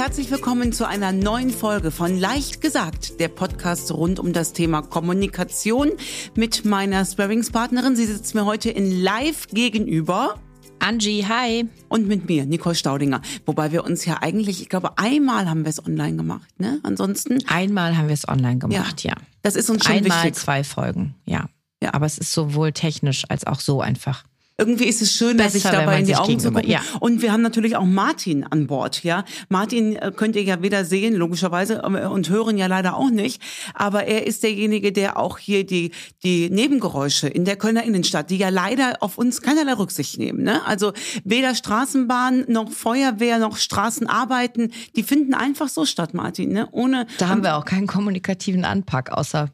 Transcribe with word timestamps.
herzlich 0.00 0.30
willkommen 0.30 0.72
zu 0.72 0.88
einer 0.88 1.12
neuen 1.12 1.50
Folge 1.50 1.90
von 1.90 2.18
Leicht 2.18 2.62
gesagt, 2.62 3.20
der 3.20 3.28
Podcast 3.28 3.92
rund 3.92 4.18
um 4.18 4.32
das 4.32 4.54
Thema 4.54 4.80
Kommunikation 4.80 5.90
mit 6.34 6.64
meiner 6.64 7.04
Sparringspartnerin. 7.04 7.96
Sie 7.96 8.06
sitzt 8.06 8.34
mir 8.34 8.46
heute 8.46 8.70
in 8.70 9.02
live 9.02 9.48
gegenüber. 9.48 10.36
Angie, 10.78 11.26
hi. 11.28 11.68
Und 11.90 12.08
mit 12.08 12.30
mir, 12.30 12.46
Nicole 12.46 12.74
Staudinger. 12.74 13.20
Wobei 13.44 13.72
wir 13.72 13.84
uns 13.84 14.06
ja 14.06 14.22
eigentlich, 14.22 14.62
ich 14.62 14.70
glaube, 14.70 14.96
einmal 14.96 15.50
haben 15.50 15.66
wir 15.66 15.70
es 15.70 15.84
online 15.84 16.16
gemacht, 16.16 16.48
ne? 16.58 16.80
Ansonsten. 16.82 17.46
Einmal 17.46 17.98
haben 17.98 18.08
wir 18.08 18.14
es 18.14 18.26
online 18.26 18.56
gemacht, 18.56 19.04
ja. 19.04 19.10
ja. 19.10 19.16
Das 19.42 19.54
ist 19.54 19.68
uns 19.68 19.84
schon 19.84 19.96
einmal 19.96 20.16
wichtig. 20.16 20.34
zwei 20.36 20.64
Folgen, 20.64 21.14
ja. 21.26 21.50
Ja. 21.82 21.92
Aber 21.92 22.06
es 22.06 22.16
ist 22.16 22.32
sowohl 22.32 22.72
technisch 22.72 23.24
als 23.28 23.46
auch 23.46 23.60
so 23.60 23.82
einfach. 23.82 24.24
Irgendwie 24.60 24.84
ist 24.84 25.00
es 25.00 25.14
schön, 25.14 25.38
Besser, 25.38 25.50
sich 25.50 25.62
dabei 25.62 26.00
in 26.00 26.04
die 26.04 26.16
Augen 26.16 26.38
zu 26.38 26.52
gucken. 26.52 26.68
Ja. 26.68 26.82
Und 27.00 27.22
wir 27.22 27.32
haben 27.32 27.40
natürlich 27.40 27.76
auch 27.76 27.86
Martin 27.86 28.44
an 28.44 28.66
Bord, 28.66 29.02
ja. 29.02 29.24
Martin 29.48 29.96
äh, 29.96 30.12
könnt 30.14 30.36
ihr 30.36 30.42
ja 30.42 30.60
weder 30.60 30.84
sehen, 30.84 31.14
logischerweise, 31.14 31.76
äh, 31.82 32.06
und 32.06 32.28
hören 32.28 32.58
ja 32.58 32.66
leider 32.66 32.94
auch 32.94 33.08
nicht. 33.08 33.40
Aber 33.72 34.04
er 34.04 34.26
ist 34.26 34.42
derjenige, 34.42 34.92
der 34.92 35.16
auch 35.16 35.38
hier 35.38 35.64
die, 35.64 35.92
die 36.22 36.50
Nebengeräusche 36.50 37.26
in 37.26 37.46
der 37.46 37.56
Kölner 37.56 37.84
Innenstadt, 37.84 38.28
die 38.28 38.36
ja 38.36 38.50
leider 38.50 38.98
auf 39.00 39.16
uns 39.16 39.40
keinerlei 39.40 39.72
Rücksicht 39.72 40.18
nehmen, 40.18 40.42
ne. 40.42 40.60
Also 40.66 40.92
weder 41.24 41.54
Straßenbahn 41.54 42.44
noch 42.48 42.70
Feuerwehr 42.70 43.38
noch 43.38 43.56
Straßenarbeiten, 43.56 44.74
die 44.94 45.02
finden 45.02 45.32
einfach 45.32 45.70
so 45.70 45.86
statt, 45.86 46.12
Martin, 46.12 46.52
ne. 46.52 46.68
Ohne. 46.72 47.06
Da 47.16 47.28
haben 47.28 47.42
wir 47.42 47.56
auch 47.56 47.64
keinen 47.64 47.86
kommunikativen 47.86 48.66
Anpack, 48.66 49.10
außer 49.10 49.48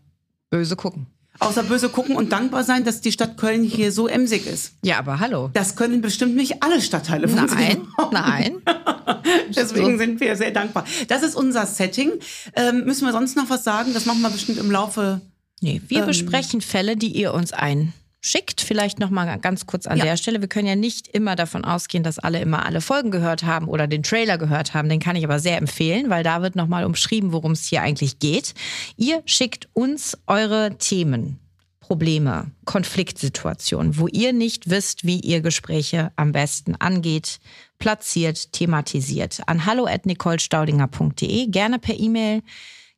böse 0.51 0.75
gucken. 0.75 1.07
Außer 1.39 1.63
böse 1.63 1.89
gucken 1.89 2.17
und 2.17 2.33
dankbar 2.33 2.65
sein, 2.65 2.85
dass 2.85 3.01
die 3.01 3.13
Stadt 3.13 3.37
Köln 3.37 3.63
hier 3.63 3.93
so 3.93 4.07
emsig 4.07 4.47
ist. 4.47 4.73
Ja, 4.83 4.99
aber 4.99 5.21
hallo. 5.21 5.51
Das 5.53 5.77
können 5.77 6.01
bestimmt 6.01 6.37
nicht 6.37 6.63
alle 6.63 6.81
Stadtteile 6.81 7.29
von 7.29 7.47
Nein, 7.47 7.87
nein. 8.13 8.63
Deswegen 9.55 9.99
sind 9.99 10.21
wir 10.21 10.37
sehr 10.37 10.51
dankbar. 10.51 10.85
Das 11.09 11.23
ist 11.23 11.35
unser 11.35 11.66
Setting. 11.66 12.13
Ähm, 12.55 12.85
müssen 12.85 13.05
wir 13.07 13.13
sonst 13.13 13.37
noch 13.37 13.51
was 13.51 13.65
sagen? 13.65 13.93
Das 13.95 14.07
machen 14.07 14.23
wir 14.23 14.30
bestimmt 14.30 14.59
im 14.59 14.71
Laufe. 14.71 15.21
Nee, 15.60 15.80
wir 15.88 16.01
ähm, 16.01 16.07
besprechen 16.07 16.60
Fälle, 16.60 16.97
die 16.97 17.09
ihr 17.09 17.33
uns 17.33 17.53
ein 17.53 17.93
schickt. 18.27 18.60
Vielleicht 18.60 18.99
noch 18.99 19.10
mal 19.10 19.38
ganz 19.38 19.66
kurz 19.66 19.87
an 19.87 19.99
ja. 19.99 20.05
der 20.05 20.16
Stelle. 20.16 20.41
Wir 20.41 20.49
können 20.49 20.66
ja 20.66 20.77
nicht 20.77 21.09
immer 21.09 21.37
davon 21.37 21.65
ausgehen, 21.65 22.02
dass 22.02 22.19
alle 22.19 22.41
immer 22.41 22.66
alle 22.66 22.80
Folgen 22.80 23.10
gehört 23.10 23.45
haben 23.45 23.69
oder 23.69 23.87
den 23.87 24.02
Trailer 24.02 24.38
gehört 24.38 24.74
haben. 24.74 24.88
Den 24.88 25.01
kann 25.01 25.16
ich 25.16 25.24
aber 25.24 25.38
sehr 25.38 25.59
empfehlen, 25.59 26.10
weil 26.10 26.23
da 26.23 26.43
wird 26.43 26.57
noch 26.57 26.66
mal 26.66 26.85
umschrieben, 26.85 27.32
worum 27.32 27.52
es 27.52 27.66
hier 27.66 27.82
eigentlich 27.82 28.19
geht. 28.19 28.54
Ihr 28.97 29.23
schickt 29.24 29.69
uns 29.73 30.19
eure 30.27 30.77
Themen. 30.79 31.38
Probleme, 31.87 32.51
Konfliktsituationen, 32.65 33.97
wo 33.97 34.09
ihr 34.09 34.32
nicht 34.32 34.69
wisst, 34.69 35.07
wie 35.07 35.21
ihr 35.21 35.41
Gespräche 35.41 36.10
am 36.16 36.32
besten 36.32 36.74
angeht, 36.74 37.38
platziert, 37.79 38.52
thematisiert. 38.52 39.41
An 39.47 39.66
hallo@nicolestaudinger.de, 39.66 41.47
gerne 41.47 41.79
per 41.79 41.97
E-Mail, 41.97 42.43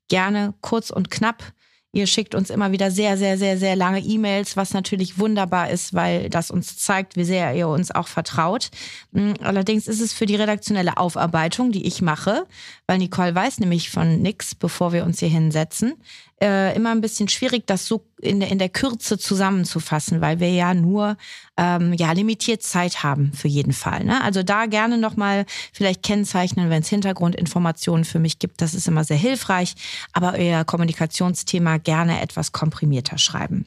gerne 0.09 0.55
kurz 0.63 0.89
und 0.89 1.11
knapp. 1.11 1.53
Ihr 1.93 2.07
schickt 2.07 2.35
uns 2.35 2.51
immer 2.51 2.71
wieder 2.71 2.91
sehr, 2.91 3.17
sehr, 3.17 3.39
sehr, 3.39 3.57
sehr 3.57 3.75
lange 3.75 4.01
E-Mails, 4.01 4.59
was 4.59 4.75
natürlich 4.75 5.19
wunderbar 5.19 5.71
ist, 5.71 5.95
weil 5.95 6.29
das 6.29 6.51
uns 6.51 6.77
zeigt, 6.77 7.17
wie 7.17 7.25
sehr 7.25 7.55
ihr 7.55 7.67
uns 7.67 7.91
auch 7.91 8.09
vertraut. 8.09 8.71
Hm, 9.15 9.35
allerdings 9.41 9.89
ist 9.89 10.01
es 10.01 10.13
für 10.13 10.27
die 10.27 10.37
redaktionelle 10.37 10.99
Aufarbeitung, 10.99 11.73
die 11.73 11.87
ich 11.87 12.03
mache, 12.03 12.47
weil 12.87 12.99
Nicole 12.99 13.35
weiß 13.35 13.61
nämlich 13.61 13.89
von 13.89 14.21
nix, 14.21 14.55
bevor 14.55 14.93
wir 14.93 15.05
uns 15.05 15.21
hier 15.21 15.31
hinsetzen, 15.31 15.95
äh, 16.41 16.75
immer 16.77 16.91
ein 16.91 17.01
bisschen 17.01 17.29
schwierig, 17.29 17.67
das 17.67 17.87
so 17.87 18.05
in 18.21 18.41
der, 18.41 18.51
in 18.51 18.59
der 18.59 18.69
Kürze 18.69 19.19
zusammenzufassen, 19.19 20.21
weil 20.21 20.41
wir 20.41 20.51
ja 20.51 20.75
nur 20.75 21.17
ähm, 21.57 21.93
ja 21.95 22.13
limitiert 22.13 22.63
Zeit 22.63 23.03
haben 23.03 23.33
für 23.33 23.49
jeden 23.49 23.73
Fall. 23.73 24.05
Ne? 24.05 24.23
Also 24.23 24.43
da 24.43 24.67
gerne 24.67 24.99
nochmal 24.99 25.47
vielleicht 25.73 26.03
kennzeichnen, 26.03 26.71
wenn 26.71 26.83
es 26.83 26.89
Hintergrundinformationen 26.89 28.05
für 28.05 28.19
mich 28.19 28.39
gibt, 28.39 28.61
das 28.61 28.75
ist 28.75 28.89
immer 28.89 29.05
sehr 29.05 29.17
hilfreich, 29.17 29.75
aber 30.13 30.35
euer 30.37 30.65
Kommunikationsthema 30.65 31.79
gerne 31.79 32.21
etwas 32.21 32.53
komprimierter 32.53 33.19
schreiben. 33.19 33.67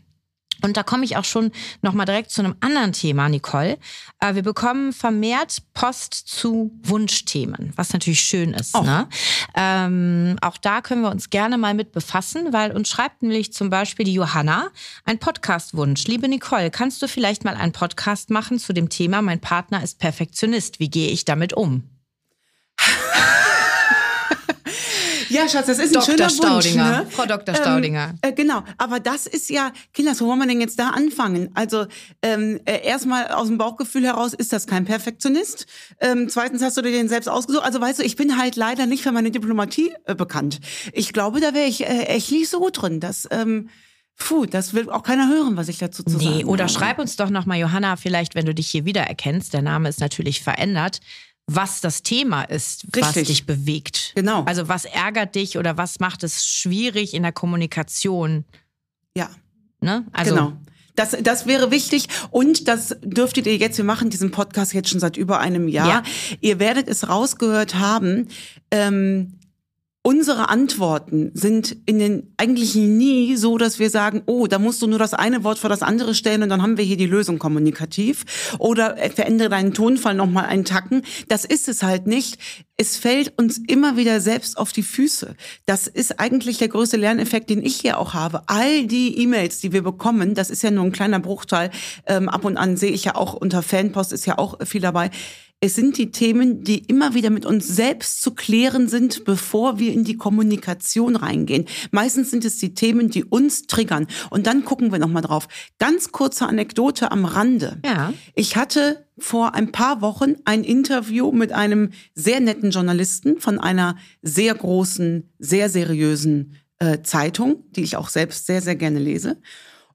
Und 0.61 0.77
da 0.77 0.83
komme 0.83 1.05
ich 1.05 1.17
auch 1.17 1.25
schon 1.25 1.51
nochmal 1.81 2.05
direkt 2.05 2.31
zu 2.31 2.41
einem 2.41 2.55
anderen 2.59 2.93
Thema, 2.93 3.29
Nicole. 3.29 3.77
Äh, 4.19 4.35
wir 4.35 4.43
bekommen 4.43 4.93
vermehrt 4.93 5.61
Post 5.73 6.13
zu 6.13 6.71
Wunschthemen, 6.83 7.73
was 7.75 7.93
natürlich 7.93 8.21
schön 8.21 8.53
ist. 8.53 8.75
Oh. 8.75 8.81
Ne? 8.81 9.07
Ähm, 9.55 10.37
auch 10.41 10.57
da 10.57 10.81
können 10.81 11.01
wir 11.01 11.11
uns 11.11 11.29
gerne 11.29 11.57
mal 11.57 11.73
mit 11.73 11.91
befassen, 11.91 12.53
weil 12.53 12.71
uns 12.71 12.89
schreibt 12.89 13.21
nämlich 13.21 13.53
zum 13.53 13.69
Beispiel 13.69 14.05
die 14.05 14.13
Johanna 14.13 14.69
ein 15.05 15.19
Podcast-Wunsch. 15.19 16.05
Liebe 16.05 16.27
Nicole, 16.27 16.71
kannst 16.71 17.01
du 17.01 17.07
vielleicht 17.07 17.43
mal 17.43 17.55
einen 17.55 17.71
Podcast 17.71 18.29
machen 18.29 18.59
zu 18.59 18.73
dem 18.73 18.89
Thema, 18.89 19.21
mein 19.21 19.39
Partner 19.39 19.83
ist 19.83 19.99
Perfektionist. 19.99 20.79
Wie 20.79 20.89
gehe 20.89 21.09
ich 21.09 21.25
damit 21.25 21.53
um? 21.53 21.83
Ja, 25.31 25.47
Schatz, 25.47 25.67
das 25.67 25.79
ist 25.79 25.87
ein 25.87 25.93
Dr. 25.93 26.03
schöner 26.03 26.29
Staudinger. 26.29 26.85
Wunsch. 26.85 27.05
Ne? 27.05 27.07
Frau 27.09 27.25
Dr. 27.25 27.55
Staudinger. 27.55 28.13
Ähm, 28.21 28.29
äh, 28.29 28.33
genau, 28.33 28.63
aber 28.77 28.99
das 28.99 29.27
ist 29.27 29.49
ja, 29.49 29.71
Kinder, 29.93 30.13
wo 30.19 30.27
wollen 30.27 30.39
wir 30.39 30.47
denn 30.47 30.59
jetzt 30.59 30.77
da 30.77 30.89
anfangen? 30.89 31.49
Also 31.53 31.85
ähm, 32.21 32.59
äh, 32.65 32.85
erstmal 32.85 33.29
aus 33.29 33.47
dem 33.47 33.57
Bauchgefühl 33.57 34.03
heraus 34.03 34.33
ist 34.33 34.51
das 34.51 34.67
kein 34.67 34.85
Perfektionist. 34.85 35.65
Ähm, 35.99 36.27
zweitens 36.29 36.61
hast 36.61 36.77
du 36.77 36.81
dir 36.81 36.91
den 36.91 37.07
selbst 37.07 37.29
ausgesucht. 37.29 37.63
Also 37.63 37.79
weißt 37.79 37.99
du, 37.99 38.03
ich 38.03 38.17
bin 38.17 38.37
halt 38.37 38.55
leider 38.57 38.85
nicht 38.85 39.03
für 39.03 39.11
meine 39.11 39.31
Diplomatie 39.31 39.93
äh, 40.05 40.15
bekannt. 40.15 40.59
Ich 40.93 41.13
glaube, 41.13 41.39
da 41.39 41.53
wäre 41.53 41.67
ich 41.67 41.85
äh, 41.85 42.03
echt 42.05 42.31
nicht 42.31 42.49
so 42.49 42.59
gut 42.59 42.81
drin. 42.81 42.99
Das, 42.99 43.27
ähm, 43.31 43.69
Puh, 44.17 44.45
das 44.45 44.75
will 44.75 44.87
auch 44.89 45.01
keiner 45.01 45.29
hören, 45.29 45.57
was 45.57 45.67
ich 45.67 45.79
dazu 45.79 46.03
zu 46.03 46.17
nee, 46.17 46.23
sagen 46.23 46.37
Nee, 46.37 46.45
oder 46.45 46.65
habe. 46.65 46.73
schreib 46.73 46.99
uns 46.99 47.15
doch 47.15 47.31
nochmal, 47.31 47.57
Johanna, 47.57 47.95
vielleicht, 47.95 48.35
wenn 48.35 48.45
du 48.45 48.53
dich 48.53 48.67
hier 48.67 48.85
wiedererkennst, 48.85 49.51
der 49.51 49.63
Name 49.63 49.89
ist 49.89 49.99
natürlich 49.99 50.41
verändert 50.43 50.99
was 51.47 51.81
das 51.81 52.03
Thema 52.03 52.43
ist, 52.43 52.85
Richtig. 52.95 53.01
was 53.03 53.13
dich 53.13 53.45
bewegt. 53.45 54.13
Genau. 54.15 54.43
Also 54.43 54.67
was 54.67 54.85
ärgert 54.85 55.35
dich 55.35 55.57
oder 55.57 55.77
was 55.77 55.99
macht 55.99 56.23
es 56.23 56.47
schwierig 56.47 57.13
in 57.13 57.23
der 57.23 57.31
Kommunikation? 57.31 58.45
Ja. 59.15 59.29
Ne? 59.81 60.05
Also, 60.13 60.35
genau. 60.35 60.53
Das, 60.95 61.15
das 61.21 61.47
wäre 61.47 61.71
wichtig 61.71 62.07
und 62.31 62.67
das 62.67 62.95
dürftet 63.01 63.47
ihr 63.47 63.57
jetzt, 63.57 63.77
wir 63.77 63.85
machen 63.85 64.09
diesen 64.09 64.31
Podcast 64.31 64.73
jetzt 64.73 64.89
schon 64.89 64.99
seit 64.99 65.17
über 65.17 65.39
einem 65.39 65.67
Jahr. 65.67 65.87
Ja. 65.87 66.03
Ihr 66.41 66.59
werdet 66.59 66.87
es 66.87 67.07
rausgehört 67.07 67.75
haben. 67.75 68.27
Ähm, 68.71 69.39
Unsere 70.03 70.49
Antworten 70.49 71.29
sind 71.35 71.77
in 71.85 71.99
den 71.99 72.33
eigentlich 72.37 72.73
nie 72.73 73.35
so, 73.35 73.59
dass 73.59 73.77
wir 73.77 73.91
sagen, 73.91 74.23
oh, 74.25 74.47
da 74.47 74.57
musst 74.57 74.81
du 74.81 74.87
nur 74.87 74.97
das 74.97 75.13
eine 75.13 75.43
Wort 75.43 75.59
vor 75.59 75.69
das 75.69 75.83
andere 75.83 76.15
stellen 76.15 76.41
und 76.41 76.49
dann 76.49 76.63
haben 76.63 76.77
wir 76.77 76.83
hier 76.83 76.97
die 76.97 77.05
Lösung 77.05 77.37
kommunikativ. 77.37 78.55
Oder 78.57 78.97
verändere 79.13 79.49
deinen 79.49 79.75
Tonfall 79.75 80.15
nochmal 80.15 80.45
einen 80.45 80.65
Tacken. 80.65 81.03
Das 81.27 81.45
ist 81.45 81.67
es 81.67 81.83
halt 81.83 82.07
nicht. 82.07 82.39
Es 82.77 82.97
fällt 82.97 83.37
uns 83.37 83.59
immer 83.59 83.95
wieder 83.95 84.21
selbst 84.21 84.57
auf 84.57 84.71
die 84.71 84.81
Füße. 84.81 85.35
Das 85.67 85.85
ist 85.85 86.19
eigentlich 86.19 86.57
der 86.57 86.69
größte 86.69 86.97
Lerneffekt, 86.97 87.51
den 87.51 87.63
ich 87.63 87.75
hier 87.75 87.99
auch 87.99 88.15
habe. 88.15 88.41
All 88.47 88.87
die 88.87 89.19
E-Mails, 89.19 89.59
die 89.59 89.71
wir 89.71 89.83
bekommen, 89.83 90.33
das 90.33 90.49
ist 90.49 90.63
ja 90.63 90.71
nur 90.71 90.85
ein 90.85 90.91
kleiner 90.91 91.19
Bruchteil. 91.19 91.69
Ähm, 92.07 92.27
ab 92.27 92.43
und 92.43 92.57
an 92.57 92.75
sehe 92.75 92.91
ich 92.91 93.05
ja 93.05 93.13
auch 93.13 93.35
unter 93.35 93.61
Fanpost 93.61 94.13
ist 94.13 94.25
ja 94.25 94.39
auch 94.39 94.57
viel 94.65 94.81
dabei 94.81 95.11
es 95.63 95.75
sind 95.75 95.99
die 95.99 96.11
Themen, 96.11 96.63
die 96.63 96.79
immer 96.79 97.13
wieder 97.13 97.29
mit 97.29 97.45
uns 97.45 97.67
selbst 97.67 98.23
zu 98.23 98.31
klären 98.31 98.89
sind, 98.89 99.25
bevor 99.25 99.77
wir 99.77 99.93
in 99.93 100.03
die 100.03 100.17
Kommunikation 100.17 101.15
reingehen. 101.15 101.65
Meistens 101.91 102.31
sind 102.31 102.43
es 102.45 102.57
die 102.57 102.73
Themen, 102.73 103.11
die 103.11 103.23
uns 103.23 103.67
triggern. 103.67 104.07
Und 104.31 104.47
dann 104.47 104.65
gucken 104.65 104.91
wir 104.91 104.97
nochmal 104.97 105.21
drauf. 105.21 105.47
Ganz 105.77 106.11
kurze 106.11 106.47
Anekdote 106.47 107.11
am 107.11 107.25
Rande. 107.25 107.79
Ja. 107.85 108.11
Ich 108.33 108.55
hatte 108.55 109.05
vor 109.19 109.53
ein 109.53 109.71
paar 109.71 110.01
Wochen 110.01 110.33
ein 110.45 110.63
Interview 110.63 111.31
mit 111.31 111.51
einem 111.51 111.91
sehr 112.15 112.39
netten 112.39 112.71
Journalisten 112.71 113.39
von 113.39 113.59
einer 113.59 113.97
sehr 114.23 114.55
großen, 114.55 115.31
sehr 115.37 115.69
seriösen 115.69 116.55
äh, 116.79 117.03
Zeitung, 117.03 117.65
die 117.69 117.83
ich 117.83 117.97
auch 117.97 118.09
selbst 118.09 118.47
sehr, 118.47 118.63
sehr 118.63 118.75
gerne 118.75 118.97
lese. 118.97 119.37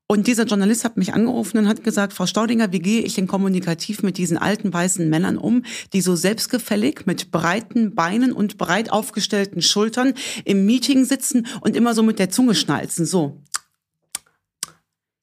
Und 0.09 0.29
dieser 0.29 0.45
Journalist 0.45 0.85
hat 0.85 0.97
mich 0.97 1.15
angerufen 1.15 1.59
und 1.59 1.67
hat 1.67 1.83
gesagt, 1.83 2.13
Frau 2.13 2.27
Staudinger, 2.27 2.71
wie 2.71 2.79
gehe 2.79 3.03
ich 3.03 3.15
denn 3.15 3.27
kommunikativ 3.27 4.05
mit 4.05 4.19
diesen 4.19 4.39
alten 4.39 4.73
weißen 4.73 5.09
Männern 5.11 5.37
um, 5.37 5.65
die 5.93 6.01
so 6.01 6.15
selbstgefällig 6.15 7.07
mit 7.07 7.33
breiten 7.33 7.97
Beinen 7.97 8.31
und 8.31 8.57
breit 8.57 8.93
aufgestellten 8.93 9.63
Schultern 9.63 10.15
im 10.45 10.65
Meeting 10.65 11.05
sitzen 11.05 11.49
und 11.61 11.75
immer 11.75 11.93
so 11.93 12.05
mit 12.05 12.21
der 12.21 12.31
Zunge 12.31 12.55
schnalzen, 12.55 13.05
so. 13.05 13.43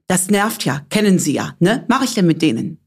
Das 0.08 0.30
nervt 0.30 0.66
ja, 0.66 0.86
kennen 0.90 1.18
Sie 1.18 1.34
ja, 1.34 1.56
ne? 1.60 1.86
Mach 1.88 2.04
ich 2.04 2.14
denn 2.14 2.28
mit 2.28 2.42
denen? 2.42 2.83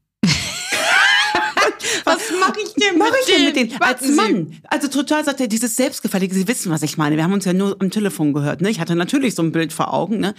Was 2.91 2.97
mache 2.97 3.17
ich 3.21 3.33
denn 3.33 3.45
mit, 3.45 3.55
denn 3.55 3.69
denen? 3.69 3.81
Als 3.81 4.07
Mann. 4.09 4.61
Also 4.63 4.87
total 4.87 5.23
sagt 5.23 5.41
er, 5.41 5.47
dieses 5.47 5.75
Selbstgefällige, 5.75 6.33
Sie 6.33 6.47
wissen, 6.47 6.71
was 6.71 6.81
ich 6.83 6.97
meine. 6.97 7.15
Wir 7.15 7.23
haben 7.23 7.33
uns 7.33 7.45
ja 7.45 7.53
nur 7.53 7.75
am 7.79 7.91
Telefon 7.91 8.33
gehört. 8.33 8.61
Ne? 8.61 8.69
Ich 8.69 8.79
hatte 8.79 8.95
natürlich 8.95 9.35
so 9.35 9.43
ein 9.43 9.51
Bild 9.51 9.73
vor 9.73 9.93
Augen. 9.93 10.19
Ne? 10.19 10.33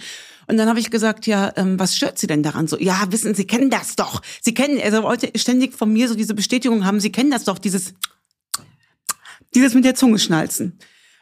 Und 0.47 0.57
dann 0.57 0.67
habe 0.67 0.79
ich 0.79 0.89
gesagt, 0.89 1.27
ja, 1.27 1.53
ähm, 1.57 1.79
was 1.79 1.95
stört 1.95 2.17
Sie 2.17 2.27
denn 2.27 2.41
daran? 2.41 2.67
So, 2.67 2.77
ja, 2.79 3.05
wissen 3.09 3.35
Sie 3.35 3.45
kennen 3.45 3.69
das 3.69 3.95
doch. 3.95 4.21
Sie 4.41 4.53
kennen, 4.53 4.79
also 4.81 5.03
wollte 5.03 5.31
ständig 5.35 5.75
von 5.75 5.93
mir 5.93 6.07
so 6.07 6.15
diese 6.15 6.33
Bestätigung 6.33 6.85
haben, 6.85 6.99
Sie 6.99 7.11
kennen 7.11 7.29
das 7.29 7.43
doch, 7.43 7.59
dieses, 7.59 7.93
dieses 9.53 9.75
mit 9.75 9.85
der 9.85 9.95
Zunge 9.95 10.17
schnalzen. 10.17 10.79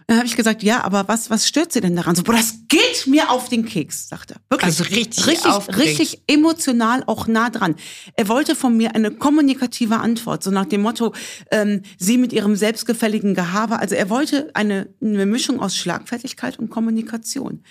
Dann 0.08 0.20
habe 0.20 0.28
ich 0.28 0.38
gesagt, 0.38 0.64
ja, 0.64 0.86
aber 0.86 1.10
was, 1.10 1.30
was 1.30 1.46
stört 1.46 1.74
Sie 1.74 1.82
denn 1.82 1.98
daran? 1.98 2.16
So, 2.16 2.24
boah, 2.24 2.32
das 2.32 2.60
geht 2.70 3.08
mir 3.08 3.30
auf 3.30 3.50
den 3.50 3.66
Keks, 3.66 4.08
sagt 4.08 4.32
er. 4.32 4.38
Wirklich. 4.50 4.66
Also 4.66 4.84
richtig 4.86 5.28
richtig, 5.28 5.52
aufgeregt. 5.52 6.00
richtig 6.00 6.22
emotional 6.28 7.04
auch 7.08 7.28
nah 7.28 7.50
dran. 7.50 7.76
Er 8.16 8.30
wollte 8.30 8.56
von 8.56 8.78
mir 8.78 8.96
eine 8.96 9.12
kommunikative 9.12 9.98
Antwort, 9.98 10.44
so 10.44 10.52
nach 10.52 10.66
dem 10.66 10.82
Motto, 10.82 11.14
ähm, 11.52 11.82
Sie 11.98 12.18
mit 12.18 12.32
Ihrem 12.32 12.56
selbstgefälligen 12.56 13.36
Gehabe. 13.36 13.80
Also 13.80 13.96
er 13.96 14.10
wollte 14.10 14.50
eine, 14.54 14.88
eine 15.02 15.26
Mischung 15.26 15.60
aus 15.60 15.76
Schlagfertigkeit 15.76 16.58
und 16.58 16.70
Kommunikation. 16.70 17.64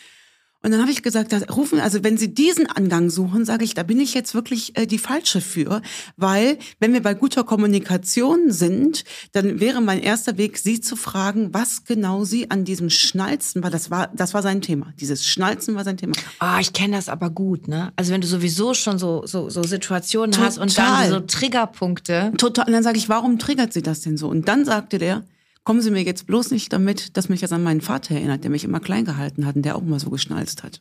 Und 0.67 0.73
dann 0.73 0.81
habe 0.81 0.91
ich 0.91 1.05
gesagt, 1.05 1.33
da 1.33 1.39
rufen, 1.55 1.79
also 1.79 2.03
wenn 2.03 2.17
Sie 2.19 2.35
diesen 2.35 2.67
Angang 2.67 3.09
suchen, 3.09 3.45
sage 3.45 3.65
ich, 3.65 3.75
da 3.75 3.85
bin 3.85 4.01
ich 4.01 4.15
jetzt 4.15 4.35
wirklich 4.35 4.77
äh, 4.77 4.85
die 4.85 4.99
falsche 4.99 5.41
für, 5.41 5.81
weil 6.17 6.59
wenn 6.81 6.93
wir 6.93 7.01
bei 7.01 7.15
guter 7.15 7.45
Kommunikation 7.45 8.51
sind, 8.51 9.05
dann 9.31 9.61
wäre 9.61 9.81
mein 9.81 10.01
erster 10.01 10.39
Weg, 10.39 10.59
Sie 10.59 10.81
zu 10.81 10.97
fragen, 10.97 11.55
was 11.55 11.85
genau 11.85 12.25
Sie 12.25 12.51
an 12.51 12.65
diesem 12.65 12.91
Schnalzen, 12.91 13.63
weil 13.63 13.71
das 13.71 13.93
war, 13.93 14.09
das 14.13 14.35
war 14.35 14.43
sein 14.43 14.61
Thema. 14.61 14.93
Dieses 14.99 15.25
Schnalzen 15.25 15.77
war 15.77 15.85
sein 15.85 15.99
Thema. 15.99 16.15
Ah, 16.41 16.59
ich 16.59 16.73
kenne 16.73 16.97
das 16.97 17.09
aber 17.09 17.31
gut, 17.31 17.69
ne? 17.69 17.93
Also 17.95 18.13
wenn 18.13 18.21
du 18.21 18.27
sowieso 18.27 18.75
schon 18.75 18.99
so, 18.99 19.23
so, 19.25 19.49
so 19.49 19.63
Situationen 19.63 20.37
hast 20.37 20.59
und 20.59 20.75
Total. 20.75 21.11
dann 21.11 21.21
so 21.21 21.27
Triggerpunkte. 21.29 22.33
Total. 22.39 22.67
Und 22.67 22.73
dann 22.73 22.83
sage 22.83 22.99
ich, 22.99 23.09
warum 23.09 23.39
triggert 23.39 23.73
Sie 23.73 23.83
das 23.83 24.01
denn 24.01 24.17
so? 24.17 24.27
Und 24.27 24.49
dann 24.49 24.65
sagte 24.65 24.99
der, 24.99 25.23
kommen 25.67 25.83
Sie 25.83 25.91
mir 25.91 26.05
jetzt 26.05 26.29
bloß 26.29 26.53
nicht 26.53 26.73
damit, 26.73 27.17
dass 27.17 27.29
mich 27.29 27.41
das 27.41 27.53
an 27.53 27.65
meinen 27.65 27.81
Vater 27.81 28.15
erinnert, 28.15 28.45
der 28.45 28.53
mich 28.53 28.63
immer 28.63 28.79
klein 28.79 29.05
gehalten 29.05 29.45
hat 29.45 29.57
und 29.57 29.63
der 29.63 29.75
auch 29.75 29.83
immer 29.83 29.99
so 29.99 30.11
geschnalzt 30.11 30.63
hat. 30.63 30.81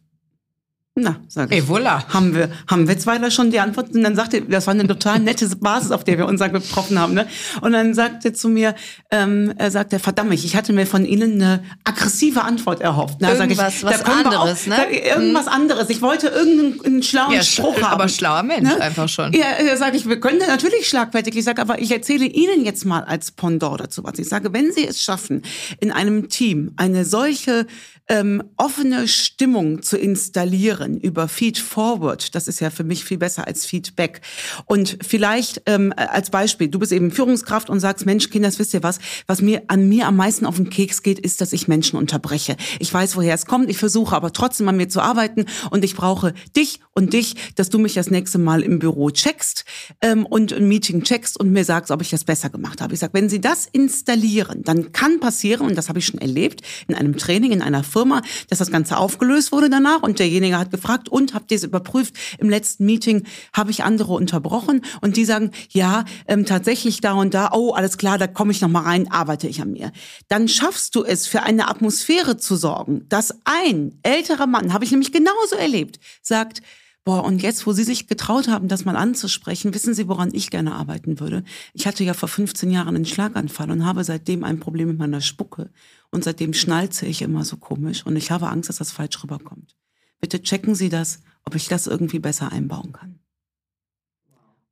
Na, 0.98 1.18
sag 1.28 1.52
ich. 1.52 1.58
Ey, 1.58 1.64
voilà. 1.70 2.08
Haben 2.14 2.34
wir, 2.34 2.50
haben 2.68 2.88
wir 2.88 2.98
zwei 2.98 3.18
da 3.18 3.30
schon 3.30 3.52
die 3.52 3.60
Antwort? 3.60 3.94
Und 3.94 4.02
dann 4.02 4.16
sagte, 4.16 4.42
das 4.44 4.66
war 4.66 4.74
eine 4.74 4.88
total 4.88 5.20
nette 5.20 5.46
Basis, 5.58 5.92
auf 5.92 6.06
der 6.06 6.18
wir 6.18 6.26
uns 6.26 6.40
dann 6.40 6.54
getroffen 6.54 6.98
haben. 6.98 7.14
Ne? 7.14 7.28
Und 7.60 7.74
dann 7.74 7.94
sagte 7.94 8.32
zu 8.32 8.48
mir, 8.48 8.76
ähm, 9.12 9.54
er 9.58 9.72
sagte, 9.72 10.00
verdammt, 10.00 10.32
ich 10.34 10.56
hatte 10.56 10.72
mir 10.72 10.88
von 10.88 11.04
Ihnen 11.04 11.34
eine 11.42 11.64
aggressive 11.84 12.44
Antwort 12.44 12.80
erhofft. 12.80 13.18
Na, 13.20 13.36
sag 13.36 13.52
ich, 13.52 13.58
Irgendwas, 13.58 13.84
was 13.84 14.06
anderes, 14.06 14.62
auch, 14.64 14.68
ne? 14.68 14.76
Sag, 14.78 14.92
ich, 14.94 15.04
irgendwas 15.06 15.48
anderes. 15.48 15.90
Ich 15.90 16.02
wollte 16.02 16.28
irgendeinen 16.28 17.04
schlauen 17.04 17.34
Ja, 17.34 17.44
Spruch 17.44 17.76
sch- 17.78 17.82
haben. 17.82 17.94
aber 17.94 18.08
schlauer 18.08 18.44
Mensch 18.44 18.72
einfach 18.80 19.10
schon. 19.10 19.34
Ja, 19.34 19.48
er 19.48 19.76
sage 19.76 19.98
ich, 19.98 20.08
wir 20.08 20.22
können 20.22 20.40
da 20.40 20.48
natürlich 20.48 20.88
schlagfertig. 20.88 21.36
Ich 21.36 21.44
sage, 21.44 21.62
aber 21.62 21.80
ich 21.80 21.92
erzähle 21.92 22.26
Ihnen 22.26 22.64
jetzt 22.64 22.86
mal 22.86 23.04
als 23.04 23.32
Pendant 23.32 23.82
dazu 23.82 24.06
was. 24.06 24.18
Ich 24.18 24.30
sage, 24.30 24.54
wenn 24.54 24.72
Sie 24.72 24.88
es 24.88 25.02
schaffen, 25.02 25.42
in 25.82 25.92
einem 25.92 26.30
Team 26.30 26.72
eine 26.78 27.04
solche 27.04 27.68
ähm, 28.08 28.44
offene 28.56 29.08
Stimmung 29.08 29.82
zu 29.82 29.98
installieren 29.98 30.85
über 30.86 31.28
Feed 31.28 31.58
Forward, 31.58 32.36
das 32.36 32.48
ist 32.48 32.60
ja 32.60 32.70
für 32.70 32.84
mich 32.84 33.04
viel 33.04 33.18
besser 33.18 33.48
als 33.48 33.66
Feedback. 33.66 34.22
Und 34.66 34.98
vielleicht 35.06 35.62
ähm, 35.66 35.94
als 35.96 36.30
Beispiel, 36.30 36.68
du 36.68 36.80
bist 36.80 36.92
eben 36.92 37.12
Führungskraft 37.12 37.70
und 37.70 37.80
sagst, 37.80 38.06
Mensch, 38.06 38.30
Kinders, 38.30 38.60
wisst 38.60 38.74
ihr 38.74 38.84
was, 38.84 39.00
was 39.28 39.42
mir 39.42 39.64
an 39.68 39.90
mir 39.90 40.08
am 40.08 40.16
meisten 40.16 40.46
auf 40.46 40.58
den 40.58 40.70
Keks 40.70 41.04
geht, 41.04 41.20
ist, 41.20 41.42
dass 41.42 41.54
ich 41.54 41.68
Menschen 41.68 41.98
unterbreche. 41.98 42.56
Ich 42.80 42.94
weiß, 42.94 43.16
woher 43.16 43.36
es 43.36 43.46
kommt, 43.46 43.70
ich 43.70 43.78
versuche 43.78 44.16
aber 44.16 44.32
trotzdem 44.34 44.68
an 44.70 44.78
mir 44.78 44.90
zu 44.90 45.02
arbeiten 45.02 45.46
und 45.72 45.84
ich 45.84 45.96
brauche 45.96 46.34
dich 46.56 46.80
und 46.94 47.14
dich, 47.14 47.36
dass 47.56 47.70
du 47.70 47.80
mich 47.80 47.94
das 47.94 48.10
nächste 48.10 48.38
Mal 48.38 48.62
im 48.62 48.80
Büro 48.80 49.10
checkst 49.10 49.66
ähm, 50.02 50.26
und 50.26 50.54
ein 50.54 50.68
Meeting 50.68 51.04
checkst 51.04 51.40
und 51.40 51.52
mir 51.52 51.66
sagst, 51.66 51.92
ob 51.92 52.02
ich 52.02 52.10
das 52.10 52.24
besser 52.24 52.50
gemacht 52.50 52.82
habe. 52.82 52.94
Ich 52.94 53.00
sage, 53.00 53.14
wenn 53.14 53.30
sie 53.30 53.42
das 53.42 53.68
installieren, 53.72 54.64
dann 54.64 54.92
kann 54.92 55.20
passieren, 55.20 55.68
und 55.68 55.76
das 55.76 55.90
habe 55.90 56.00
ich 56.00 56.06
schon 56.06 56.20
erlebt, 56.20 56.62
in 56.88 56.96
einem 56.96 57.18
Training, 57.18 57.52
in 57.52 57.62
einer 57.62 57.84
Firma, 57.84 58.22
dass 58.50 58.60
das 58.60 58.72
Ganze 58.72 58.98
aufgelöst 58.98 59.52
wurde 59.52 59.70
danach 59.70 60.04
und 60.04 60.20
derjenige 60.20 60.58
hat 60.58 60.70
gefragt, 60.76 61.10
und 61.10 61.34
habt 61.34 61.52
ihr 61.52 61.58
es 61.58 61.64
überprüft? 61.64 62.16
Im 62.38 62.50
letzten 62.50 62.86
Meeting 62.86 63.26
habe 63.54 63.72
ich 63.72 63.84
andere 63.84 64.14
unterbrochen 64.14 64.82
und 65.02 65.18
die 65.18 65.26
sagen, 65.26 65.52
ja, 65.70 66.06
ähm, 66.28 66.46
tatsächlich 66.46 67.02
da 67.02 67.14
und 67.14 67.34
da, 67.34 67.52
oh, 67.54 67.72
alles 67.72 67.98
klar, 67.98 68.18
da 68.18 68.28
komme 68.28 68.52
ich 68.52 68.62
noch 68.62 68.70
mal 68.70 68.84
rein, 68.84 69.12
arbeite 69.12 69.48
ich 69.48 69.62
an 69.62 69.72
mir. 69.72 69.92
Dann 70.28 70.48
schaffst 70.48 70.96
du 70.96 71.04
es, 71.04 71.28
für 71.28 71.44
eine 71.44 71.68
Atmosphäre 71.68 72.38
zu 72.38 72.56
sorgen, 72.56 73.06
dass 73.10 73.34
ein 73.46 74.00
älterer 74.04 74.48
Mann, 74.48 74.74
habe 74.74 74.86
ich 74.86 74.92
nämlich 74.92 75.12
genauso 75.12 75.56
erlebt, 75.58 76.00
sagt, 76.22 76.62
Boah, 77.08 77.24
und 77.24 77.44
jetzt, 77.44 77.68
wo 77.68 77.72
Sie 77.72 77.84
sich 77.84 78.08
getraut 78.08 78.48
haben, 78.48 78.68
das 78.68 78.84
mal 78.84 78.96
anzusprechen, 78.96 79.76
wissen 79.76 79.94
Sie, 79.94 80.08
woran 80.08 80.34
ich 80.34 80.50
gerne 80.50 80.74
arbeiten 80.74 81.20
würde? 81.20 81.44
Ich 81.76 81.86
hatte 81.86 82.04
ja 82.04 82.16
vor 82.16 82.28
15 82.28 82.72
Jahren 82.72 82.96
einen 82.96 83.06
Schlaganfall 83.06 83.70
und 83.70 83.86
habe 83.86 84.04
seitdem 84.04 84.44
ein 84.44 84.60
Problem 84.60 84.88
mit 84.88 84.98
meiner 84.98 85.22
Spucke. 85.22 85.70
Und 86.10 86.24
seitdem 86.24 86.54
schnalze 86.54 87.06
ich 87.06 87.22
immer 87.22 87.46
so 87.46 87.58
komisch 87.58 88.04
und 88.08 88.16
ich 88.16 88.32
habe 88.32 88.48
Angst, 88.50 88.70
dass 88.70 88.78
das 88.78 88.92
falsch 88.92 89.22
rüberkommt. 89.24 89.76
Bitte 90.20 90.42
checken 90.42 90.76
Sie 90.76 90.90
das, 90.90 91.22
ob 91.44 91.56
ich 91.56 91.68
das 91.68 91.88
irgendwie 91.88 92.20
besser 92.20 92.52
einbauen 92.52 92.94
kann. 92.94 93.20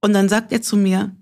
Und 0.01 0.13
dann 0.13 0.29
sagt 0.29 0.51
er 0.51 0.61
zu 0.61 0.75
mir, 0.75 1.15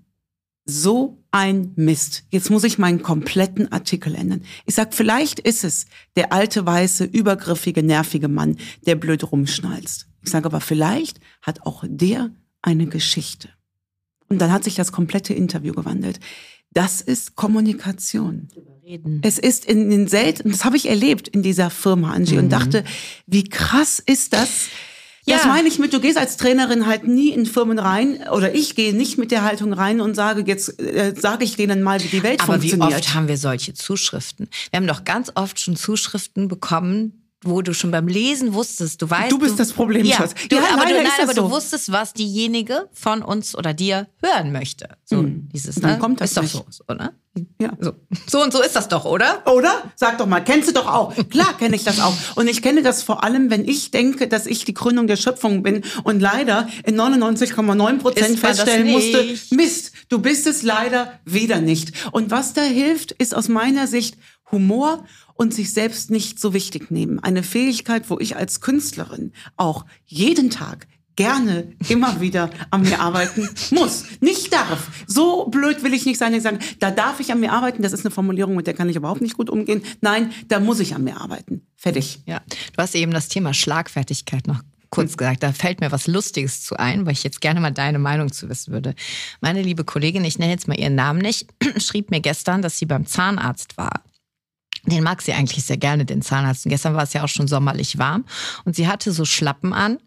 so 0.64 1.22
ein 1.30 1.72
Mist. 1.76 2.24
Jetzt 2.30 2.50
muss 2.50 2.64
ich 2.64 2.78
meinen 2.78 3.02
kompletten 3.02 3.72
Artikel 3.72 4.14
ändern. 4.14 4.42
Ich 4.66 4.74
sag, 4.74 4.94
vielleicht 4.94 5.40
ist 5.40 5.64
es 5.64 5.86
der 6.16 6.32
alte, 6.32 6.64
weiße, 6.64 7.04
übergriffige, 7.04 7.82
nervige 7.82 8.28
Mann, 8.28 8.56
der 8.86 8.96
blöd 8.96 9.30
rumschnalzt. 9.30 10.08
Ich 10.22 10.30
sage 10.30 10.46
aber, 10.46 10.60
vielleicht 10.60 11.20
hat 11.40 11.62
auch 11.62 11.84
der 11.86 12.30
eine 12.60 12.86
Geschichte. 12.86 13.48
Und 14.28 14.38
dann 14.38 14.52
hat 14.52 14.64
sich 14.64 14.76
das 14.76 14.92
komplette 14.92 15.34
Interview 15.34 15.74
gewandelt. 15.74 16.20
Das 16.74 17.00
ist 17.00 17.36
Kommunikation. 17.36 18.48
Es 19.22 19.38
ist 19.38 19.64
in 19.64 19.90
den 19.90 20.06
selten, 20.08 20.50
das 20.50 20.64
habe 20.64 20.76
ich 20.76 20.88
erlebt 20.88 21.28
in 21.28 21.42
dieser 21.42 21.70
Firma, 21.70 22.12
Angie, 22.12 22.38
und 22.38 22.50
dachte, 22.50 22.84
wie 23.26 23.44
krass 23.44 24.02
ist 24.04 24.32
das? 24.32 24.66
Das 25.24 25.44
Ja. 25.44 25.48
meine 25.50 25.68
ich 25.68 25.78
mit, 25.78 25.92
du 25.92 26.00
gehst 26.00 26.18
als 26.18 26.36
Trainerin 26.36 26.86
halt 26.86 27.06
nie 27.06 27.30
in 27.30 27.46
Firmen 27.46 27.78
rein, 27.78 28.24
oder 28.32 28.54
ich 28.54 28.74
gehe 28.74 28.92
nicht 28.92 29.18
mit 29.18 29.30
der 29.30 29.44
Haltung 29.44 29.72
rein 29.72 30.00
und 30.00 30.14
sage, 30.16 30.42
jetzt 30.46 30.80
äh, 30.80 31.14
sage 31.16 31.44
ich 31.44 31.54
denen 31.56 31.82
mal, 31.82 32.02
wie 32.02 32.08
die 32.08 32.22
Welt 32.24 32.40
Aber 32.42 32.60
wie 32.60 32.70
funktioniert. 32.70 33.00
oft 33.06 33.14
haben 33.14 33.28
wir 33.28 33.36
solche 33.36 33.72
Zuschriften? 33.72 34.48
Wir 34.70 34.78
haben 34.78 34.86
doch 34.88 35.04
ganz 35.04 35.30
oft 35.36 35.60
schon 35.60 35.76
Zuschriften 35.76 36.48
bekommen, 36.48 37.21
wo 37.44 37.62
du 37.62 37.74
schon 37.74 37.90
beim 37.90 38.08
Lesen 38.08 38.54
wusstest, 38.54 39.02
du 39.02 39.10
weißt. 39.10 39.32
Du 39.32 39.38
bist 39.38 39.58
das 39.58 39.72
Problem, 39.72 40.04
ja, 40.04 40.16
Schatz. 40.16 40.34
Du, 40.48 40.56
Ja, 40.56 40.62
aber, 40.72 40.86
du, 40.86 40.94
nein, 40.94 41.06
aber 41.22 41.34
du 41.34 41.42
so. 41.42 41.50
wusstest, 41.50 41.92
was 41.92 42.12
diejenige 42.12 42.88
von 42.92 43.22
uns 43.22 43.56
oder 43.56 43.74
dir 43.74 44.08
hören 44.22 44.52
möchte. 44.52 44.96
So 45.04 45.22
dieses, 45.26 45.76
Dann 45.76 45.92
ne? 45.92 45.98
kommt 45.98 46.20
das 46.20 46.30
ist 46.30 46.36
doch 46.36 46.42
nicht. 46.42 46.52
so, 46.52 46.64
so, 46.68 46.94
ne? 46.94 47.12
Ja. 47.58 47.72
So. 47.80 47.92
so 48.26 48.42
und 48.42 48.52
so 48.52 48.62
ist 48.62 48.76
das 48.76 48.88
doch, 48.88 49.06
oder? 49.06 49.42
Oder? 49.46 49.90
Sag 49.96 50.18
doch 50.18 50.26
mal, 50.26 50.40
kennst 50.40 50.68
du 50.68 50.72
doch 50.74 50.86
auch. 50.86 51.14
Klar 51.30 51.56
kenne 51.56 51.76
ich 51.76 51.84
das 51.84 51.98
auch. 52.00 52.14
Und 52.34 52.46
ich 52.46 52.60
kenne 52.60 52.82
das 52.82 53.02
vor 53.02 53.24
allem, 53.24 53.50
wenn 53.50 53.66
ich 53.66 53.90
denke, 53.90 54.28
dass 54.28 54.46
ich 54.46 54.64
die 54.66 54.74
Gründung 54.74 55.06
der 55.06 55.16
Schöpfung 55.16 55.62
bin 55.62 55.82
und 56.04 56.20
leider 56.20 56.68
in 56.84 57.00
99,9 57.00 57.98
Prozent 57.98 58.38
feststellen 58.38 58.90
musste? 58.90 59.24
Mist, 59.50 59.92
du 60.10 60.18
bist 60.18 60.46
es 60.46 60.62
leider 60.62 61.18
wieder 61.24 61.60
nicht. 61.60 61.92
Und 62.12 62.30
was 62.30 62.52
da 62.52 62.62
hilft, 62.62 63.12
ist 63.12 63.34
aus 63.34 63.48
meiner 63.48 63.86
Sicht 63.86 64.16
Humor 64.50 65.06
und 65.34 65.54
sich 65.54 65.72
selbst 65.72 66.10
nicht 66.10 66.40
so 66.40 66.54
wichtig 66.54 66.90
nehmen. 66.90 67.18
Eine 67.18 67.42
Fähigkeit, 67.42 68.10
wo 68.10 68.18
ich 68.18 68.36
als 68.36 68.60
Künstlerin 68.60 69.32
auch 69.56 69.84
jeden 70.06 70.50
Tag 70.50 70.86
gerne 71.16 71.72
immer 71.88 72.20
wieder 72.20 72.50
an 72.70 72.82
mir 72.82 73.00
arbeiten 73.00 73.48
muss. 73.70 74.04
Nicht 74.20 74.52
darf. 74.52 75.04
So 75.06 75.46
blöd 75.46 75.82
will 75.82 75.94
ich 75.94 76.06
nicht 76.06 76.18
sein, 76.18 76.34
ich 76.34 76.42
sagen, 76.42 76.58
da 76.78 76.90
darf 76.90 77.20
ich 77.20 77.32
an 77.32 77.40
mir 77.40 77.52
arbeiten. 77.52 77.82
Das 77.82 77.92
ist 77.92 78.04
eine 78.04 78.10
Formulierung, 78.10 78.56
mit 78.56 78.66
der 78.66 78.74
kann 78.74 78.88
ich 78.88 78.96
überhaupt 78.96 79.20
nicht 79.20 79.36
gut 79.36 79.50
umgehen. 79.50 79.82
Nein, 80.00 80.32
da 80.48 80.60
muss 80.60 80.80
ich 80.80 80.94
an 80.94 81.04
mir 81.04 81.20
arbeiten. 81.20 81.66
Fertig. 81.76 82.20
Ja. 82.26 82.40
Du 82.48 82.78
hast 82.78 82.94
eben 82.94 83.12
das 83.12 83.28
Thema 83.28 83.52
Schlagfertigkeit 83.52 84.46
noch 84.46 84.62
kurz 84.90 85.16
gesagt. 85.16 85.42
Da 85.42 85.52
fällt 85.52 85.80
mir 85.80 85.90
was 85.90 86.06
Lustiges 86.06 86.62
zu 86.62 86.76
ein, 86.76 87.04
weil 87.06 87.14
ich 87.14 87.24
jetzt 87.24 87.40
gerne 87.40 87.60
mal 87.60 87.72
deine 87.72 87.98
Meinung 87.98 88.30
zu 88.30 88.48
wissen 88.48 88.72
würde. 88.72 88.94
Meine 89.40 89.62
liebe 89.62 89.84
Kollegin, 89.84 90.24
ich 90.24 90.38
nenne 90.38 90.52
jetzt 90.52 90.68
mal 90.68 90.78
ihren 90.78 90.94
Namen 90.94 91.20
nicht, 91.20 91.48
schrieb 91.78 92.10
mir 92.10 92.20
gestern, 92.20 92.62
dass 92.62 92.78
sie 92.78 92.86
beim 92.86 93.06
Zahnarzt 93.06 93.76
war. 93.76 94.02
Den 94.86 95.04
mag 95.04 95.22
sie 95.22 95.32
eigentlich 95.32 95.64
sehr 95.64 95.76
gerne, 95.76 96.04
den 96.04 96.22
Zahnarzt. 96.22 96.66
Und 96.66 96.70
gestern 96.70 96.94
war 96.94 97.04
es 97.04 97.12
ja 97.12 97.22
auch 97.22 97.28
schon 97.28 97.48
sommerlich 97.48 97.98
warm. 97.98 98.24
Und 98.64 98.76
sie 98.76 98.88
hatte 98.88 99.12
so 99.12 99.24
Schlappen 99.24 99.72
an, 99.72 99.98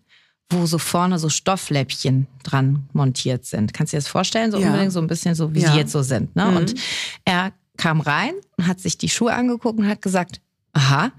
wo 0.50 0.65
so 0.65 0.77
vorne 0.77 1.17
so 1.17 1.29
Stoffläppchen 1.29 2.27
dran 2.44 2.88
montiert 2.94 3.46
sind. 3.46 3.74
Kannst 3.74 3.94
du 3.94 3.98
dir 3.98 4.01
das 4.01 4.08
vorstellen? 4.10 4.51
So 4.51 4.60
Ja. 4.60 4.67
unbedingt 4.67 4.91
so 4.91 5.00
ein 5.00 5.08
bisschen 5.08 5.34
so, 5.34 5.55
wie 5.55 5.62
Ja. 5.62 5.72
sie 5.72 5.77
jetzt 5.77 5.91
so 5.91 6.01
sind. 6.03 6.36
Ne? 6.36 6.55
Und 6.55 6.75
er 7.24 7.51
kam 7.77 8.01
rein 8.01 8.34
und 8.58 8.67
hat 8.67 8.79
sich 8.79 8.98
die 8.98 9.10
Schuhe 9.10 9.34
angeguckt 9.34 9.79
und 9.79 9.88
hat 9.88 10.01
gesagt, 10.01 10.41
aha, 10.74 11.12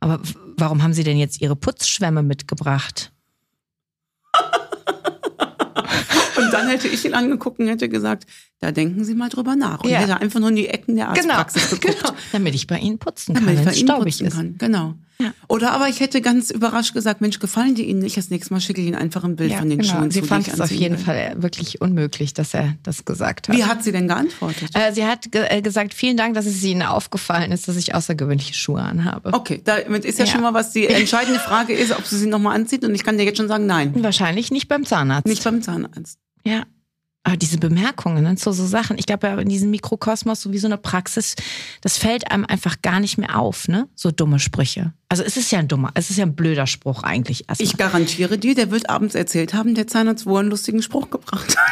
aber 0.00 0.20
warum 0.56 0.82
haben 0.82 0.92
Sie 0.92 1.04
denn 1.04 1.16
jetzt 1.16 1.40
Ihre 1.40 1.56
Putzschwämme 1.56 2.22
mitgebracht? 2.22 3.10
Dann 6.64 6.72
hätte 6.72 6.88
ich 6.88 7.04
ihn 7.04 7.14
angeguckt 7.14 7.58
und 7.58 7.68
hätte 7.68 7.88
gesagt, 7.88 8.24
da 8.60 8.72
denken 8.72 9.04
Sie 9.04 9.14
mal 9.14 9.28
drüber 9.28 9.56
nach. 9.56 9.80
Und 9.80 9.90
Ja. 9.90 9.98
hätte 9.98 10.20
einfach 10.20 10.40
nur 10.40 10.48
in 10.48 10.56
die 10.56 10.68
Ecken 10.68 10.96
der 10.96 11.08
Arztpraxis 11.10 11.70
geguckt. 11.70 11.98
genau. 12.02 12.14
Damit 12.32 12.54
ich 12.54 12.66
bei 12.66 12.78
Ihnen 12.78 12.98
putzen 12.98 13.34
kann, 13.34 13.44
Damit 13.44 13.58
wenn 13.58 13.64
man 13.64 13.74
es 13.74 13.80
ihn 13.80 13.86
staubig 13.86 14.14
putzen 14.14 14.26
ist. 14.26 14.34
kann. 14.36 14.54
Genau. 14.58 14.94
Oder 15.48 15.70
aber 15.72 15.88
ich 15.88 16.00
hätte 16.00 16.20
ganz 16.20 16.50
überrascht 16.50 16.92
gesagt, 16.92 17.20
Mensch, 17.20 17.38
gefallen 17.38 17.74
die 17.76 17.84
Ihnen 17.84 18.00
nicht? 18.00 18.16
Das 18.16 18.30
nächste 18.30 18.52
Mal 18.52 18.60
schicke 18.60 18.80
ich 18.80 18.88
Ihnen 18.88 18.96
einfach 18.96 19.22
ein 19.24 19.36
Bild 19.36 19.52
Ja, 19.52 19.58
von 19.58 19.70
den 19.70 19.78
genau. 19.78 19.92
Schuhen 19.94 20.10
Sie 20.10 20.18
zu, 20.18 20.22
die 20.22 20.28
fand 20.28 20.46
ich 20.48 20.52
es 20.52 20.60
auf 20.60 20.70
jeden 20.72 20.98
will. 20.98 21.04
Fall 21.04 21.34
wirklich 21.36 21.80
unmöglich, 21.80 22.34
dass 22.34 22.52
er 22.52 22.74
das 22.82 23.04
gesagt 23.04 23.48
hat. 23.48 23.56
Wie 23.56 23.64
hat 23.64 23.84
sie 23.84 23.92
denn 23.92 24.08
geantwortet? 24.08 24.70
Äh, 24.74 24.92
sie 24.92 25.06
hat 25.06 25.30
ge 25.30 25.44
äh, 25.48 25.62
gesagt, 25.62 25.94
vielen 25.94 26.16
Dank, 26.16 26.34
dass 26.34 26.46
es 26.46 26.62
Ihnen 26.64 26.82
aufgefallen 26.82 27.52
ist, 27.52 27.68
dass 27.68 27.76
ich 27.76 27.94
außergewöhnliche 27.94 28.54
Schuhe 28.54 28.82
anhabe. 28.82 29.32
Okay, 29.32 29.60
damit 29.64 30.04
ist 30.04 30.18
ja, 30.18 30.24
Ja. 30.24 30.32
schon 30.32 30.42
mal 30.42 30.52
was 30.52 30.72
die 30.72 30.86
entscheidende 30.88 31.38
Frage 31.38 31.74
ist, 31.74 31.92
ob 31.96 32.04
sie 32.04 32.18
sie 32.18 32.26
nochmal 32.26 32.56
anzieht. 32.56 32.84
Und 32.84 32.94
ich 32.94 33.04
kann 33.04 33.16
dir 33.16 33.24
jetzt 33.24 33.36
schon 33.38 33.48
sagen, 33.48 33.66
nein. 33.66 33.94
Wahrscheinlich 34.02 34.50
nicht 34.50 34.66
beim 34.68 34.84
Zahnarzt. 34.84 35.26
Nicht 35.28 35.44
beim 35.44 35.62
Zahnarzt. 35.62 36.18
Ja. 36.44 36.63
Aber 37.26 37.34
oh, 37.34 37.36
diese 37.36 37.56
Bemerkungen 37.56 38.22
ne, 38.22 38.36
zu 38.36 38.52
so 38.52 38.66
Sachen. 38.66 38.98
Ich 38.98 39.06
glaube 39.06 39.26
ja 39.26 39.38
in 39.38 39.48
diesem 39.48 39.70
Mikrokosmos 39.70 40.42
so 40.42 40.52
wie 40.52 40.58
so 40.58 40.66
eine 40.66 40.76
Praxis, 40.76 41.36
das 41.80 41.96
fällt 41.96 42.30
einem 42.30 42.44
einfach 42.44 42.82
gar 42.82 43.00
nicht 43.00 43.16
mehr 43.16 43.38
auf, 43.38 43.66
ne? 43.66 43.88
So 43.94 44.10
dumme 44.10 44.38
Sprüche. 44.38 44.92
Also 45.08 45.22
es 45.22 45.38
ist 45.38 45.50
ja 45.50 45.58
ein 45.58 45.68
dummer, 45.68 45.90
es 45.94 46.10
ist 46.10 46.18
ja 46.18 46.26
ein 46.26 46.36
blöder 46.36 46.66
Spruch 46.66 47.02
eigentlich. 47.02 47.48
Erstmal. 47.48 47.66
Ich 47.66 47.76
garantiere 47.78 48.36
dir, 48.36 48.54
der 48.54 48.70
wird 48.70 48.90
abends 48.90 49.14
erzählt 49.14 49.54
haben, 49.54 49.74
der 49.74 49.86
Zahnarzt 49.86 50.26
wo 50.26 50.36
einen 50.36 50.50
lustigen 50.50 50.82
Spruch 50.82 51.08
gebracht 51.08 51.56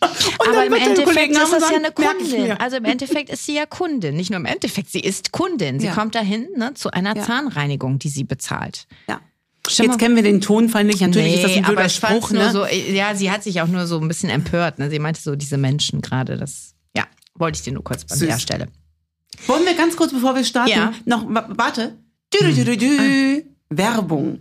aber 0.00 0.66
im 0.66 0.72
Endeffekt 0.72 1.32
ist 1.32 1.52
das 1.52 1.70
ja 1.70 1.76
eine 1.76 1.92
Kundin. 1.92 2.52
Also 2.52 2.76
im 2.76 2.84
Endeffekt 2.84 3.30
ist 3.30 3.44
sie 3.44 3.54
ja 3.54 3.66
Kundin. 3.66 4.16
Nicht 4.16 4.30
nur 4.30 4.40
im 4.40 4.46
Endeffekt, 4.46 4.90
sie 4.90 5.00
ist 5.00 5.32
Kundin. 5.32 5.80
Sie 5.80 5.86
ja. 5.86 5.94
kommt 5.94 6.14
dahin 6.14 6.48
ne, 6.56 6.74
zu 6.74 6.90
einer 6.90 7.16
ja. 7.16 7.22
Zahnreinigung, 7.22 7.98
die 7.98 8.08
sie 8.08 8.24
bezahlt. 8.24 8.86
Ja. 9.08 9.20
Jetzt 9.68 9.98
kennen 9.98 10.16
wir 10.16 10.22
den 10.22 10.40
Tonfall 10.40 10.84
nicht. 10.84 11.00
Natürlich 11.00 11.28
nee, 11.28 11.36
ist 11.36 11.44
das 11.44 11.56
ein 11.56 11.62
blöder 11.62 11.88
Spruch. 11.88 12.30
Ne? 12.30 12.50
So, 12.52 12.66
ja, 12.66 13.14
sie 13.14 13.30
hat 13.30 13.42
sich 13.42 13.60
auch 13.60 13.66
nur 13.66 13.86
so 13.86 13.98
ein 14.00 14.08
bisschen 14.08 14.30
empört. 14.30 14.78
Ne? 14.78 14.90
Sie 14.90 14.98
meinte 14.98 15.20
so, 15.20 15.36
diese 15.36 15.58
Menschen 15.58 16.02
gerade, 16.02 16.36
das, 16.36 16.74
ja, 16.96 17.04
wollte 17.34 17.56
ich 17.58 17.62
dir 17.62 17.72
nur 17.72 17.84
kurz 17.84 18.04
bei 18.04 18.16
der 18.16 18.38
Stelle. 18.38 18.68
Wollen 19.46 19.64
wir 19.64 19.74
ganz 19.74 19.96
kurz, 19.96 20.12
bevor 20.12 20.34
wir 20.34 20.44
starten, 20.44 20.70
ja. 20.70 20.94
noch, 21.04 21.24
warte. 21.28 21.98
Dü, 22.32 22.52
dü, 22.52 22.64
dü, 22.64 22.76
dü, 22.76 22.98
hm. 22.98 23.42
Werbung. 23.68 24.40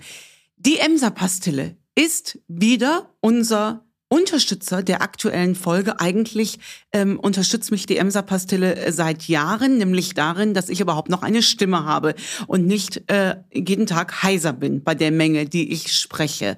Die 0.58 0.77
Emser-Pastille 0.77 1.75
ist 1.96 2.39
wieder 2.48 3.10
unser 3.22 3.85
Unterstützer 4.07 4.83
der 4.83 5.01
aktuellen 5.01 5.55
Folge. 5.55 6.00
Eigentlich 6.00 6.59
ähm, 6.93 7.19
unterstützt 7.19 7.71
mich 7.71 7.85
die 7.85 7.97
Emser-Pastille 7.97 8.75
äh, 8.75 8.91
seit 8.91 9.27
Jahren, 9.27 9.77
nämlich 9.77 10.13
darin, 10.13 10.53
dass 10.53 10.69
ich 10.69 10.79
überhaupt 10.79 11.09
noch 11.09 11.24
eine 11.24 11.41
Stimme 11.41 11.85
habe 11.85 12.13
und 12.45 12.67
nicht 12.67 13.09
äh, 13.09 13.38
jeden 13.51 13.88
Tag 13.88 14.21
heiser 14.21 14.53
bin 14.53 14.83
bei 14.83 14.93
der 14.93 15.12
Menge, 15.12 15.45
die 15.45 15.71
ich 15.71 15.93
spreche. 15.93 16.55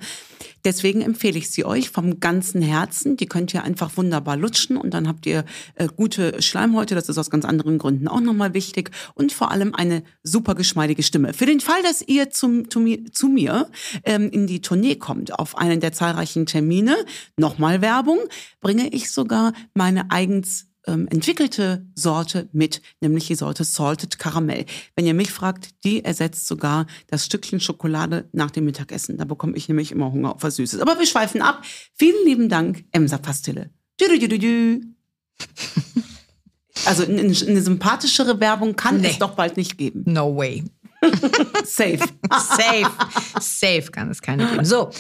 Deswegen 0.68 1.02
empfehle 1.02 1.38
ich 1.38 1.50
sie 1.50 1.64
euch 1.64 1.92
vom 1.92 2.20
ganzen 2.20 2.62
Herzen. 2.62 3.16
Die 3.16 3.26
könnt 3.26 3.54
ihr 3.54 3.64
einfach 3.64 3.96
wunderbar 3.96 4.36
lutschen 4.36 4.76
und 4.76 4.94
dann 4.94 5.08
habt 5.08 5.26
ihr 5.26 5.46
äh, 5.76 5.88
gute 5.88 6.42
Schleimhäute. 6.42 6.94
Das 6.94 7.08
ist 7.08 7.18
aus 7.18 7.30
ganz 7.30 7.46
anderen 7.46 7.78
Gründen 7.78 8.10
auch 8.10 8.20
nochmal 8.20 8.54
wichtig. 8.54 8.92
Und 9.14 9.32
vor 9.32 9.50
allem 9.50 9.74
eine 9.74 10.04
super 10.24 10.56
geschmeidige 10.56 11.04
Stimme. 11.04 11.34
Für 11.34 11.46
den 11.46 11.62
Fall, 11.62 11.82
dass 11.84 12.02
ihr 12.02 12.32
zum, 12.32 12.70
zu 12.70 12.82
mir, 12.82 13.00
zu 13.14 13.30
mir 13.30 13.70
ähm, 14.04 14.30
in 14.30 14.46
die 14.46 14.60
Tournee 14.60 14.96
kommt, 14.96 15.40
auf 15.40 15.58
einen 15.58 15.80
der 15.80 15.94
zahlreichen 15.94 16.46
Termine, 16.46 16.98
nochmal 17.38 17.82
Werbung, 17.82 18.20
bringe 18.60 18.90
ich 18.90 19.10
sogar 19.10 19.54
meine 19.74 20.12
eigens 20.12 20.67
ähm, 20.88 21.08
entwickelte 21.10 21.86
Sorte 21.96 22.50
mit, 22.52 22.82
nämlich 23.02 23.28
die 23.28 23.36
Sorte 23.36 23.64
Salted 23.64 24.18
Caramel. 24.18 24.66
Wenn 24.96 25.06
ihr 25.06 25.14
mich 25.14 25.32
fragt, 25.32 25.84
die 25.84 26.04
ersetzt 26.04 26.48
sogar 26.48 26.88
das 27.08 27.26
Stückchen 27.26 27.60
Schokolade 27.60 28.30
nach 28.32 28.52
dem 28.52 28.66
Mittagessen. 28.66 29.18
Da 29.18 29.26
bekomme 29.26 29.56
ich 29.56 29.68
nämlich 29.68 29.92
immer 29.92 30.12
Hunger 30.12 30.36
auf 30.36 30.44
was 30.44 30.56
Süßes. 30.56 30.82
Aber 30.82 30.98
wir 30.98 31.06
schweifen 31.06 31.42
ab. 31.42 31.64
Vielen 31.94 32.26
lieben 32.26 32.50
Dank, 32.50 32.86
Emsa 32.92 33.18
Pastille. 33.18 33.70
Also 36.86 37.04
eine, 37.04 37.22
eine 37.22 37.62
sympathischere 37.62 38.40
Werbung 38.40 38.76
kann 38.76 39.02
nee. 39.02 39.10
es 39.10 39.18
doch 39.18 39.32
bald 39.32 39.58
nicht 39.58 39.80
geben. 39.80 40.04
No 40.06 40.36
way. 40.38 40.64
Safe. 41.66 41.98
Safe. 42.30 42.92
Safe 43.40 43.92
kann 43.92 44.12
es 44.12 44.22
keine 44.22 44.46
geben. 44.48 44.66
So. 44.66 44.92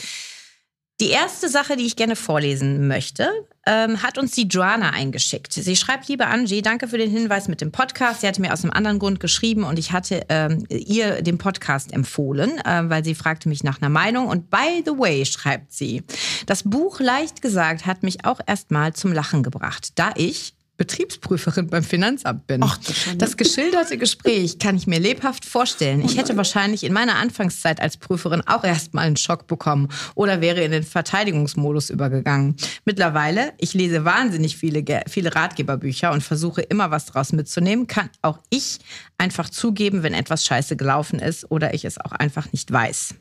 Die 0.99 1.09
erste 1.09 1.47
Sache, 1.47 1.77
die 1.77 1.85
ich 1.85 1.95
gerne 1.95 2.15
vorlesen 2.15 2.87
möchte, 2.87 3.29
ähm, 3.67 4.01
hat 4.01 4.17
uns 4.17 4.31
die 4.31 4.47
Joanna 4.47 4.89
eingeschickt. 4.89 5.53
Sie 5.53 5.75
schreibt, 5.75 6.07
liebe 6.07 6.25
Angie, 6.25 6.63
danke 6.63 6.87
für 6.87 6.97
den 6.97 7.11
Hinweis 7.11 7.47
mit 7.47 7.61
dem 7.61 7.71
Podcast. 7.71 8.21
Sie 8.21 8.27
hatte 8.27 8.41
mir 8.41 8.51
aus 8.51 8.63
einem 8.63 8.73
anderen 8.73 8.97
Grund 8.97 9.19
geschrieben 9.19 9.63
und 9.63 9.77
ich 9.77 9.91
hatte 9.91 10.25
ähm, 10.29 10.65
ihr 10.69 11.21
den 11.21 11.37
Podcast 11.37 11.93
empfohlen, 11.93 12.57
äh, 12.65 12.89
weil 12.89 13.05
sie 13.05 13.13
fragte 13.13 13.47
mich 13.47 13.63
nach 13.63 13.79
einer 13.79 13.89
Meinung. 13.89 14.27
Und 14.27 14.49
by 14.49 14.81
the 14.85 14.91
way, 14.91 15.23
schreibt 15.23 15.71
sie, 15.71 16.01
das 16.47 16.63
Buch 16.63 16.99
leicht 16.99 17.43
gesagt 17.43 17.85
hat 17.85 18.01
mich 18.01 18.25
auch 18.25 18.39
erstmal 18.47 18.93
zum 18.93 19.13
Lachen 19.13 19.43
gebracht, 19.43 19.91
da 19.99 20.13
ich 20.15 20.56
Betriebsprüferin 20.77 21.67
beim 21.67 21.83
Finanzamt 21.83 22.45
bin. 22.45 22.61
Ach, 22.63 22.77
das, 23.17 23.35
geschilderte 23.35 23.97
Gespräch 23.97 24.59
kann 24.59 24.77
ich 24.77 24.85
mir 24.85 24.99
lebhaft 24.99 25.43
vorstellen. 25.43 26.01
Ich 26.05 26.17
hätte 26.17 26.37
wahrscheinlich 26.37 26.83
in 26.83 26.93
meiner 26.93 27.15
Anfangszeit 27.15 27.81
als 27.81 27.97
Prüferin 27.97 28.41
auch 28.45 28.63
erstmal 28.63 29.05
einen 29.05 29.17
Schock 29.17 29.47
bekommen 29.47 29.89
oder 30.13 30.39
wäre 30.39 30.61
in 30.61 30.71
den 30.71 30.83
Verteidigungsmodus 30.83 31.89
übergegangen. 31.89 32.55
Mittlerweile, 32.85 33.53
ich 33.57 33.73
lese 33.73 34.05
wahnsinnig 34.05 34.57
viele, 34.57 34.83
viele 35.07 35.33
Ratgeberbücher 35.33 36.11
und 36.11 36.21
versuche 36.21 36.61
immer 36.61 36.91
was 36.91 37.07
draus 37.07 37.33
mitzunehmen, 37.33 37.87
kann 37.87 38.09
auch 38.21 38.39
ich 38.51 38.77
einfach 39.17 39.49
zugeben, 39.49 40.03
wenn 40.03 40.13
etwas 40.13 40.45
scheiße 40.45 40.75
gelaufen 40.75 41.19
ist 41.19 41.49
oder 41.49 41.73
ich 41.73 41.85
es 41.85 41.99
auch 41.99 42.11
einfach 42.11 42.51
nicht 42.51 42.71
weiß. 42.71 43.15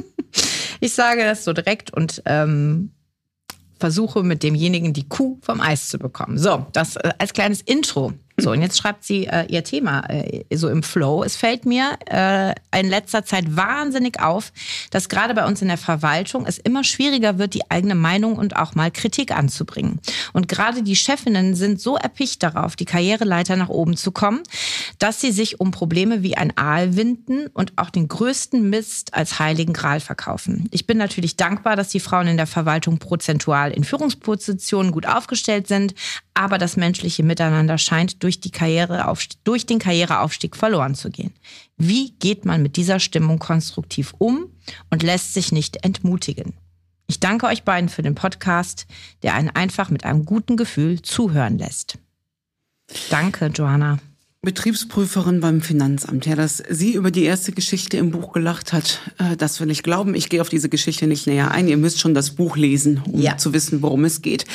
ich 0.80 0.94
sage 0.94 1.24
das 1.24 1.44
so 1.44 1.52
direkt 1.52 1.92
und 1.92 2.22
ähm, 2.24 2.92
versuche 3.80 4.22
mit 4.22 4.42
demjenigen 4.42 4.92
die 4.92 5.08
Kuh 5.08 5.38
vom 5.40 5.60
Eis 5.60 5.88
zu 5.88 5.98
bekommen. 5.98 6.38
So, 6.38 6.66
das 6.72 6.96
äh, 6.96 7.12
als 7.18 7.32
kleines 7.32 7.62
Intro 7.62 8.12
so, 8.40 8.50
und 8.50 8.62
jetzt 8.62 8.78
schreibt 8.78 9.04
sie 9.04 9.26
äh, 9.26 9.46
ihr 9.46 9.64
Thema 9.64 10.08
äh, 10.08 10.44
so 10.54 10.68
im 10.68 10.82
Flow. 10.82 11.22
Es 11.22 11.36
fällt 11.36 11.66
mir 11.66 11.98
äh, 12.06 12.54
in 12.78 12.88
letzter 12.88 13.24
Zeit 13.24 13.56
wahnsinnig 13.56 14.20
auf, 14.20 14.52
dass 14.90 15.08
gerade 15.08 15.34
bei 15.34 15.46
uns 15.46 15.62
in 15.62 15.68
der 15.68 15.78
Verwaltung 15.78 16.46
es 16.46 16.58
immer 16.58 16.84
schwieriger 16.84 17.38
wird, 17.38 17.54
die 17.54 17.70
eigene 17.70 17.94
Meinung 17.94 18.36
und 18.36 18.56
auch 18.56 18.74
mal 18.74 18.90
Kritik 18.90 19.32
anzubringen. 19.32 20.00
Und 20.32 20.48
gerade 20.48 20.82
die 20.82 20.96
Chefinnen 20.96 21.54
sind 21.54 21.80
so 21.80 21.96
erpicht 21.96 22.42
darauf, 22.42 22.76
die 22.76 22.84
Karriereleiter 22.84 23.56
nach 23.56 23.68
oben 23.68 23.96
zu 23.96 24.12
kommen, 24.12 24.42
dass 24.98 25.20
sie 25.20 25.32
sich 25.32 25.60
um 25.60 25.70
Probleme 25.70 26.22
wie 26.22 26.36
ein 26.36 26.56
Aal 26.56 26.96
winden 26.96 27.46
und 27.52 27.72
auch 27.76 27.90
den 27.90 28.08
größten 28.08 28.68
Mist 28.68 29.14
als 29.14 29.38
heiligen 29.38 29.72
Gral 29.72 30.00
verkaufen. 30.00 30.68
Ich 30.70 30.86
bin 30.86 30.98
natürlich 30.98 31.36
dankbar, 31.36 31.76
dass 31.76 31.88
die 31.88 32.00
Frauen 32.00 32.26
in 32.26 32.36
der 32.36 32.46
Verwaltung 32.46 32.98
prozentual 32.98 33.70
in 33.72 33.84
Führungspositionen 33.84 34.92
gut 34.92 35.06
aufgestellt 35.06 35.66
sind, 35.66 35.94
aber 36.40 36.56
das 36.56 36.78
menschliche 36.78 37.22
Miteinander 37.22 37.76
scheint 37.76 38.22
durch, 38.22 38.40
die 38.40 38.50
durch 39.44 39.66
den 39.66 39.78
Karriereaufstieg 39.78 40.56
verloren 40.56 40.94
zu 40.94 41.10
gehen. 41.10 41.34
Wie 41.76 42.12
geht 42.12 42.46
man 42.46 42.62
mit 42.62 42.76
dieser 42.76 42.98
Stimmung 42.98 43.38
konstruktiv 43.38 44.14
um 44.16 44.46
und 44.88 45.02
lässt 45.02 45.34
sich 45.34 45.52
nicht 45.52 45.84
entmutigen? 45.84 46.54
Ich 47.08 47.20
danke 47.20 47.44
euch 47.44 47.64
beiden 47.64 47.90
für 47.90 48.00
den 48.00 48.14
Podcast, 48.14 48.86
der 49.22 49.34
einen 49.34 49.50
einfach 49.50 49.90
mit 49.90 50.04
einem 50.06 50.24
guten 50.24 50.56
Gefühl 50.56 51.02
zuhören 51.02 51.58
lässt. 51.58 51.98
Danke, 53.10 53.48
Joanna. 53.48 53.98
Betriebsprüferin 54.40 55.40
beim 55.40 55.60
Finanzamt. 55.60 56.24
Ja, 56.24 56.36
dass 56.36 56.62
sie 56.70 56.94
über 56.94 57.10
die 57.10 57.24
erste 57.24 57.52
Geschichte 57.52 57.98
im 57.98 58.12
Buch 58.12 58.32
gelacht 58.32 58.72
hat, 58.72 59.00
äh, 59.18 59.36
das 59.36 59.60
will 59.60 59.70
ich 59.70 59.82
glauben. 59.82 60.14
Ich 60.14 60.30
gehe 60.30 60.40
auf 60.40 60.48
diese 60.48 60.70
Geschichte 60.70 61.06
nicht 61.06 61.26
näher 61.26 61.50
ein. 61.50 61.68
Ihr 61.68 61.76
müsst 61.76 62.00
schon 62.00 62.14
das 62.14 62.30
Buch 62.30 62.56
lesen, 62.56 63.02
um 63.04 63.20
ja. 63.20 63.36
zu 63.36 63.52
wissen, 63.52 63.82
worum 63.82 64.06
es 64.06 64.22
geht. 64.22 64.46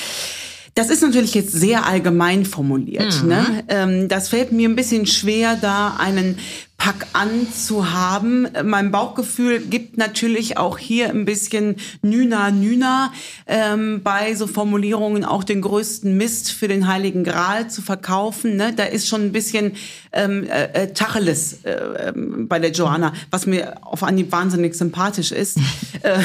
Das 0.75 0.89
ist 0.89 1.01
natürlich 1.01 1.33
jetzt 1.33 1.53
sehr 1.53 1.85
allgemein 1.85 2.43
formuliert. 2.43 3.23
Mhm. 3.23 3.29
Ne? 3.29 3.63
Ähm, 3.69 4.07
das 4.09 4.27
fällt 4.27 4.51
mir 4.51 4.67
ein 4.67 4.75
bisschen 4.75 5.05
schwer, 5.05 5.55
da 5.55 5.95
einen 5.97 6.37
Pack 6.77 7.07
an 7.13 7.47
zu 7.49 7.93
haben. 7.93 8.45
Mein 8.65 8.91
Bauchgefühl 8.91 9.59
gibt 9.59 9.97
natürlich 9.97 10.57
auch 10.57 10.77
hier 10.77 11.09
ein 11.11 11.23
bisschen 11.23 11.77
Nüna 12.01 12.51
Nüna 12.51 13.13
ähm, 13.47 14.01
bei 14.03 14.35
so 14.35 14.47
Formulierungen 14.47 15.23
auch 15.23 15.45
den 15.45 15.61
größten 15.61 16.17
Mist 16.17 16.51
für 16.51 16.67
den 16.67 16.89
Heiligen 16.89 17.23
Gral 17.23 17.69
zu 17.69 17.81
verkaufen. 17.81 18.57
Ne? 18.57 18.73
Da 18.75 18.83
ist 18.83 19.07
schon 19.07 19.21
ein 19.21 19.31
bisschen 19.31 19.77
ähm, 20.11 20.43
äh, 20.43 20.83
äh 20.83 20.93
Tacheles 20.93 21.63
äh, 21.63 21.71
ähm, 22.09 22.49
bei 22.49 22.59
der 22.59 22.71
Joanna, 22.71 23.13
was 23.31 23.45
mir 23.45 23.75
auf 23.81 24.03
Anhieb 24.03 24.29
wahnsinnig 24.33 24.75
sympathisch 24.75 25.31
ist, 25.31 25.57
äh, 26.03 26.19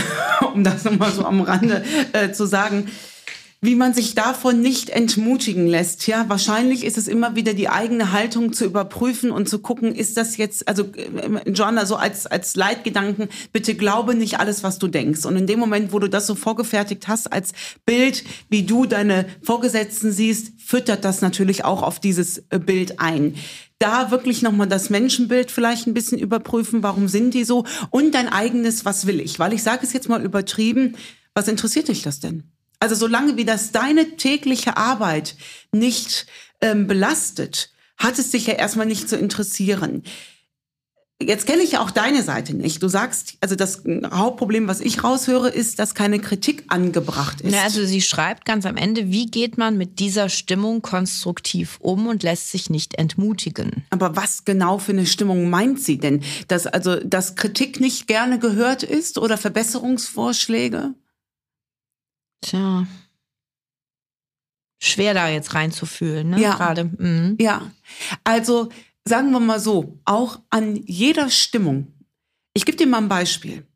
um 0.52 0.64
das 0.64 0.82
nochmal 0.82 1.12
so 1.12 1.24
am 1.24 1.40
Rande 1.40 1.84
äh, 2.12 2.32
zu 2.32 2.46
sagen 2.46 2.88
wie 3.62 3.74
man 3.74 3.92
sich 3.92 4.14
davon 4.14 4.60
nicht 4.60 4.88
entmutigen 4.88 5.66
lässt. 5.66 6.06
Ja, 6.06 6.28
wahrscheinlich 6.28 6.84
ist 6.84 6.96
es 6.96 7.08
immer 7.08 7.36
wieder 7.36 7.52
die 7.52 7.68
eigene 7.68 8.10
Haltung 8.12 8.54
zu 8.54 8.64
überprüfen 8.64 9.30
und 9.30 9.50
zu 9.50 9.58
gucken, 9.58 9.94
ist 9.94 10.16
das 10.16 10.38
jetzt, 10.38 10.66
also 10.66 10.84
äh, 10.84 11.50
Joanna, 11.50 11.84
so 11.84 11.96
als, 11.96 12.26
als 12.26 12.56
Leitgedanken, 12.56 13.28
bitte 13.52 13.74
glaube 13.74 14.14
nicht 14.14 14.40
alles, 14.40 14.62
was 14.62 14.78
du 14.78 14.88
denkst. 14.88 15.26
Und 15.26 15.36
in 15.36 15.46
dem 15.46 15.58
Moment, 15.58 15.92
wo 15.92 15.98
du 15.98 16.08
das 16.08 16.26
so 16.26 16.34
vorgefertigt 16.34 17.06
hast 17.06 17.30
als 17.30 17.52
Bild, 17.84 18.24
wie 18.48 18.62
du 18.62 18.86
deine 18.86 19.26
Vorgesetzten 19.42 20.10
siehst, 20.10 20.52
füttert 20.58 21.04
das 21.04 21.20
natürlich 21.20 21.64
auch 21.64 21.82
auf 21.82 22.00
dieses 22.00 22.38
äh, 22.48 22.58
Bild 22.58 22.98
ein 22.98 23.34
da 23.82 24.10
wirklich 24.10 24.42
nochmal 24.42 24.68
das 24.68 24.90
Menschenbild 24.90 25.50
vielleicht 25.50 25.86
ein 25.86 25.94
bisschen 25.94 26.18
überprüfen, 26.18 26.82
warum 26.82 27.08
sind 27.08 27.32
die 27.32 27.44
so 27.44 27.64
und 27.88 28.14
dein 28.14 28.28
eigenes, 28.28 28.84
was 28.84 29.06
will 29.06 29.20
ich? 29.20 29.38
Weil 29.38 29.54
ich 29.54 29.62
sage 29.62 29.80
es 29.84 29.94
jetzt 29.94 30.10
mal 30.10 30.22
übertrieben, 30.22 30.96
was 31.32 31.48
interessiert 31.48 31.88
dich 31.88 32.02
das 32.02 32.20
denn? 32.20 32.44
Also 32.80 32.94
solange 32.94 33.36
wie 33.36 33.44
das 33.44 33.72
deine 33.72 34.16
tägliche 34.16 34.76
Arbeit 34.76 35.36
nicht 35.70 36.26
ähm, 36.60 36.86
belastet, 36.86 37.70
hat 37.98 38.18
es 38.18 38.30
dich 38.30 38.46
ja 38.46 38.54
erstmal 38.54 38.86
nicht 38.86 39.08
zu 39.08 39.16
interessieren. 39.16 40.02
Jetzt 41.22 41.46
kenne 41.46 41.62
ich 41.62 41.72
ja 41.72 41.82
auch 41.82 41.90
deine 41.90 42.22
Seite 42.22 42.54
nicht. 42.54 42.82
Du 42.82 42.88
sagst, 42.88 43.34
also 43.42 43.54
das 43.54 43.82
Hauptproblem, 44.10 44.68
was 44.68 44.80
ich 44.80 45.04
raushöre, 45.04 45.50
ist, 45.50 45.78
dass 45.78 45.94
keine 45.94 46.18
Kritik 46.18 46.64
angebracht 46.68 47.42
ist. 47.42 47.54
Ja, 47.54 47.64
also 47.64 47.84
sie 47.84 48.00
schreibt 48.00 48.46
ganz 48.46 48.64
am 48.64 48.78
Ende, 48.78 49.10
wie 49.10 49.26
geht 49.26 49.58
man 49.58 49.76
mit 49.76 49.98
dieser 49.98 50.30
Stimmung 50.30 50.80
konstruktiv 50.80 51.76
um 51.80 52.06
und 52.06 52.22
lässt 52.22 52.50
sich 52.50 52.70
nicht 52.70 52.94
entmutigen. 52.94 53.84
Aber 53.90 54.16
was 54.16 54.46
genau 54.46 54.78
für 54.78 54.92
eine 54.92 55.04
Stimmung 55.04 55.50
meint 55.50 55.82
sie 55.82 55.98
denn? 55.98 56.22
Dass 56.48 56.66
also, 56.66 56.96
dass 56.96 57.36
Kritik 57.36 57.80
nicht 57.80 58.06
gerne 58.06 58.38
gehört 58.38 58.82
ist 58.82 59.18
oder 59.18 59.36
Verbesserungsvorschläge? 59.36 60.94
Tja. 62.42 62.86
schwer, 64.82 65.12
da 65.14 65.28
jetzt 65.28 65.54
reinzufühlen, 65.54 66.30
ne? 66.30 66.40
Ja. 66.40 66.54
Gerade. 66.56 66.84
Mhm. 66.84 67.36
Ja, 67.38 67.70
also 68.24 68.70
sagen 69.06 69.30
wir 69.30 69.40
mal 69.40 69.60
so, 69.60 69.98
auch 70.04 70.40
an 70.50 70.76
jeder 70.76 71.28
Stimmung. 71.30 71.92
Ich 72.54 72.64
gebe 72.64 72.78
dir 72.78 72.86
mal 72.86 72.98
ein 72.98 73.08
Beispiel. 73.08 73.66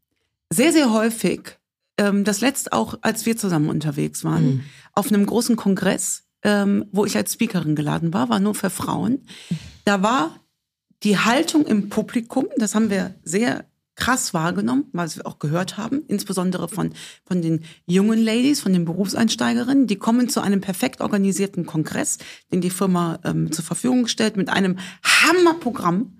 Sehr, 0.50 0.73
sehr 0.73 0.92
häufig, 0.92 1.59
ähm, 1.99 2.25
das 2.25 2.40
letzte 2.40 2.73
auch, 2.73 2.99
als 3.02 3.26
wir 3.26 3.37
zusammen 3.37 3.68
unterwegs 3.68 4.25
waren, 4.25 4.47
Mhm. 4.56 4.64
auf 4.92 5.09
einem 5.09 5.26
großen 5.26 5.56
Kongress, 5.56 6.25
ähm, 6.42 6.87
wo 6.92 7.04
ich 7.04 7.16
als 7.16 7.35
Speakerin 7.35 7.75
geladen 7.76 8.12
war, 8.14 8.28
war 8.30 8.40
nur 8.40 8.54
für 8.54 8.71
Frauen. 8.71 9.26
Da 9.85 10.02
war 10.02 10.40
die 11.02 11.18
Haltung 11.18 11.66
im 11.66 11.90
Publikum, 11.90 12.47
das 12.56 12.75
haben 12.75 12.88
wir 12.90 13.14
sehr 13.25 13.66
krass 13.96 14.34
wahrgenommen, 14.34 14.86
weil 14.92 15.14
wir 15.14 15.26
auch 15.26 15.38
gehört 15.38 15.76
haben, 15.76 16.02
insbesondere 16.08 16.68
von, 16.68 16.92
von 17.24 17.42
den 17.42 17.64
jungen 17.86 18.22
Ladies, 18.22 18.60
von 18.60 18.72
den 18.72 18.84
Berufseinsteigerinnen, 18.84 19.86
die 19.86 19.96
kommen 19.96 20.28
zu 20.28 20.40
einem 20.40 20.60
perfekt 20.60 21.00
organisierten 21.00 21.66
Kongress, 21.66 22.18
den 22.52 22.60
die 22.60 22.70
Firma 22.70 23.18
ähm, 23.24 23.52
zur 23.52 23.64
Verfügung 23.64 24.06
stellt, 24.06 24.36
mit 24.36 24.48
einem 24.48 24.78
Hammerprogramm 25.02 26.18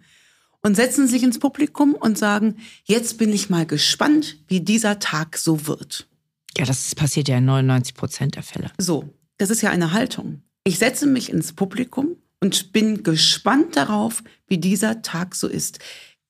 und 0.63 0.75
setzen 0.77 1.07
sich 1.09 1.23
ins 1.23 1.39
Publikum 1.39 1.95
und 1.95 2.17
sagen, 2.17 2.57
jetzt 2.85 3.19
bin 3.19 3.33
ich 3.33 3.51
mal 3.51 3.67
gespannt, 3.67 4.39
wie 4.49 4.61
dieser 4.61 4.99
Tag 4.99 5.37
so 5.37 5.67
wird. 5.67 6.09
Ja, 6.57 6.65
das 6.65 6.95
passiert 6.95 7.29
ja 7.29 7.39
in 7.39 7.45
99 7.45 7.95
Prozent 7.95 8.37
der 8.37 8.43
Fälle. 8.43 8.71
So, 8.79 9.13
das 9.37 9.51
ist 9.51 9.61
ja 9.61 9.71
eine 9.71 9.93
Haltung. 9.93 10.43
Ich 10.65 10.79
setze 10.79 11.07
mich 11.07 11.31
ins 11.31 11.53
Publikum 11.53 12.17
und 12.41 12.73
bin 12.73 13.03
gespannt 13.03 13.77
darauf, 13.77 14.23
wie 14.47 14.59
dieser 14.59 15.03
Tag 15.03 15.35
so 15.35 15.49
ist. 15.49 15.81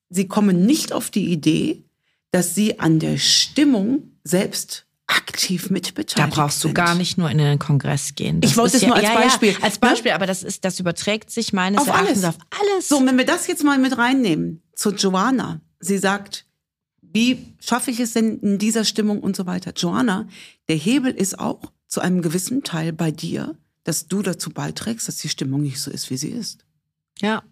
Sie 0.09 0.27
kommen 0.27 0.65
nicht 0.65 0.93
auf 0.93 1.09
die 1.09 1.31
Idee, 1.31 1.83
dass 2.31 2.55
sie 2.55 2.79
an 2.79 2.99
der 2.99 3.17
Stimmung 3.17 4.11
selbst 4.23 4.85
aktiv 5.07 5.65
Da 5.67 5.73
mitbeteiligt 5.73 6.33
brauchst 6.35 6.63
du 6.63 6.67
sind. 6.69 6.73
gar 6.75 6.95
nicht 6.95 7.17
nur 7.17 7.29
in 7.29 7.37
den 7.37 7.59
Kongress 7.59 8.15
gehen. 8.15 8.41
Ich 8.43 8.57
wollte 8.57 8.77
es 8.77 8.83
nur 8.83 8.95
als 8.95 9.13
Beispiel, 9.13 9.51
Ja, 9.51 9.59
als 9.61 9.75
ne? 9.75 9.79
Beispiel, 9.81 10.11
aber 10.11 10.25
das 10.25 10.41
ist, 10.43 10.65
das 10.65 10.79
überträgt 10.79 11.29
sich 11.31 11.53
meines 11.53 11.81
Auf 11.81 11.87
Erachtens 11.87 12.23
alles. 12.23 12.25
auf 12.25 12.35
alles. 12.73 12.89
So, 12.89 13.05
wenn 13.05 13.17
wir 13.17 13.25
das 13.25 13.47
jetzt 13.47 13.63
mal 13.63 13.77
mit 13.77 13.97
reinnehmen 13.97 14.61
zu 14.75 14.91
Joanna. 14.91 15.61
Sie 15.79 15.97
sagt, 15.99 16.45
wie 17.01 17.53
schaffe 17.59 17.91
ich 17.91 17.99
es 17.99 18.13
denn 18.13 18.39
in 18.39 18.57
dieser 18.57 18.83
Stimmung 18.83 19.19
und 19.21 19.35
so 19.35 19.45
weiter. 19.45 19.73
Joanna, 19.75 20.27
der 20.67 20.75
Hebel 20.75 21.11
ist 21.13 21.37
auch 21.39 21.71
zu 21.87 22.01
einem 22.01 22.21
gewissen 22.21 22.63
Teil 22.63 22.91
bei 22.91 23.11
dir, 23.11 23.55
dass 23.83 24.07
du 24.07 24.21
dazu 24.23 24.49
beiträgst, 24.49 25.07
dass 25.07 25.17
die 25.17 25.29
Stimmung 25.29 25.61
nicht 25.61 25.79
so 25.79 25.91
ist, 25.91 26.09
wie 26.09 26.17
sie 26.17 26.29
ist. 26.29 26.65
ja. 27.21 27.43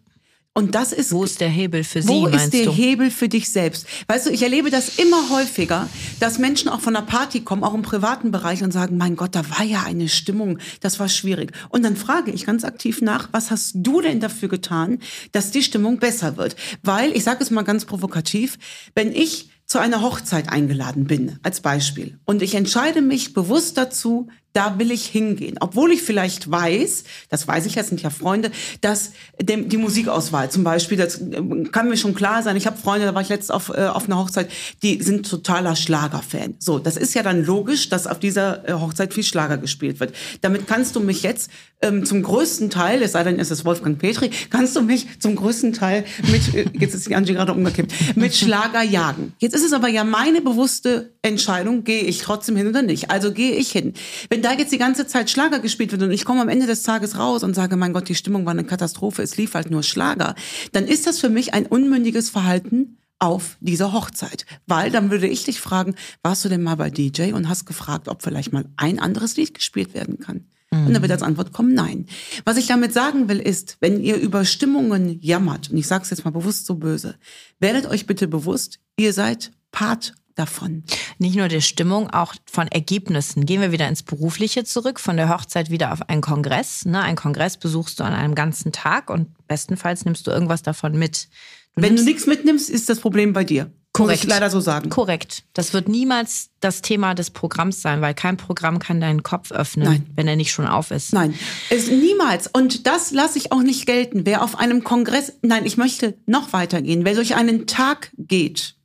Und 0.55 0.75
das 0.75 0.93
ist 0.93 1.12
Wo 1.12 1.24
ist 1.24 1.41
der 1.41 1.50
Hebel 1.50 1.83
für 1.83 2.03
Sie, 2.03 2.07
Wo 2.07 2.27
ist 2.27 2.53
der 2.53 2.65
du? 2.65 2.72
Hebel 2.72 3.10
für 3.10 3.27
dich 3.27 3.50
selbst? 3.50 3.88
Weißt 4.07 4.27
du, 4.27 4.29
ich 4.29 4.43
erlebe 4.43 4.69
das 4.69 5.00
immer 5.00 5.31
häufiger, 5.31 5.89
dass 6.19 6.38
Menschen 6.38 6.69
auch 6.69 6.79
von 6.79 6.93
der 6.93 7.01
Party 7.01 7.39
kommen, 7.39 7.63
auch 7.63 7.74
im 7.74 7.81
privaten 7.81 8.29
Bereich 8.29 8.62
und 8.62 8.72
sagen, 8.72 8.98
mein 8.98 9.15
Gott, 9.15 9.33
da 9.33 9.50
war 9.50 9.63
ja 9.63 9.81
eine 9.81 10.07
Stimmung, 10.07 10.60
das 10.79 11.00
war 11.00 11.10
schwierig. 11.10 11.53
Und 11.69 11.81
dann 11.81 11.95
frage 11.95 12.29
ich 12.29 12.45
ganz 12.45 12.63
aktiv 12.65 13.01
nach, 13.01 13.29
was 13.31 13.50
hast 13.50 13.72
du 13.77 14.01
denn 14.01 14.19
dafür 14.19 14.48
getan, 14.48 15.00
dass 15.31 15.50
die 15.50 15.63
Stimmung 15.63 15.98
besser 15.98 16.38
wird? 16.38 16.55
Weil, 16.83 17.17
ich 17.17 17.24
sage 17.24 17.43
es 17.43 17.50
mal 17.50 17.63
ganz 17.63 17.86
provokativ, 17.86 18.60
wenn 18.93 19.12
ich 19.12 19.50
zu 19.65 19.79
einer 19.79 20.03
Hochzeit 20.03 20.50
eingeladen 20.50 21.05
bin, 21.05 21.39
als 21.41 21.62
Beispiel, 21.62 22.19
und 22.25 22.43
ich 22.43 22.53
entscheide 22.53 23.01
mich 23.01 23.33
bewusst 23.33 23.75
dazu, 23.75 24.27
da 24.53 24.77
will 24.79 24.91
ich 24.91 25.05
hingehen. 25.05 25.57
Obwohl 25.60 25.91
ich 25.91 26.01
vielleicht 26.03 26.50
weiß, 26.50 27.03
das 27.29 27.48
weiß 27.48 27.65
ich, 27.65 27.74
das 27.74 27.88
sind 27.88 28.01
ja 28.01 28.10
Freunde, 28.10 28.51
dass 28.81 29.12
die 29.41 29.77
Musikauswahl 29.77 30.50
zum 30.51 30.63
Beispiel, 30.63 30.98
das 30.98 31.19
ähm, 31.19 31.72
kann 31.72 31.89
mir 31.89 31.98
schon 31.98 32.13
klar 32.13 32.43
sein. 32.43 32.55
Ich 32.55 32.67
habe 32.67 32.77
Freunde, 32.77 33.05
da 33.05 33.15
war 33.15 33.22
ich 33.22 33.29
letzt 33.29 33.51
auf, 33.51 33.69
äh, 33.69 33.88
auf 33.88 34.05
einer 34.05 34.19
Hochzeit, 34.19 34.50
die 34.83 35.01
sind 35.01 35.29
totaler 35.29 35.75
Schlagerfan. 35.75 36.55
So, 36.60 36.77
das 36.79 36.98
ist 36.98 37.15
ja 37.15 37.24
dann 37.24 37.43
logisch, 37.43 37.89
dass 37.89 38.05
auf 38.05 38.19
dieser 38.19 38.67
äh, 38.69 38.74
Hochzeit 38.74 39.13
viel 39.13 39.24
Schlager 39.24 39.57
gespielt 39.57 40.00
wird. 40.00 40.13
Damit 40.41 40.67
kannst 40.67 40.95
du 40.95 41.00
mich 41.00 41.24
jetzt 41.24 41.50
ähm, 41.81 42.05
zum 42.05 42.22
größten 42.22 42.69
Teil, 42.69 43.01
es 43.01 43.13
sei 43.13 43.24
denn, 43.24 43.39
es 43.39 43.50
ist 43.50 43.65
Wolfgang 43.65 43.98
Petri, 43.98 44.29
kannst 44.50 44.75
du 44.75 44.81
mich 44.81 45.07
zum 45.19 45.36
größten 45.36 45.74
Teil 45.74 46.05
mit, 46.31 46.53
äh, 46.53 46.65
jetzt 46.79 46.93
ist 46.93 47.10
die 47.10 47.15
Angie 47.15 47.33
gerade 47.33 47.53
umgekippt, 47.53 48.15
mit 48.15 48.36
Schlager 48.36 48.83
jagen. 48.83 49.33
Jetzt 49.39 49.55
ist 49.55 49.65
es 49.65 49.74
aber 49.74 49.88
ja 49.88 50.03
meine 50.03 50.41
bewusste 50.41 51.12
Entscheidung, 51.24 51.83
gehe 51.83 52.03
ich 52.03 52.19
trotzdem 52.19 52.55
hin 52.55 52.67
oder 52.67 52.83
nicht. 52.83 53.10
Also 53.10 53.31
gehe 53.31 53.55
ich 53.55 53.72
hin. 53.72 53.93
Wenn 54.29 54.42
da 54.43 54.53
jetzt 54.53 54.71
die 54.71 54.77
ganze 54.77 55.07
Zeit 55.07 55.29
Schlager 55.29 55.59
gespielt 55.59 55.91
wird 55.91 56.03
und 56.03 56.12
ich 56.12 56.25
komme 56.25 56.41
am 56.41 56.50
Ende 56.50 56.67
des 56.67 56.83
Tages 56.83 57.17
raus 57.17 57.43
und 57.43 57.55
sage, 57.55 57.75
mein 57.75 57.93
Gott, 57.93 58.09
die 58.09 58.15
Stimmung 58.15 58.45
war 58.45 58.51
eine 58.51 58.63
Katastrophe, 58.63 59.23
es 59.23 59.38
lief 59.38 59.56
halt 59.56 59.71
nur 59.71 59.84
Schlager, 59.84 60.36
dann 60.71 60.86
ist 60.86 61.08
das 61.08 61.19
für 61.19 61.29
mich 61.29 61.53
ein 61.53 61.65
unmündiges 61.65 62.29
Verhalten 62.29 62.97
auf 63.19 63.58
dieser 63.62 63.93
Hochzeit. 63.93 64.45
Weil 64.67 64.91
dann 64.91 65.10
würde 65.10 65.27
ich 65.27 65.43
dich 65.45 65.60
fragen, 65.60 65.95
warst 66.21 66.43
du 66.43 66.49
denn 66.49 66.62
mal 66.62 66.75
bei 66.75 66.89
DJ 66.89 67.32
und 67.32 67.47
hast 67.47 67.65
gefragt, 67.65 68.08
ob 68.08 68.21
vielleicht 68.21 68.51
mal 68.51 68.65
ein 68.75 68.99
anderes 68.99 69.38
Lied 69.38 69.53
gespielt 69.53 69.93
werden 69.93 70.19
kann? 70.19 70.45
Und 70.71 70.93
dann 70.93 71.01
wird 71.03 71.12
als 71.12 71.21
Antwort 71.21 71.53
kommen, 71.53 71.75
nein. 71.75 72.08
Was 72.45 72.58
ich 72.58 72.65
damit 72.65 72.93
sagen 72.93 73.29
will, 73.29 73.39
ist, 73.39 73.77
wenn 73.79 74.01
ihr 74.01 74.17
über 74.17 74.43
Stimmungen 74.43 75.19
jammert, 75.21 75.69
und 75.69 75.77
ich 75.77 75.86
sage 75.86 76.03
es 76.03 76.10
jetzt 76.10 76.25
mal 76.25 76.32
bewusst 76.32 76.65
so 76.65 76.75
böse, 76.75 77.15
werdet 77.60 77.86
euch 77.86 78.08
bitte 78.08 78.27
bewusst, 78.27 78.79
ihr 78.97 79.13
seid 79.13 79.51
Part 79.71 80.15
davon. 80.36 80.84
Nicht 81.17 81.36
nur 81.36 81.48
der 81.48 81.62
Stimmung, 81.62 82.10
auch 82.10 82.36
von 82.50 82.67
Ergebnissen. 82.67 83.46
Gehen 83.46 83.62
wir 83.62 83.72
wieder 83.72 83.88
ins 83.88 84.04
Berufliche 84.04 84.63
zurück, 84.63 85.00
von 85.00 85.17
der 85.17 85.30
Hochzeit 85.30 85.69
wieder 85.69 85.93
auf 85.93 86.10
einen 86.10 86.22
Kongress. 86.22 86.86
Ne? 86.86 87.02
Einen 87.02 87.15
Kongress 87.15 87.58
besuchst 87.58 88.00
du 88.00 88.04
an 88.04 88.13
einem 88.13 88.36
ganzen 88.36 88.72
Tag 88.72 89.10
und 89.10 89.30
bestenfalls 89.48 90.06
nimmst 90.06 90.28
du 90.28 90.32
irgendwas 90.32 90.63
davon 90.63 90.98
mit. 90.98 91.28
Du 91.76 91.82
Wenn 91.82 91.96
du 91.96 92.04
nichts 92.04 92.28
mitnimmst, 92.28 92.69
ist 92.69 92.89
das 92.89 93.00
Problem 93.00 93.34
bei 93.34 93.43
dir. 93.43 93.72
Muss 93.96 94.08
Korrekt. 94.08 94.24
ich 94.24 94.30
leider 94.30 94.50
so 94.50 94.60
sagen. 94.60 94.89
Korrekt. 94.89 95.43
Das 95.54 95.72
wird 95.74 95.88
niemals 95.88 96.50
das 96.62 96.82
Thema 96.82 97.13
des 97.13 97.30
Programms 97.30 97.84
sein, 97.84 98.02
weil 98.02 98.15
kein 98.15 98.38
Programm 98.38 98.80
kann 98.80 99.00
deinen 99.00 99.22
Kopf 99.22 99.52
öffnen, 99.52 99.88
Nein. 99.88 100.06
wenn 100.15 100.28
er 100.28 100.36
nicht 100.36 100.52
schon 100.52 100.65
auf 100.65 100.89
ist. 100.89 101.13
Nein, 101.13 101.36
es 101.69 101.89
niemals. 101.89 102.48
Und 102.48 102.88
das 102.88 103.12
lasse 103.12 103.38
ich 103.38 103.52
auch 103.52 103.62
nicht 103.62 103.86
gelten. 103.86 104.26
Wer 104.26 104.43
auf 104.43 104.58
einem 104.58 104.84
Kongress, 104.84 105.34
nein, 105.43 105.67
ich 105.67 105.78
möchte 105.78 106.17
noch 106.26 106.54
weitergehen. 106.54 107.06
Wer 107.06 107.13
durch 107.13 107.36
einen 107.36 107.67
Tag 107.67 108.12
geht 108.17 108.76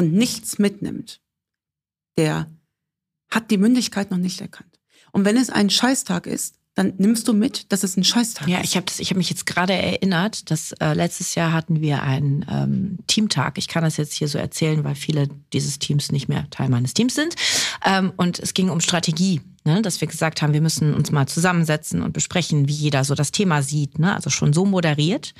und 0.00 0.14
nichts 0.14 0.58
mitnimmt, 0.58 1.20
der 2.16 2.50
hat 3.30 3.50
die 3.50 3.58
Mündigkeit 3.58 4.10
noch 4.10 4.16
nicht 4.16 4.40
erkannt. 4.40 4.80
Und 5.12 5.26
wenn 5.26 5.36
es 5.36 5.50
ein 5.50 5.68
Scheißtag 5.68 6.26
ist, 6.26 6.54
dann 6.74 6.94
nimmst 6.96 7.28
du 7.28 7.34
mit, 7.34 7.70
dass 7.70 7.82
es 7.82 7.98
ein 7.98 8.04
Scheißtag 8.04 8.48
Ja, 8.48 8.60
ist. 8.60 8.64
ich 8.64 8.76
habe 8.76 8.86
hab 8.90 9.16
mich 9.18 9.28
jetzt 9.28 9.44
gerade 9.44 9.74
erinnert, 9.74 10.50
dass 10.50 10.72
äh, 10.80 10.94
letztes 10.94 11.34
Jahr 11.34 11.52
hatten 11.52 11.82
wir 11.82 12.02
einen 12.02 12.46
ähm, 12.50 12.98
Teamtag. 13.08 13.58
Ich 13.58 13.68
kann 13.68 13.84
das 13.84 13.98
jetzt 13.98 14.14
hier 14.14 14.28
so 14.28 14.38
erzählen, 14.38 14.84
weil 14.84 14.94
viele 14.94 15.28
dieses 15.52 15.78
Teams 15.78 16.10
nicht 16.12 16.28
mehr 16.28 16.48
Teil 16.48 16.70
meines 16.70 16.94
Teams 16.94 17.14
sind. 17.14 17.34
Ähm, 17.84 18.14
und 18.16 18.38
es 18.38 18.54
ging 18.54 18.70
um 18.70 18.80
Strategie, 18.80 19.42
ne? 19.64 19.82
dass 19.82 20.00
wir 20.00 20.08
gesagt 20.08 20.40
haben, 20.40 20.54
wir 20.54 20.62
müssen 20.62 20.94
uns 20.94 21.10
mal 21.10 21.26
zusammensetzen 21.26 22.00
und 22.00 22.14
besprechen, 22.14 22.68
wie 22.68 22.72
jeder 22.72 23.04
so 23.04 23.14
das 23.14 23.32
Thema 23.32 23.62
sieht. 23.62 23.98
Ne? 23.98 24.14
Also 24.14 24.30
schon 24.30 24.54
so 24.54 24.64
moderiert. 24.64 25.34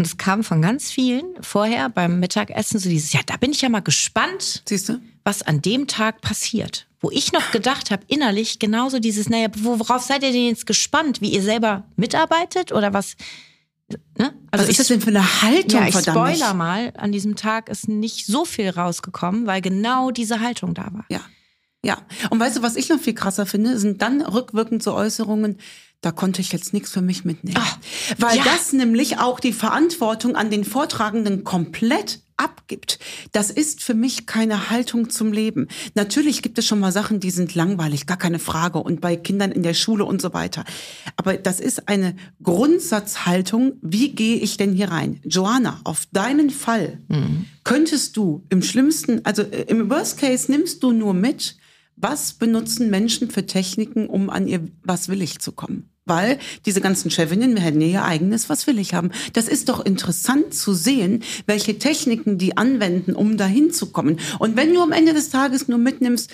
Und 0.00 0.06
es 0.06 0.16
kam 0.16 0.44
von 0.44 0.62
ganz 0.62 0.92
vielen 0.92 1.24
vorher 1.40 1.88
beim 1.88 2.20
Mittagessen 2.20 2.78
so 2.78 2.88
dieses, 2.88 3.12
ja, 3.12 3.20
da 3.26 3.36
bin 3.36 3.50
ich 3.50 3.62
ja 3.62 3.68
mal 3.68 3.80
gespannt, 3.80 4.62
Siehst 4.64 4.88
du? 4.88 5.00
was 5.24 5.42
an 5.42 5.60
dem 5.60 5.88
Tag 5.88 6.20
passiert. 6.20 6.86
Wo 7.00 7.10
ich 7.10 7.32
noch 7.32 7.50
gedacht 7.50 7.90
habe, 7.90 8.04
innerlich 8.06 8.60
genauso 8.60 9.00
dieses, 9.00 9.28
naja, 9.28 9.48
worauf 9.56 10.02
seid 10.02 10.22
ihr 10.22 10.30
denn 10.30 10.46
jetzt 10.46 10.66
gespannt? 10.66 11.20
Wie 11.20 11.32
ihr 11.32 11.42
selber 11.42 11.84
mitarbeitet 11.96 12.70
oder 12.70 12.92
was? 12.92 13.16
Ne? 14.16 14.32
Was 14.52 14.68
ist 14.68 14.78
das 14.78 14.86
denn 14.86 15.00
für 15.00 15.10
eine 15.10 15.42
Haltung, 15.42 15.80
ja, 15.80 15.88
ich 15.88 15.94
verdammt? 15.94 16.16
spoiler 16.16 16.54
mal, 16.54 16.92
an 16.96 17.10
diesem 17.10 17.34
Tag 17.34 17.68
ist 17.68 17.88
nicht 17.88 18.26
so 18.26 18.44
viel 18.44 18.70
rausgekommen, 18.70 19.46
weil 19.46 19.62
genau 19.62 20.12
diese 20.12 20.38
Haltung 20.38 20.74
da 20.74 20.92
war. 20.92 21.06
Ja. 21.10 21.20
Ja. 21.84 21.98
Und 22.30 22.38
weißt 22.38 22.58
du, 22.58 22.62
was 22.62 22.76
ich 22.76 22.88
noch 22.88 23.00
viel 23.00 23.14
krasser 23.14 23.46
finde, 23.46 23.78
sind 23.78 24.02
dann 24.02 24.20
rückwirkend 24.20 24.82
so 24.82 24.94
Äußerungen, 24.94 25.58
da 26.00 26.12
konnte 26.12 26.40
ich 26.40 26.52
jetzt 26.52 26.72
nichts 26.72 26.92
für 26.92 27.00
mich 27.00 27.24
mitnehmen. 27.24 27.58
Ah, 27.58 27.76
Weil 28.18 28.38
ja. 28.38 28.44
das 28.44 28.72
nämlich 28.72 29.18
auch 29.18 29.40
die 29.40 29.52
Verantwortung 29.52 30.36
an 30.36 30.50
den 30.50 30.64
Vortragenden 30.64 31.42
komplett 31.42 32.20
abgibt. 32.36 33.00
Das 33.32 33.50
ist 33.50 33.82
für 33.82 33.94
mich 33.94 34.26
keine 34.26 34.70
Haltung 34.70 35.10
zum 35.10 35.32
Leben. 35.32 35.66
Natürlich 35.94 36.40
gibt 36.40 36.56
es 36.58 36.66
schon 36.66 36.78
mal 36.78 36.92
Sachen, 36.92 37.18
die 37.18 37.30
sind 37.30 37.56
langweilig, 37.56 38.06
gar 38.06 38.16
keine 38.16 38.38
Frage. 38.38 38.78
Und 38.78 39.00
bei 39.00 39.16
Kindern 39.16 39.50
in 39.50 39.64
der 39.64 39.74
Schule 39.74 40.04
und 40.04 40.22
so 40.22 40.32
weiter. 40.32 40.64
Aber 41.16 41.36
das 41.36 41.58
ist 41.58 41.88
eine 41.88 42.14
Grundsatzhaltung. 42.42 43.72
Wie 43.82 44.14
gehe 44.14 44.36
ich 44.36 44.56
denn 44.56 44.72
hier 44.72 44.92
rein? 44.92 45.20
Joanna, 45.24 45.80
auf 45.82 46.06
deinen 46.12 46.50
Fall 46.50 47.00
könntest 47.64 48.16
du 48.16 48.44
im 48.50 48.62
schlimmsten, 48.62 49.24
also 49.24 49.42
äh, 49.42 49.62
im 49.62 49.90
Worst 49.90 50.18
Case 50.18 50.50
nimmst 50.50 50.82
du 50.84 50.92
nur 50.92 51.14
mit, 51.14 51.56
was 52.00 52.34
benutzen 52.34 52.90
Menschen 52.90 53.30
für 53.30 53.46
Techniken, 53.46 54.06
um 54.06 54.30
an 54.30 54.46
ihr 54.46 54.68
Was 54.82 55.08
will 55.08 55.22
ich 55.22 55.38
zu 55.38 55.52
kommen? 55.52 55.90
Weil 56.04 56.38
diese 56.64 56.80
ganzen 56.80 57.10
Chefinnen, 57.10 57.54
wir 57.54 57.62
hätten 57.62 57.82
ja 57.82 57.86
ihr 57.86 58.04
eigenes 58.04 58.48
Was 58.48 58.66
will 58.66 58.78
ich 58.78 58.94
haben. 58.94 59.10
Das 59.34 59.46
ist 59.46 59.68
doch 59.68 59.84
interessant 59.84 60.54
zu 60.54 60.72
sehen, 60.72 61.22
welche 61.46 61.78
Techniken 61.78 62.38
die 62.38 62.56
anwenden, 62.56 63.12
um 63.14 63.36
dahin 63.36 63.72
zu 63.72 63.92
kommen. 63.92 64.18
Und 64.38 64.56
wenn 64.56 64.72
du 64.72 64.80
am 64.80 64.92
Ende 64.92 65.12
des 65.12 65.28
Tages 65.28 65.68
nur 65.68 65.78
mitnimmst, 65.78 66.30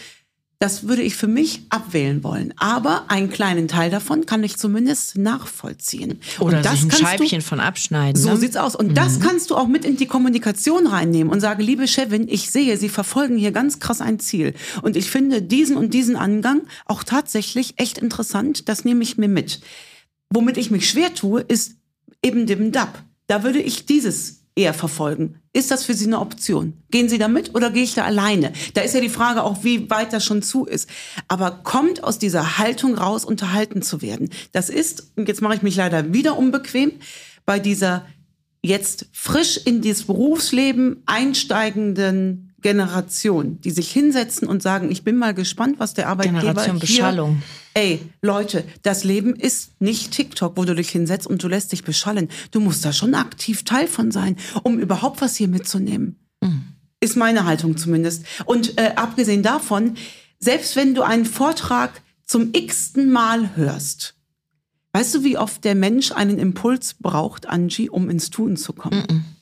Das 0.65 0.89
würde 0.89 1.03
ich 1.03 1.15
für 1.15 1.27
mich 1.27 1.61
abwählen 1.69 2.25
wollen. 2.25 2.55
Aber 2.57 3.05
einen 3.09 3.29
kleinen 3.29 3.69
Teil 3.69 3.91
davon 3.91 4.25
kann 4.25 4.43
ich 4.43 4.57
zumindest 4.57 5.19
nachvollziehen. 5.19 6.21
Oder 6.41 6.57
und 6.57 6.65
das 6.65 6.81
sich 6.81 6.85
ein 6.85 6.91
Scheibchen 6.91 7.41
du, 7.41 7.45
von 7.45 7.61
abschneiden. 7.61 8.19
So 8.19 8.31
ne? 8.31 8.39
sieht's 8.39 8.57
aus. 8.57 8.75
Und 8.75 8.97
das 8.97 9.21
kannst 9.21 9.51
du 9.51 9.57
auch 9.57 9.67
mit 9.67 9.85
in 9.85 9.99
die 9.99 10.07
Kommunikation 10.07 10.87
reinnehmen 10.87 11.31
und 11.31 11.41
sagen, 11.41 11.63
liebe 11.63 11.87
Chefin, 11.87 12.29
ich 12.31 12.51
sehe, 12.51 12.79
Sie 12.79 12.89
verfolgen 12.89 13.37
hier 13.37 13.53
ganz 13.53 13.79
krass 13.79 14.01
ein 14.01 14.21
Ziel. 14.21 14.55
Und 14.81 14.97
ich 14.97 15.11
finde 15.11 15.43
diesen 15.43 15.77
und 15.77 15.93
diesen 15.93 16.17
Angang 16.17 16.63
auch 16.87 17.05
tatsächlich 17.05 17.75
echt 17.77 17.99
interessant. 17.99 18.67
Das 18.67 18.87
nehme 18.87 19.03
ich 19.03 19.19
mir 19.19 19.29
mit. 19.29 19.61
Womit 20.31 20.57
ich 20.57 20.71
mich 20.71 20.89
schwer 20.89 21.13
tue, 21.13 21.43
ist 21.43 21.77
eben 22.23 22.47
dem 22.47 22.73
DAP. 22.73 23.03
Da 23.27 23.45
würde 23.45 23.61
ich 23.61 23.85
dieses 23.85 24.44
eher 24.57 24.75
verfolgen. 24.75 25.41
Ist 25.53 25.71
das 25.71 25.85
für 25.85 25.95
Sie 25.95 26.07
eine 26.07 26.21
Option? 26.21 26.75
Gehen 26.91 27.09
Sie 27.09 27.19
da 27.19 27.29
mit 27.29 27.55
oder 27.55 27.71
gehe 27.71 27.83
ich 27.83 27.95
da 27.95 28.05
alleine? 28.05 28.53
Da 28.75 28.83
ist 28.83 28.95
ja 28.95 29.01
die 29.01 29.09
Frage 29.09 29.43
auch, 29.43 29.65
wie 29.65 29.91
weit 29.91 30.13
das 30.13 30.25
schon 30.25 30.43
zu 30.43 30.65
ist. 30.65 30.89
Aber 31.29 31.51
kommt 31.63 32.05
aus 32.05 32.19
dieser 32.19 32.59
Haltung 32.59 32.95
raus, 32.97 33.25
unterhalten 33.25 33.83
zu 33.83 34.01
werden. 34.01 34.31
Das 34.53 34.71
ist, 34.71 35.13
und 35.17 35.29
jetzt 35.29 35.43
mache 35.43 35.57
ich 35.57 35.63
mich 35.63 35.77
leider 35.77 36.13
wieder 36.13 36.39
unbequem, 36.39 36.93
bei 37.45 37.59
dieser 37.59 38.07
jetzt 38.63 39.07
frisch 39.13 39.59
in 39.59 39.83
dieses 39.83 40.05
Berufsleben 40.05 41.03
einsteigenden 41.07 42.44
Generation, 42.65 43.61
die 43.61 43.71
sich 43.71 43.93
hinsetzen 43.93 44.49
und 44.49 44.63
sagen, 44.63 44.91
ich 44.91 45.05
bin 45.05 45.19
mal 45.19 45.35
gespannt, 45.35 45.79
was 45.79 45.93
der 45.93 46.09
Arbeitgeber 46.09 46.41
Generation 46.41 46.77
hier, 46.77 46.81
Beschallung. 46.81 47.43
Ey, 47.75 48.01
Leute, 48.23 48.65
das 48.81 49.05
Leben 49.05 49.37
ist 49.37 49.79
nicht 49.83 50.13
TikTok, 50.13 50.57
wo 50.57 50.65
du 50.65 50.75
dich 50.75 50.89
hinsetzt 50.89 51.27
und 51.27 51.43
du 51.43 51.49
lässt 51.49 51.73
dich 51.73 51.85
beschallen. 51.85 52.31
Du 52.53 52.61
musst 52.61 52.83
da 52.83 52.95
schon 52.95 53.15
aktiv 53.15 53.65
Teil 53.65 53.87
von 53.87 54.11
sein, 54.11 54.37
um 54.63 54.79
überhaupt 54.79 55.21
was 55.21 55.37
hier 55.37 55.49
mitzunehmen. 55.49 56.17
Ist 57.01 57.19
meine 57.19 57.45
Haltung 57.45 57.77
zumindest. 57.77 58.25
Und 58.47 58.79
äh, 58.79 58.93
abgesehen 58.97 59.43
davon, 59.43 59.99
selbst 60.39 60.75
wenn 60.75 60.95
du 60.95 61.03
einen 61.03 61.27
Vortrag 61.27 62.01
zum 62.25 62.49
x-ten 62.55 63.13
Mal 63.13 63.57
hörst, 63.57 64.15
weißt 64.93 65.17
du, 65.17 65.23
wie 65.23 65.37
oft 65.37 65.65
der 65.65 65.75
Mensch 65.75 66.13
einen 66.13 66.39
Impuls 66.39 66.95
braucht, 66.95 67.47
Angie, 67.47 67.91
um 67.91 68.09
ins 68.09 68.31
Tun 68.31 68.57
zu 68.57 68.73
kommen? 68.73 69.34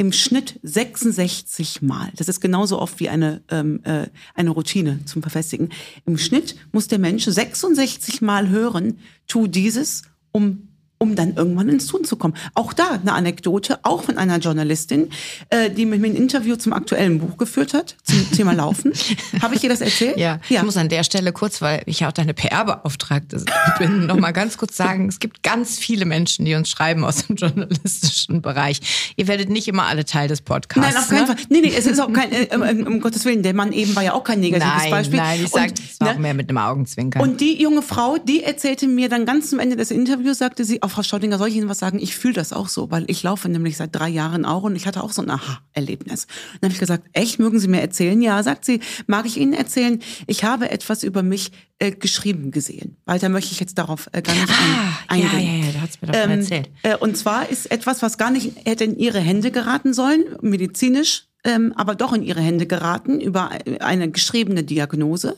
Im 0.00 0.12
Schnitt 0.12 0.60
66 0.62 1.82
Mal. 1.82 2.12
Das 2.14 2.28
ist 2.28 2.40
genauso 2.40 2.80
oft 2.80 3.00
wie 3.00 3.08
eine, 3.08 3.42
ähm, 3.50 3.82
äh, 3.82 4.06
eine 4.34 4.50
Routine 4.50 5.04
zum 5.06 5.22
Verfestigen. 5.22 5.70
Im 6.06 6.18
Schnitt 6.18 6.54
muss 6.70 6.86
der 6.86 7.00
Mensch 7.00 7.24
66 7.24 8.22
Mal 8.22 8.48
hören, 8.48 9.00
tu 9.26 9.48
dieses, 9.48 10.02
um 10.30 10.67
um 10.98 11.14
dann 11.14 11.34
irgendwann 11.34 11.68
ins 11.68 11.86
Tun 11.86 12.04
zu 12.04 12.16
kommen. 12.16 12.34
Auch 12.54 12.72
da 12.72 12.98
eine 13.00 13.12
Anekdote, 13.12 13.78
auch 13.84 14.02
von 14.02 14.18
einer 14.18 14.38
Journalistin, 14.38 15.10
äh, 15.50 15.70
die 15.70 15.86
mit 15.86 16.00
mir 16.00 16.08
ein 16.08 16.16
Interview 16.16 16.56
zum 16.56 16.72
aktuellen 16.72 17.20
Buch 17.20 17.36
geführt 17.36 17.72
hat, 17.72 17.96
zum 18.02 18.30
Thema 18.32 18.52
Laufen. 18.52 18.92
Habe 19.42 19.54
ich 19.54 19.60
dir 19.60 19.70
das 19.70 19.80
erzählt? 19.80 20.18
Ja, 20.18 20.40
ich 20.48 20.62
muss 20.62 20.76
an 20.76 20.88
der 20.88 21.04
Stelle 21.04 21.32
kurz, 21.32 21.62
weil 21.62 21.82
ich 21.86 22.00
ja 22.00 22.08
auch 22.08 22.12
deine 22.12 22.34
PR-Beauftragte 22.34 23.44
bin, 23.78 24.06
noch 24.06 24.18
mal 24.18 24.32
ganz 24.32 24.58
kurz 24.58 24.76
sagen, 24.76 25.08
es 25.08 25.20
gibt 25.20 25.42
ganz 25.42 25.78
viele 25.78 26.04
Menschen, 26.04 26.44
die 26.44 26.54
uns 26.54 26.68
schreiben 26.68 27.04
aus 27.04 27.26
dem 27.26 27.36
journalistischen 27.36 28.42
Bereich. 28.42 29.12
Ihr 29.16 29.28
werdet 29.28 29.50
nicht 29.50 29.68
immer 29.68 29.84
alle 29.84 30.04
Teil 30.04 30.28
des 30.28 30.40
Podcasts. 30.40 30.94
Nein, 30.94 31.02
auf 31.02 31.08
keinen 31.08 31.20
ne? 31.20 31.26
Fall. 31.26 31.36
Nee, 31.48 31.60
nee, 31.60 31.72
es 31.76 31.86
ist 31.86 32.00
auch 32.00 32.12
kein, 32.12 32.32
äh, 32.32 32.48
um, 32.54 32.86
um 32.86 33.00
Gottes 33.00 33.24
Willen, 33.24 33.42
der 33.42 33.54
Mann 33.54 33.72
eben 33.72 33.94
war 33.94 34.02
ja 34.02 34.14
auch 34.14 34.24
kein 34.24 34.40
negatives 34.40 34.82
Nein, 34.82 34.90
Beispiel. 34.90 35.18
nein, 35.18 35.40
ich 35.44 35.50
sag, 35.50 35.70
Und, 35.70 35.78
es 35.78 36.00
ne, 36.00 36.10
auch 36.10 36.18
mehr 36.18 36.34
mit 36.34 36.48
einem 36.48 36.58
Augenzwinkern. 36.58 37.22
Und 37.22 37.40
die 37.40 37.60
junge 37.60 37.82
Frau, 37.82 38.16
die 38.18 38.42
erzählte 38.42 38.88
mir 38.88 39.08
dann 39.08 39.26
ganz 39.26 39.50
zum 39.50 39.58
Ende 39.58 39.76
des 39.76 39.90
Interviews, 39.90 40.38
sagte 40.38 40.64
sie, 40.64 40.82
oh, 40.88 40.94
Frau 40.94 41.02
Staudinger, 41.02 41.36
soll 41.36 41.48
ich 41.48 41.56
Ihnen 41.56 41.68
was 41.68 41.78
sagen? 41.78 41.98
Ich 41.98 42.16
fühle 42.16 42.34
das 42.34 42.52
auch 42.52 42.68
so, 42.68 42.90
weil 42.90 43.04
ich 43.08 43.22
laufe 43.22 43.48
nämlich 43.48 43.76
seit 43.76 43.94
drei 43.94 44.08
Jahren 44.08 44.44
auch 44.46 44.62
und 44.62 44.74
ich 44.74 44.86
hatte 44.86 45.02
auch 45.02 45.12
so 45.12 45.20
ein 45.20 45.30
Aha-Erlebnis. 45.30 46.26
Dann 46.60 46.68
habe 46.68 46.72
ich 46.72 46.80
gesagt, 46.80 47.04
echt, 47.12 47.38
mögen 47.38 47.60
Sie 47.60 47.68
mir 47.68 47.80
erzählen? 47.82 48.20
Ja, 48.22 48.42
sagt 48.42 48.64
sie, 48.64 48.80
mag 49.06 49.26
ich 49.26 49.36
Ihnen 49.36 49.52
erzählen? 49.52 50.00
Ich 50.26 50.44
habe 50.44 50.70
etwas 50.70 51.02
über 51.02 51.22
mich 51.22 51.52
äh, 51.78 51.92
geschrieben 51.92 52.50
gesehen. 52.50 52.96
Weiter 53.04 53.28
möchte 53.28 53.52
ich 53.52 53.60
jetzt 53.60 53.76
darauf 53.76 54.08
äh, 54.12 54.22
gar 54.22 54.34
nicht 54.34 54.48
ah, 54.48 54.98
ein, 55.08 55.20
ja, 55.20 55.28
eingehen. 55.28 55.60
ja, 55.60 55.66
ja, 55.66 55.72
da 55.72 55.80
hat's 55.82 56.00
mir 56.00 56.08
doch 56.08 56.20
schon 56.20 56.30
erzählt. 56.30 56.70
Äh, 56.82 56.96
und 56.96 57.16
zwar 57.16 57.48
ist 57.50 57.70
etwas, 57.70 58.00
was 58.00 58.16
gar 58.16 58.30
nicht 58.30 58.52
hätte 58.64 58.84
in 58.84 58.98
ihre 58.98 59.20
Hände 59.20 59.50
geraten 59.50 59.92
sollen, 59.92 60.24
medizinisch, 60.40 61.26
ähm, 61.44 61.74
aber 61.76 61.94
doch 61.94 62.14
in 62.14 62.22
ihre 62.22 62.40
Hände 62.40 62.66
geraten 62.66 63.20
über 63.20 63.50
eine 63.80 64.10
geschriebene 64.10 64.64
Diagnose. 64.64 65.36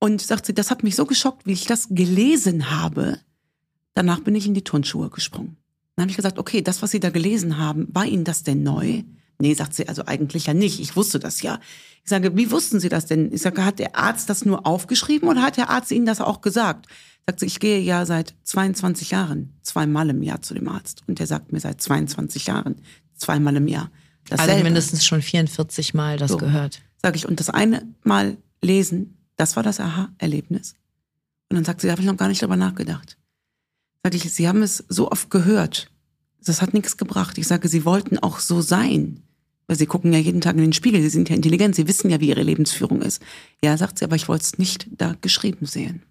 Und 0.00 0.22
sagt 0.22 0.46
sie, 0.46 0.54
das 0.54 0.70
hat 0.70 0.84
mich 0.84 0.94
so 0.94 1.06
geschockt, 1.06 1.44
wie 1.44 1.52
ich 1.52 1.64
das 1.64 1.88
gelesen 1.90 2.70
habe. 2.70 3.18
Danach 3.98 4.20
bin 4.20 4.36
ich 4.36 4.46
in 4.46 4.54
die 4.54 4.62
Turnschuhe 4.62 5.10
gesprungen. 5.10 5.56
Dann 5.96 6.04
habe 6.04 6.10
ich 6.12 6.16
gesagt, 6.16 6.38
okay, 6.38 6.62
das, 6.62 6.82
was 6.82 6.92
Sie 6.92 7.00
da 7.00 7.10
gelesen 7.10 7.58
haben, 7.58 7.88
war 7.92 8.06
Ihnen 8.06 8.22
das 8.22 8.44
denn 8.44 8.62
neu? 8.62 9.02
Nee, 9.40 9.54
sagt 9.54 9.74
sie, 9.74 9.88
also 9.88 10.06
eigentlich 10.06 10.46
ja 10.46 10.54
nicht. 10.54 10.78
Ich 10.78 10.94
wusste 10.94 11.18
das 11.18 11.42
ja. 11.42 11.58
Ich 12.04 12.10
sage, 12.10 12.36
wie 12.36 12.52
wussten 12.52 12.78
Sie 12.78 12.88
das 12.88 13.06
denn? 13.06 13.32
Ich 13.32 13.42
sage, 13.42 13.64
hat 13.64 13.80
der 13.80 13.96
Arzt 13.96 14.30
das 14.30 14.44
nur 14.44 14.64
aufgeschrieben 14.68 15.28
oder 15.28 15.42
hat 15.42 15.56
der 15.56 15.68
Arzt 15.70 15.90
Ihnen 15.90 16.06
das 16.06 16.20
auch 16.20 16.42
gesagt? 16.42 16.86
Sagt 17.26 17.40
sie, 17.40 17.46
ich 17.46 17.58
gehe 17.58 17.80
ja 17.80 18.06
seit 18.06 18.36
22 18.44 19.10
Jahren 19.10 19.52
zweimal 19.62 20.10
im 20.10 20.22
Jahr 20.22 20.42
zu 20.42 20.54
dem 20.54 20.68
Arzt. 20.68 21.02
Und 21.08 21.18
der 21.18 21.26
sagt 21.26 21.50
mir 21.50 21.58
seit 21.58 21.80
22 21.82 22.46
Jahren 22.46 22.76
zweimal 23.16 23.56
im 23.56 23.66
Jahr. 23.66 23.90
Dasselbe. 24.28 24.52
Also 24.52 24.64
mindestens 24.64 25.04
schon 25.04 25.22
44 25.22 25.92
Mal 25.94 26.18
das 26.18 26.30
So. 26.30 26.36
gehört. 26.36 26.82
Sag 27.02 27.16
ich, 27.16 27.26
und 27.26 27.40
das 27.40 27.50
eine 27.50 27.82
Mal 28.04 28.36
lesen, 28.62 29.18
das 29.34 29.56
war 29.56 29.64
das 29.64 29.80
Aha-Erlebnis. 29.80 30.76
Und 31.48 31.56
dann 31.56 31.64
sagt 31.64 31.80
sie, 31.80 31.88
da 31.88 31.94
habe 31.94 32.02
ich 32.02 32.06
noch 32.06 32.16
gar 32.16 32.28
nicht 32.28 32.40
drüber 32.40 32.54
nachgedacht. 32.54 33.18
Sag 34.04 34.14
ich, 34.14 34.32
Sie 34.32 34.48
haben 34.48 34.62
es 34.62 34.84
so 34.88 35.10
oft 35.10 35.30
gehört. 35.30 35.90
Das 36.44 36.62
hat 36.62 36.72
nichts 36.72 36.96
gebracht. 36.96 37.36
Ich 37.38 37.46
sage, 37.46 37.68
Sie 37.68 37.84
wollten 37.84 38.18
auch 38.18 38.38
so 38.38 38.60
sein. 38.60 39.22
Weil 39.66 39.76
Sie 39.76 39.86
gucken 39.86 40.12
ja 40.14 40.18
jeden 40.18 40.40
Tag 40.40 40.54
in 40.56 40.62
den 40.62 40.72
Spiegel. 40.72 41.02
Sie 41.02 41.10
sind 41.10 41.28
ja 41.28 41.36
intelligent. 41.36 41.74
Sie 41.74 41.86
wissen 41.88 42.08
ja, 42.10 42.20
wie 42.20 42.28
Ihre 42.28 42.42
Lebensführung 42.42 43.02
ist. 43.02 43.20
Ja, 43.62 43.76
sagt 43.76 43.98
sie, 43.98 44.04
aber 44.04 44.16
ich 44.16 44.28
wollte 44.28 44.44
es 44.44 44.58
nicht 44.58 44.86
da 44.96 45.14
geschrieben 45.20 45.66
sehen. 45.66 46.02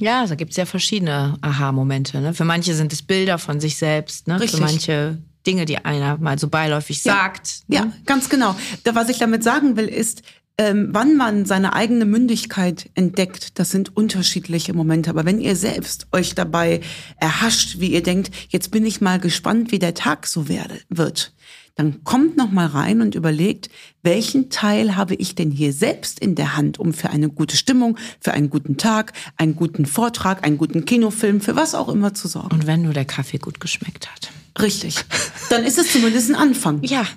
Ja, 0.00 0.26
da 0.26 0.34
gibt's 0.34 0.56
ja 0.56 0.66
verschiedene 0.66 1.38
Aha-Momente. 1.40 2.20
Ne? 2.20 2.34
Für 2.34 2.44
manche 2.44 2.74
sind 2.74 2.92
es 2.92 3.02
Bilder 3.02 3.38
von 3.38 3.60
sich 3.60 3.76
selbst, 3.76 4.26
ne? 4.26 4.40
Richtig. 4.40 4.58
für 4.58 4.66
manche 4.66 5.18
Dinge, 5.46 5.64
die 5.64 5.78
einer 5.78 6.18
mal 6.18 6.38
so 6.40 6.48
beiläufig 6.48 7.04
Ja. 7.04 7.12
sagt. 7.14 7.60
ne? 7.68 7.76
Ja, 7.76 7.92
ganz 8.04 8.28
genau. 8.28 8.56
Da, 8.82 8.96
was 8.96 9.08
ich 9.10 9.18
damit 9.18 9.44
sagen 9.44 9.76
will, 9.76 9.86
ist, 9.86 10.22
ähm, 10.56 10.88
wann 10.92 11.16
man 11.16 11.46
seine 11.46 11.74
eigene 11.74 12.04
Mündigkeit 12.04 12.88
entdeckt, 12.94 13.58
das 13.58 13.70
sind 13.70 13.96
unterschiedliche 13.96 14.72
Momente. 14.72 15.10
Aber 15.10 15.24
wenn 15.24 15.40
ihr 15.40 15.56
selbst 15.56 16.06
euch 16.12 16.34
dabei 16.34 16.80
erhascht, 17.18 17.80
wie 17.80 17.92
ihr 17.92 18.02
denkt, 18.02 18.30
jetzt 18.50 18.70
bin 18.70 18.86
ich 18.86 19.00
mal 19.00 19.18
gespannt, 19.18 19.72
wie 19.72 19.80
der 19.80 19.94
Tag 19.94 20.26
so 20.26 20.48
werde, 20.48 20.80
wird, 20.88 21.32
dann 21.74 22.04
kommt 22.04 22.36
noch 22.36 22.52
mal 22.52 22.66
rein 22.66 23.00
und 23.00 23.16
überlegt, 23.16 23.68
welchen 24.04 24.48
Teil 24.48 24.94
habe 24.94 25.16
ich 25.16 25.34
denn 25.34 25.50
hier 25.50 25.72
selbst 25.72 26.20
in 26.20 26.36
der 26.36 26.56
Hand, 26.56 26.78
um 26.78 26.94
für 26.94 27.10
eine 27.10 27.28
gute 27.28 27.56
Stimmung, 27.56 27.98
für 28.20 28.32
einen 28.32 28.48
guten 28.48 28.76
Tag, 28.76 29.12
einen 29.36 29.56
guten 29.56 29.86
Vortrag, 29.86 30.46
einen 30.46 30.56
guten 30.56 30.84
Kinofilm, 30.84 31.40
für 31.40 31.56
was 31.56 31.74
auch 31.74 31.88
immer 31.88 32.14
zu 32.14 32.28
sorgen. 32.28 32.54
Und 32.54 32.68
wenn 32.68 32.82
nur 32.82 32.92
der 32.92 33.04
Kaffee 33.04 33.38
gut 33.38 33.58
geschmeckt 33.58 34.08
hat. 34.08 34.30
Richtig. 34.62 35.04
Dann 35.50 35.64
ist 35.64 35.78
es 35.78 35.90
zumindest 35.90 36.30
ein 36.30 36.36
Anfang. 36.36 36.80
Ja, 36.84 37.08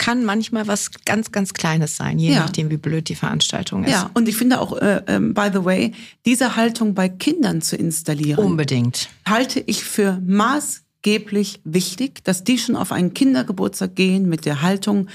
kann 0.00 0.24
manchmal 0.24 0.66
was 0.66 0.90
ganz, 1.04 1.30
ganz 1.30 1.52
Kleines 1.52 1.94
sein, 1.96 2.18
je 2.18 2.32
Ja. 2.32 2.38
nachdem, 2.40 2.70
wie 2.70 2.78
blöd 2.78 3.10
die 3.10 3.14
Veranstaltung 3.14 3.84
ist. 3.84 3.90
Ja, 3.92 4.10
und 4.14 4.28
ich 4.30 4.36
finde 4.36 4.58
auch, 4.58 4.72
äh, 4.78 5.02
ähm, 5.06 5.34
by 5.34 5.50
the 5.52 5.62
way, 5.62 5.92
diese 6.24 6.56
Haltung 6.56 6.94
bei 6.94 7.10
Kindern 7.10 7.60
zu 7.60 7.76
installieren, 7.76 8.42
Unbedingt. 8.42 9.10
halte 9.28 9.60
ich 9.60 9.84
für 9.84 10.18
maßgeblich 10.26 11.60
wichtig, 11.64 12.24
dass 12.24 12.44
die 12.44 12.56
schon 12.56 12.76
auf 12.76 12.92
einen 12.92 13.12
Kindergeburtstag 13.12 13.94
gehen 13.94 14.26
mit 14.26 14.46
der 14.46 14.62
Haltung, 14.62 15.08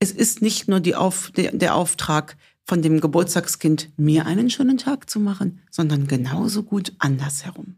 es 0.00 0.10
ist 0.10 0.42
nicht 0.42 0.66
nur 0.66 0.80
die 0.80 0.96
auf, 0.96 1.30
der, 1.36 1.52
der 1.52 1.76
Auftrag 1.76 2.36
von 2.64 2.82
dem 2.82 3.00
Geburtstagskind, 3.00 3.90
mir 3.96 4.26
einen 4.26 4.50
schönen 4.50 4.78
Tag 4.78 5.08
zu 5.08 5.20
machen, 5.20 5.60
sondern 5.70 6.08
genauso 6.08 6.64
gut 6.64 6.92
andersherum. 6.98 7.76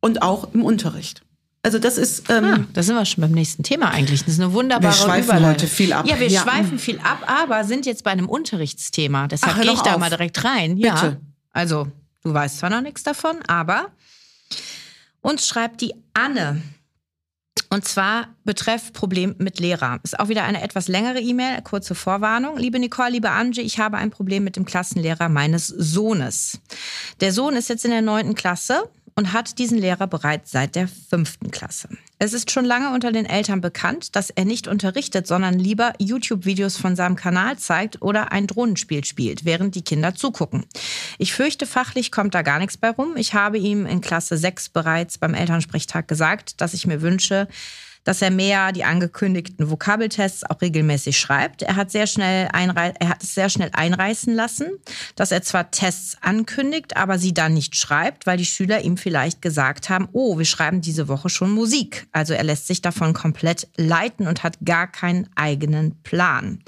Und 0.00 0.20
auch 0.20 0.52
im 0.52 0.64
Unterricht. 0.64 1.23
Also 1.64 1.78
das 1.78 1.96
ist, 1.98 2.28
ähm, 2.30 2.44
Ah, 2.44 2.58
da 2.74 2.82
sind 2.82 2.94
wir 2.94 3.04
schon 3.06 3.22
beim 3.22 3.32
nächsten 3.32 3.62
Thema 3.62 3.90
eigentlich. 3.90 4.20
Das 4.24 4.34
ist 4.34 4.40
eine 4.40 4.52
wunderbare 4.52 4.92
Wir 4.92 4.98
schweifen 5.02 5.24
Überleitung. 5.24 5.48
heute 5.50 5.66
viel 5.66 5.92
ab. 5.94 6.06
Ja, 6.06 6.20
wir 6.20 6.28
Ja. 6.28 6.42
schweifen 6.42 6.78
viel 6.78 6.98
ab, 6.98 7.24
aber 7.26 7.64
sind 7.64 7.86
jetzt 7.86 8.04
bei 8.04 8.10
einem 8.10 8.28
Unterrichtsthema. 8.28 9.28
Deshalb 9.28 9.60
gehe 9.62 9.72
ich 9.72 9.80
da 9.80 9.94
auf. 9.94 9.98
mal 10.00 10.10
direkt 10.10 10.44
rein. 10.44 10.76
Ja. 10.76 10.94
Bitte. 10.94 11.20
Also, 11.52 11.88
du 12.22 12.34
weißt 12.34 12.58
zwar 12.58 12.68
noch 12.68 12.82
nichts 12.82 13.02
davon, 13.02 13.38
aber 13.46 13.86
uns 15.22 15.48
schreibt 15.48 15.80
die 15.80 15.94
Anne. 16.12 16.60
Und 17.70 17.86
zwar 17.88 18.28
betreff 18.44 18.92
Problem 18.92 19.34
mit 19.38 19.58
Lehrer. 19.58 19.98
Ist 20.02 20.20
auch 20.20 20.28
wieder 20.28 20.44
eine 20.44 20.62
etwas 20.62 20.86
längere 20.86 21.20
E-Mail, 21.20 21.62
kurze 21.62 21.94
Vorwarnung. 21.94 22.58
Liebe 22.58 22.78
Nicole, 22.78 23.10
liebe 23.10 23.30
Angie, 23.30 23.62
ich 23.62 23.78
habe 23.78 23.96
ein 23.96 24.10
Problem 24.10 24.44
mit 24.44 24.56
dem 24.56 24.64
Klassenlehrer 24.64 25.28
meines 25.28 25.68
Sohnes. 25.68 26.60
Der 27.20 27.32
Sohn 27.32 27.56
ist 27.56 27.68
jetzt 27.70 27.84
in 27.84 27.90
der 27.90 28.02
neunten 28.02 28.34
Klasse 28.34 28.84
und 29.16 29.32
hat 29.32 29.58
diesen 29.58 29.78
Lehrer 29.78 30.06
bereits 30.06 30.50
seit 30.50 30.74
der 30.74 30.88
fünften 30.88 31.50
Klasse. 31.50 31.88
Es 32.18 32.32
ist 32.32 32.50
schon 32.50 32.64
lange 32.64 32.92
unter 32.92 33.12
den 33.12 33.26
Eltern 33.26 33.60
bekannt, 33.60 34.16
dass 34.16 34.30
er 34.30 34.44
nicht 34.44 34.66
unterrichtet, 34.66 35.26
sondern 35.26 35.58
lieber 35.58 35.92
YouTube-Videos 35.98 36.76
von 36.76 36.96
seinem 36.96 37.16
Kanal 37.16 37.58
zeigt 37.58 38.02
oder 38.02 38.32
ein 38.32 38.46
Drohnenspiel 38.46 39.04
spielt, 39.04 39.44
während 39.44 39.74
die 39.74 39.82
Kinder 39.82 40.14
zugucken. 40.14 40.64
Ich 41.18 41.32
fürchte, 41.32 41.66
fachlich 41.66 42.10
kommt 42.10 42.34
da 42.34 42.42
gar 42.42 42.58
nichts 42.58 42.76
bei 42.76 42.90
rum. 42.90 43.16
Ich 43.16 43.34
habe 43.34 43.58
ihm 43.58 43.86
in 43.86 44.00
Klasse 44.00 44.36
6 44.36 44.70
bereits 44.70 45.18
beim 45.18 45.34
Elternsprechtag 45.34 46.08
gesagt, 46.08 46.60
dass 46.60 46.74
ich 46.74 46.86
mir 46.86 47.02
wünsche, 47.02 47.48
dass 48.04 48.22
er 48.22 48.30
mehr 48.30 48.72
die 48.72 48.84
angekündigten 48.84 49.70
Vokabeltests 49.70 50.44
auch 50.48 50.60
regelmäßig 50.60 51.18
schreibt. 51.18 51.62
Er 51.62 51.76
hat 51.76 51.90
sehr 51.90 52.06
schnell 52.06 52.48
er 52.52 53.08
hat 53.08 53.22
es 53.22 53.34
sehr 53.34 53.48
schnell 53.48 53.70
einreißen 53.72 54.34
lassen, 54.34 54.68
dass 55.16 55.32
er 55.32 55.42
zwar 55.42 55.70
Tests 55.70 56.16
ankündigt, 56.20 56.96
aber 56.96 57.18
sie 57.18 57.34
dann 57.34 57.54
nicht 57.54 57.76
schreibt, 57.76 58.26
weil 58.26 58.36
die 58.36 58.44
Schüler 58.44 58.82
ihm 58.82 58.96
vielleicht 58.96 59.42
gesagt 59.42 59.90
haben, 59.90 60.08
oh, 60.12 60.38
wir 60.38 60.44
schreiben 60.44 60.80
diese 60.80 61.08
Woche 61.08 61.28
schon 61.28 61.50
Musik. 61.50 62.06
Also 62.12 62.34
er 62.34 62.44
lässt 62.44 62.66
sich 62.66 62.82
davon 62.82 63.12
komplett 63.14 63.68
leiten 63.76 64.26
und 64.26 64.42
hat 64.42 64.58
gar 64.64 64.86
keinen 64.86 65.28
eigenen 65.34 65.96
Plan 66.02 66.60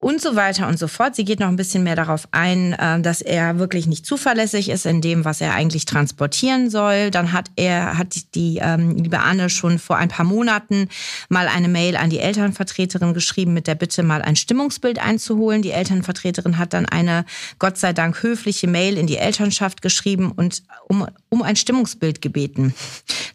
und 0.00 0.22
so 0.22 0.34
weiter 0.34 0.66
und 0.66 0.78
so 0.78 0.88
fort. 0.88 1.14
Sie 1.14 1.26
geht 1.26 1.40
noch 1.40 1.48
ein 1.48 1.56
bisschen 1.56 1.82
mehr 1.82 1.94
darauf 1.94 2.26
ein, 2.32 2.72
äh, 2.72 3.00
dass 3.02 3.20
er 3.20 3.58
wirklich 3.58 3.86
nicht 3.86 4.06
zuverlässig 4.06 4.70
ist 4.70 4.86
in 4.86 5.02
dem, 5.02 5.26
was 5.26 5.42
er 5.42 5.52
eigentlich 5.52 5.84
transportieren 5.84 6.70
soll. 6.70 7.10
Dann 7.10 7.32
hat 7.32 7.50
er, 7.56 7.98
hat 7.98 8.34
die 8.34 8.58
ähm, 8.62 8.96
liebe 8.96 9.20
Anne 9.20 9.50
schon 9.50 9.78
vor 9.78 9.98
ein 9.98 10.08
paar 10.08 10.24
Monaten 10.24 10.88
mal 11.28 11.48
eine 11.48 11.68
Mail 11.68 11.96
an 11.96 12.08
die 12.08 12.18
Elternvertreterin 12.18 13.12
geschrieben 13.12 13.52
mit 13.52 13.66
der 13.66 13.74
Bitte, 13.74 14.02
mal 14.02 14.22
ein 14.22 14.36
Stimmungsbild 14.36 14.98
einzuholen. 14.98 15.60
Die 15.60 15.72
Elternvertreterin 15.72 16.56
hat 16.56 16.72
dann 16.72 16.86
eine 16.86 17.26
Gott 17.58 17.76
sei 17.76 17.92
Dank 17.92 18.22
höfliche 18.22 18.68
Mail 18.68 18.96
in 18.96 19.06
die 19.06 19.18
Elternschaft 19.18 19.82
geschrieben 19.82 20.32
und 20.32 20.62
um, 20.88 21.06
um 21.28 21.42
ein 21.42 21.56
Stimmungsbild 21.56 22.22
gebeten. 22.22 22.74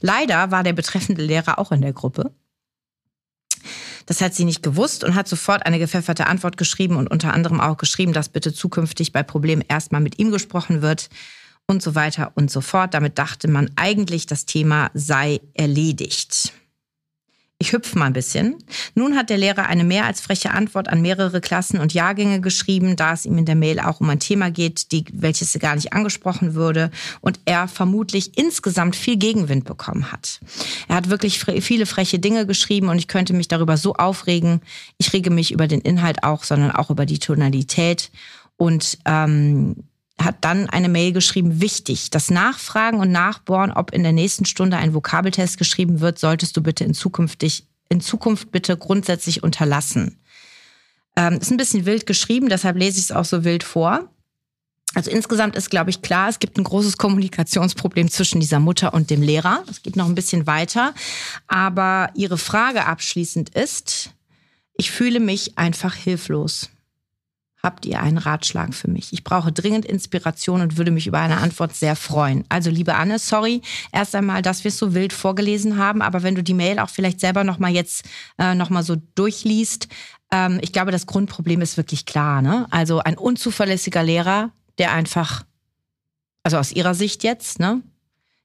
Leider 0.02 0.50
war 0.50 0.64
der 0.64 0.74
betreffende 0.74 1.24
Lehrer 1.24 1.60
auch 1.60 1.72
in 1.72 1.82
der 1.82 1.94
Gruppe. 1.94 2.32
Das 4.06 4.22
hat 4.22 4.36
sie 4.36 4.46
nicht 4.46 4.62
gewusst 4.62 5.04
und 5.04 5.16
hat 5.16 5.28
sofort 5.28 5.66
eine 5.66 5.80
gepfefferte 5.80 6.28
Antwort 6.28 6.58
geschrieben 6.58 6.96
und 6.96 7.10
unter 7.10 7.34
anderem 7.34 7.60
auch 7.60 7.78
geschrieben, 7.78 8.14
dass 8.14 8.30
bitte 8.30 8.54
zukünftig 8.54 9.12
bei 9.12 9.24
Problemen 9.24 9.64
erstmal 9.68 10.02
mit 10.02 10.20
ihm 10.20 10.32
gesprochen 10.32 10.82
wird 10.82 11.10
und 11.68 11.82
so 11.82 11.96
weiter 11.96 12.32
und 12.36 12.52
so 12.52 12.62
fort. 12.62 12.94
Damit 12.94 13.18
dachte 13.18 13.48
man 13.48 13.72
eigentlich, 13.76 14.28
das 14.28 14.46
Thema 14.46 14.92
sei 14.94 15.42
erledigt. 15.54 16.54
Ich 17.58 17.72
hüpfe 17.72 17.98
mal 17.98 18.08
ein 18.08 18.14
bisschen. 18.14 18.58
Nun 18.96 19.16
hat 19.16 19.30
der 19.30 19.38
Lehrer 19.38 19.68
eine 19.68 19.86
mehr 19.86 20.06
als 20.06 20.20
freche 20.20 20.52
Antwort 20.52 20.90
an 20.90 21.02
mehrere 21.02 21.40
Klassen 21.40 21.80
und 21.80 21.94
Jahrgänge 21.94 22.42
geschrieben, 22.42 22.98
da 22.98 23.14
es 23.14 23.26
ihm 23.26 23.38
in 23.38 23.46
der 23.46 23.56
Mail 23.56 23.80
auch 23.80 24.02
um 24.02 24.10
ein 24.10 24.20
Thema 24.20 24.52
geht, 24.52 24.92
die, 24.92 25.06
welches 25.14 25.58
gar 25.60 25.76
nicht 25.76 25.94
angesprochen 25.94 26.54
würde 26.54 26.92
und 27.22 27.40
er 27.46 27.70
vermutlich 27.70 28.38
insgesamt 28.38 28.98
viel 28.98 29.16
Gegenwind 29.16 29.64
bekommen 29.64 30.12
hat. 30.12 30.42
Er 30.90 30.98
hat 30.98 31.10
wirklich 31.10 31.40
viele 31.40 31.86
freche 31.86 32.20
Dinge 32.20 32.46
geschrieben 32.46 32.90
und 32.90 32.98
ich 32.98 33.08
könnte 33.08 33.34
mich 33.34 33.48
darüber 33.48 33.78
so 33.78 33.94
aufregen. 33.94 34.60
Ich 34.98 35.14
rege 35.14 35.30
mich 35.30 35.54
über 35.54 35.68
den 35.68 35.80
Inhalt 35.80 36.24
auch, 36.24 36.44
sondern 36.44 36.72
auch 36.72 36.90
über 36.90 37.06
die 37.06 37.20
Tonalität 37.20 38.12
und 38.58 38.98
ähm, 39.06 39.86
hat 40.18 40.38
dann 40.42 40.70
eine 40.70 40.90
Mail 40.90 41.12
geschrieben, 41.12 41.62
wichtig, 41.62 42.10
das 42.10 42.32
Nachfragen 42.32 43.00
und 43.00 43.12
Nachbohren, 43.12 43.72
ob 43.72 43.92
in 43.92 44.04
der 44.04 44.14
nächsten 44.14 44.46
Stunde 44.46 44.78
ein 44.78 44.94
Vokabeltest 44.94 45.58
geschrieben 45.58 46.00
wird, 46.00 46.20
solltest 46.20 46.56
du 46.56 46.62
bitte 46.62 46.84
in, 46.84 46.94
zukünftig, 46.94 47.66
in 47.90 48.02
Zukunft 48.02 48.52
bitte 48.52 48.78
grundsätzlich 48.78 49.44
unterlassen. 49.44 50.20
Ähm, 51.18 51.36
ist 51.36 51.52
ein 51.52 51.58
bisschen 51.58 51.86
wild 51.86 52.06
geschrieben, 52.06 52.50
deshalb 52.50 52.78
lese 52.78 52.98
ich 52.98 53.06
es 53.06 53.12
auch 53.12 53.26
so 53.26 53.44
wild 53.44 53.64
vor. 53.64 54.10
Also 54.94 55.12
insgesamt 55.12 55.58
ist, 55.58 55.70
glaube 55.70 55.90
ich, 55.90 56.02
klar, 56.02 56.30
es 56.30 56.40
gibt 56.40 56.58
ein 56.58 56.64
großes 56.64 56.98
Kommunikationsproblem 56.98 58.10
zwischen 58.10 58.40
dieser 58.40 58.62
Mutter 58.62 58.94
und 58.94 59.10
dem 59.10 59.22
Lehrer. 59.22 59.64
Das 59.68 59.84
geht 59.84 59.98
noch 59.98 60.08
ein 60.08 60.16
bisschen 60.16 60.48
weiter. 60.48 60.94
Aber 61.48 62.10
ihre 62.16 62.38
Frage 62.38 62.86
abschließend 62.86 63.50
ist, 63.50 64.12
ich 64.78 64.92
fühle 64.92 65.20
mich 65.20 65.58
einfach 65.58 65.94
hilflos. 65.94 66.70
Habt 67.66 67.88
ihr 67.88 68.00
einen 68.00 68.20
Ratschlag 68.20 68.76
für 68.76 68.92
mich? 68.92 69.12
Ich 69.12 69.24
brauche 69.24 69.52
dringend 69.52 69.86
Inspiration 69.86 70.62
und 70.62 70.78
würde 70.78 70.92
mich 70.92 71.08
über 71.08 71.18
eine 71.18 71.38
Antwort 71.38 71.76
sehr 71.76 71.96
freuen. 71.96 72.44
Also, 72.48 72.70
liebe 72.70 72.94
Anne, 72.94 73.18
sorry 73.18 73.64
erst 73.92 74.14
einmal, 74.14 74.44
dass 74.44 74.64
wir 74.64 74.70
es 74.70 74.78
so 74.78 74.94
wild 74.94 75.14
vorgelesen 75.14 75.80
haben, 75.80 76.04
aber 76.04 76.22
wenn 76.22 76.36
du 76.36 76.44
die 76.44 76.54
Mail 76.54 76.78
auch 76.78 76.90
vielleicht 76.90 77.20
selber 77.20 77.44
nochmal 77.44 77.72
jetzt 77.72 78.06
äh, 78.38 78.54
nochmal 78.54 78.84
so 78.84 78.98
durchliest, 79.16 79.88
ähm, 80.32 80.60
ich 80.62 80.74
glaube, 80.74 80.92
das 80.92 81.08
Grundproblem 81.08 81.60
ist 81.62 81.76
wirklich 81.76 82.06
klar. 82.06 82.44
Ne? 82.44 82.68
Also 82.70 83.00
ein 83.00 83.18
unzuverlässiger 83.18 84.04
Lehrer, 84.04 84.52
der 84.78 84.92
einfach, 84.92 85.44
also 86.44 86.58
aus 86.58 86.72
ihrer 86.72 86.94
Sicht 86.94 87.24
jetzt, 87.24 87.58
ne? 87.58 87.82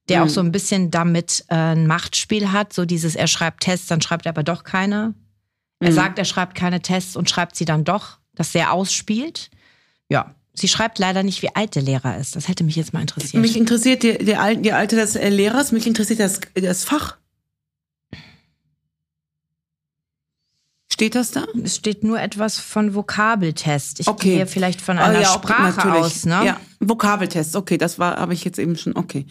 der 0.09 0.21
mhm. 0.21 0.25
auch 0.25 0.31
so 0.31 0.41
ein 0.41 0.51
bisschen 0.51 0.91
damit 0.91 1.45
äh, 1.49 1.57
ein 1.57 1.87
Machtspiel 1.87 2.53
hat, 2.53 2.73
so 2.73 2.87
dieses, 2.87 3.17
er 3.17 3.27
schreibt 3.27 3.65
Tests, 3.65 3.87
dann 3.87 4.01
schreibt 4.01 4.25
er 4.25 4.31
aber 4.31 4.45
doch 4.45 4.65
keine. 4.65 5.13
Er 5.79 5.91
mhm. 5.91 5.95
sagt, 5.95 6.19
er 6.19 6.25
schreibt 6.25 6.55
keine 6.55 6.81
Tests 6.81 7.17
und 7.17 7.29
schreibt 7.29 7.55
sie 7.55 7.67
dann 7.67 7.85
doch 7.85 8.20
das 8.35 8.53
sehr 8.53 8.73
ausspielt. 8.73 9.51
Ja, 10.09 10.35
Sie 10.61 10.69
schreibt 10.69 10.99
leider 10.99 11.23
nicht, 11.23 11.43
wie 11.43 11.55
alt 11.55 11.75
der 11.75 11.83
Lehrer 11.83 12.19
ist. 12.19 12.37
Das 12.37 12.49
hätte 12.49 12.65
mich 12.65 12.77
jetzt 12.77 12.93
mal 12.93 13.01
interessiert. 13.01 13.41
Mich 13.41 13.57
interessiert 13.57 14.03
die, 14.03 14.19
die, 14.19 14.37
Al 14.37 14.57
die 14.57 14.73
Alte 14.73 14.97
des 14.97 15.17
äh, 15.17 15.29
Lehrers, 15.29 15.73
mich 15.73 15.87
interessiert 15.87 16.21
das, 16.21 16.41
das 16.55 16.85
Fach. 16.85 17.17
Steht 20.93 21.15
das 21.15 21.31
da? 21.31 21.47
Es 21.65 21.77
steht 21.77 22.05
nur 22.05 22.21
etwas 22.21 22.59
von 22.59 22.95
Vokabeltest. 22.95 24.01
Ich 24.01 24.09
okay. 24.09 24.37
gehe 24.37 24.47
vielleicht 24.47 24.83
von 24.83 24.99
einer 24.99 25.19
oh, 25.19 25.23
ja, 25.23 25.33
Sprache 25.33 25.77
natürlich. 25.77 25.97
aus. 25.97 26.27
Ne? 26.27 26.45
Ja, 26.45 26.61
Vokabeltest. 26.81 27.57
Okay, 27.57 27.79
das 27.79 27.99
war, 27.99 28.17
habe 28.17 28.35
ich 28.35 28.45
jetzt 28.45 28.59
eben 28.59 28.77
schon. 28.77 28.95
Okay. 28.97 29.27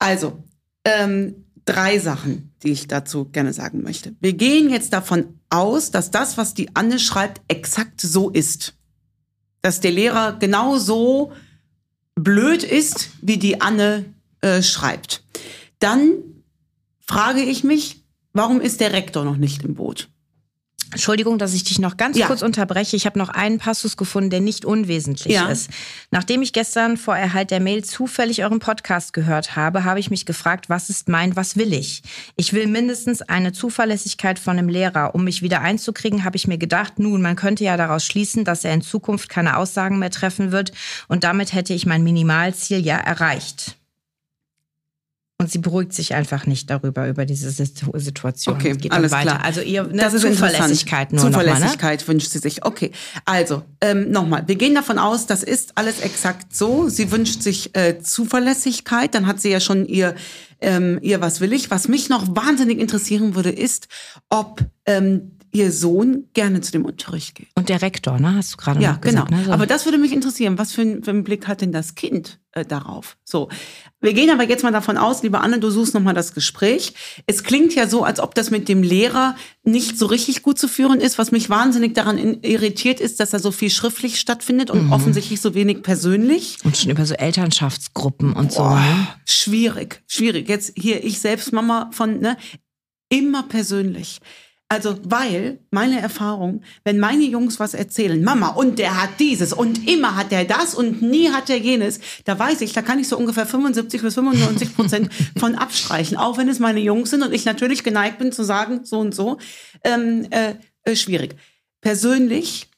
Also, 0.00 0.42
ähm, 0.84 1.45
drei 1.66 1.98
Sachen, 1.98 2.52
die 2.62 2.70
ich 2.70 2.88
dazu 2.88 3.26
gerne 3.26 3.52
sagen 3.52 3.82
möchte. 3.82 4.14
Wir 4.20 4.32
gehen 4.32 4.70
jetzt 4.70 4.92
davon 4.92 5.40
aus, 5.50 5.90
dass 5.90 6.10
das, 6.10 6.38
was 6.38 6.54
die 6.54 6.74
Anne 6.74 6.98
schreibt, 6.98 7.42
exakt 7.48 8.00
so 8.00 8.30
ist. 8.30 8.74
Dass 9.60 9.80
der 9.80 9.90
Lehrer 9.90 10.38
genau 10.38 10.78
so 10.78 11.32
blöd 12.14 12.62
ist, 12.62 13.10
wie 13.20 13.36
die 13.36 13.60
Anne 13.60 14.06
äh, 14.40 14.62
schreibt. 14.62 15.24
Dann 15.78 16.12
frage 17.00 17.42
ich 17.42 17.64
mich, 17.64 18.04
warum 18.32 18.60
ist 18.60 18.80
der 18.80 18.92
Rektor 18.92 19.24
noch 19.24 19.36
nicht 19.36 19.62
im 19.62 19.74
Boot? 19.74 20.08
Entschuldigung, 20.92 21.38
dass 21.38 21.52
ich 21.52 21.64
dich 21.64 21.78
noch 21.78 21.96
ganz 21.96 22.16
ja. 22.16 22.26
kurz 22.26 22.42
unterbreche. 22.42 22.96
Ich 22.96 23.06
habe 23.06 23.18
noch 23.18 23.28
einen 23.28 23.58
Passus 23.58 23.96
gefunden, 23.96 24.30
der 24.30 24.40
nicht 24.40 24.64
unwesentlich 24.64 25.34
ja. 25.34 25.48
ist. 25.48 25.68
Nachdem 26.10 26.42
ich 26.42 26.52
gestern 26.52 26.96
vor 26.96 27.16
Erhalt 27.16 27.50
der 27.50 27.60
Mail 27.60 27.84
zufällig 27.84 28.44
euren 28.44 28.60
Podcast 28.60 29.12
gehört 29.12 29.56
habe, 29.56 29.84
habe 29.84 30.00
ich 30.00 30.10
mich 30.10 30.26
gefragt, 30.26 30.68
was 30.68 30.88
ist 30.88 31.08
mein, 31.08 31.34
was 31.34 31.56
will 31.56 31.72
ich? 31.72 32.02
Ich 32.36 32.52
will 32.52 32.66
mindestens 32.68 33.22
eine 33.22 33.52
Zuverlässigkeit 33.52 34.38
von 34.38 34.58
einem 34.58 34.68
Lehrer. 34.68 35.14
Um 35.14 35.24
mich 35.24 35.42
wieder 35.42 35.60
einzukriegen, 35.60 36.24
habe 36.24 36.36
ich 36.36 36.46
mir 36.46 36.58
gedacht, 36.58 36.98
nun, 36.98 37.20
man 37.20 37.36
könnte 37.36 37.64
ja 37.64 37.76
daraus 37.76 38.04
schließen, 38.04 38.44
dass 38.44 38.64
er 38.64 38.72
in 38.72 38.82
Zukunft 38.82 39.28
keine 39.28 39.56
Aussagen 39.56 39.98
mehr 39.98 40.10
treffen 40.10 40.52
wird 40.52 40.72
und 41.08 41.24
damit 41.24 41.52
hätte 41.52 41.74
ich 41.74 41.86
mein 41.86 42.04
Minimalziel 42.04 42.84
ja 42.84 42.96
erreicht. 42.96 43.75
Und 45.38 45.50
sie 45.50 45.58
beruhigt 45.58 45.92
sich 45.92 46.14
einfach 46.14 46.46
nicht 46.46 46.70
darüber, 46.70 47.06
über 47.08 47.26
diese 47.26 47.50
Situation. 47.50 48.56
Okay, 48.56 48.72
geht 48.72 48.90
alles 48.90 49.12
weiter. 49.12 49.32
klar. 49.32 49.44
Also 49.44 49.60
ihr 49.60 49.82
ne, 49.82 49.98
das 49.98 50.14
ist 50.14 50.22
Zuverlässigkeit 50.22 51.12
nur 51.12 51.20
Zuverlässigkeit 51.20 51.72
noch 51.72 51.82
mal, 51.82 51.98
ne? 51.98 52.08
wünscht 52.08 52.30
sie 52.30 52.38
sich. 52.38 52.64
Okay, 52.64 52.90
also 53.26 53.62
ähm, 53.82 54.10
nochmal. 54.10 54.44
Wir 54.46 54.54
gehen 54.54 54.74
davon 54.74 54.98
aus, 54.98 55.26
das 55.26 55.42
ist 55.42 55.76
alles 55.76 56.00
exakt 56.00 56.56
so. 56.56 56.88
Sie 56.88 57.12
wünscht 57.12 57.42
sich 57.42 57.76
äh, 57.76 57.98
Zuverlässigkeit. 58.00 59.14
Dann 59.14 59.26
hat 59.26 59.38
sie 59.38 59.50
ja 59.50 59.60
schon 59.60 59.84
ihr, 59.84 60.14
ähm, 60.62 60.98
ihr 61.02 61.20
was 61.20 61.42
will 61.42 61.52
ich. 61.52 61.70
Was 61.70 61.86
mich 61.86 62.08
noch 62.08 62.34
wahnsinnig 62.34 62.78
interessieren 62.78 63.34
würde, 63.34 63.50
ist, 63.50 63.88
ob 64.30 64.64
ähm, 64.86 65.32
ihr 65.52 65.72
Sohn 65.72 66.24
gerne 66.34 66.60
zu 66.60 66.72
dem 66.72 66.84
Unterricht 66.84 67.34
geht. 67.34 67.48
Und 67.54 67.68
der 67.68 67.82
Rektor, 67.82 68.18
ne? 68.18 68.34
Hast 68.34 68.54
du 68.54 68.56
gerade 68.56 68.80
ja, 68.80 68.96
gesagt. 68.96 69.28
Genau. 69.28 69.38
Ne? 69.38 69.46
So. 69.46 69.52
Aber 69.52 69.66
das 69.66 69.84
würde 69.84 69.98
mich 69.98 70.12
interessieren. 70.12 70.58
Was 70.58 70.72
für, 70.72 70.82
ein, 70.82 71.02
für 71.02 71.10
einen 71.10 71.24
Blick 71.24 71.46
hat 71.46 71.60
denn 71.60 71.72
das 71.72 71.94
Kind 71.94 72.38
äh, 72.52 72.64
darauf? 72.64 73.16
So. 73.24 73.48
Wir 74.00 74.12
gehen 74.12 74.30
aber 74.30 74.48
jetzt 74.48 74.62
mal 74.62 74.72
davon 74.72 74.96
aus, 74.98 75.22
liebe 75.22 75.40
Anne, 75.40 75.58
du 75.58 75.70
suchst 75.70 75.94
nochmal 75.94 76.14
das 76.14 76.34
Gespräch. 76.34 76.94
Es 77.26 77.42
klingt 77.42 77.74
ja 77.74 77.88
so, 77.88 78.04
als 78.04 78.20
ob 78.20 78.34
das 78.34 78.50
mit 78.50 78.68
dem 78.68 78.82
Lehrer 78.82 79.36
nicht 79.62 79.98
so 79.98 80.06
richtig 80.06 80.42
gut 80.42 80.58
zu 80.58 80.68
führen 80.68 81.00
ist. 81.00 81.18
Was 81.18 81.32
mich 81.32 81.48
wahnsinnig 81.48 81.94
daran 81.94 82.18
irritiert 82.42 83.00
ist, 83.00 83.20
dass 83.20 83.32
er 83.32 83.38
so 83.38 83.50
viel 83.50 83.70
schriftlich 83.70 84.20
stattfindet 84.20 84.70
und 84.70 84.86
mhm. 84.86 84.92
offensichtlich 84.92 85.40
so 85.40 85.54
wenig 85.54 85.82
persönlich. 85.82 86.58
Und 86.64 86.76
schon 86.76 86.90
über 86.90 87.06
so 87.06 87.14
Elternschaftsgruppen 87.14 88.32
und 88.32 88.54
Boah, 88.54 88.70
so. 88.70 88.74
Ne? 88.74 89.08
Schwierig, 89.26 90.02
schwierig. 90.06 90.48
Jetzt 90.48 90.72
hier, 90.76 91.02
ich 91.04 91.20
selbst 91.20 91.52
Mama 91.52 91.90
von, 91.92 92.20
ne, 92.20 92.36
immer 93.08 93.44
persönlich. 93.44 94.20
Also, 94.68 94.98
weil 95.04 95.60
meine 95.70 96.00
Erfahrung, 96.00 96.62
wenn 96.82 96.98
meine 96.98 97.22
Jungs 97.22 97.60
was 97.60 97.72
erzählen, 97.72 98.22
Mama, 98.22 98.48
und 98.48 98.80
der 98.80 99.00
hat 99.00 99.20
dieses 99.20 99.52
und 99.52 99.88
immer 99.88 100.16
hat 100.16 100.32
er 100.32 100.44
das 100.44 100.74
und 100.74 101.02
nie 101.02 101.30
hat 101.30 101.48
er 101.50 101.58
jenes, 101.58 102.00
da 102.24 102.36
weiß 102.36 102.62
ich, 102.62 102.72
da 102.72 102.82
kann 102.82 102.98
ich 102.98 103.06
so 103.06 103.16
ungefähr 103.16 103.46
75 103.46 104.02
bis 104.02 104.14
95 104.14 104.74
Prozent 104.74 105.10
von 105.38 105.54
abstreichen, 105.54 106.16
auch 106.16 106.36
wenn 106.36 106.48
es 106.48 106.58
meine 106.58 106.80
Jungs 106.80 107.10
sind 107.10 107.22
und 107.22 107.32
ich 107.32 107.44
natürlich 107.44 107.84
geneigt 107.84 108.18
bin 108.18 108.32
zu 108.32 108.42
sagen, 108.42 108.84
so 108.84 108.98
und 108.98 109.14
so, 109.14 109.38
ähm, 109.84 110.26
äh, 110.30 110.54
äh, 110.82 110.96
schwierig. 110.96 111.36
Persönlich, 111.80 112.68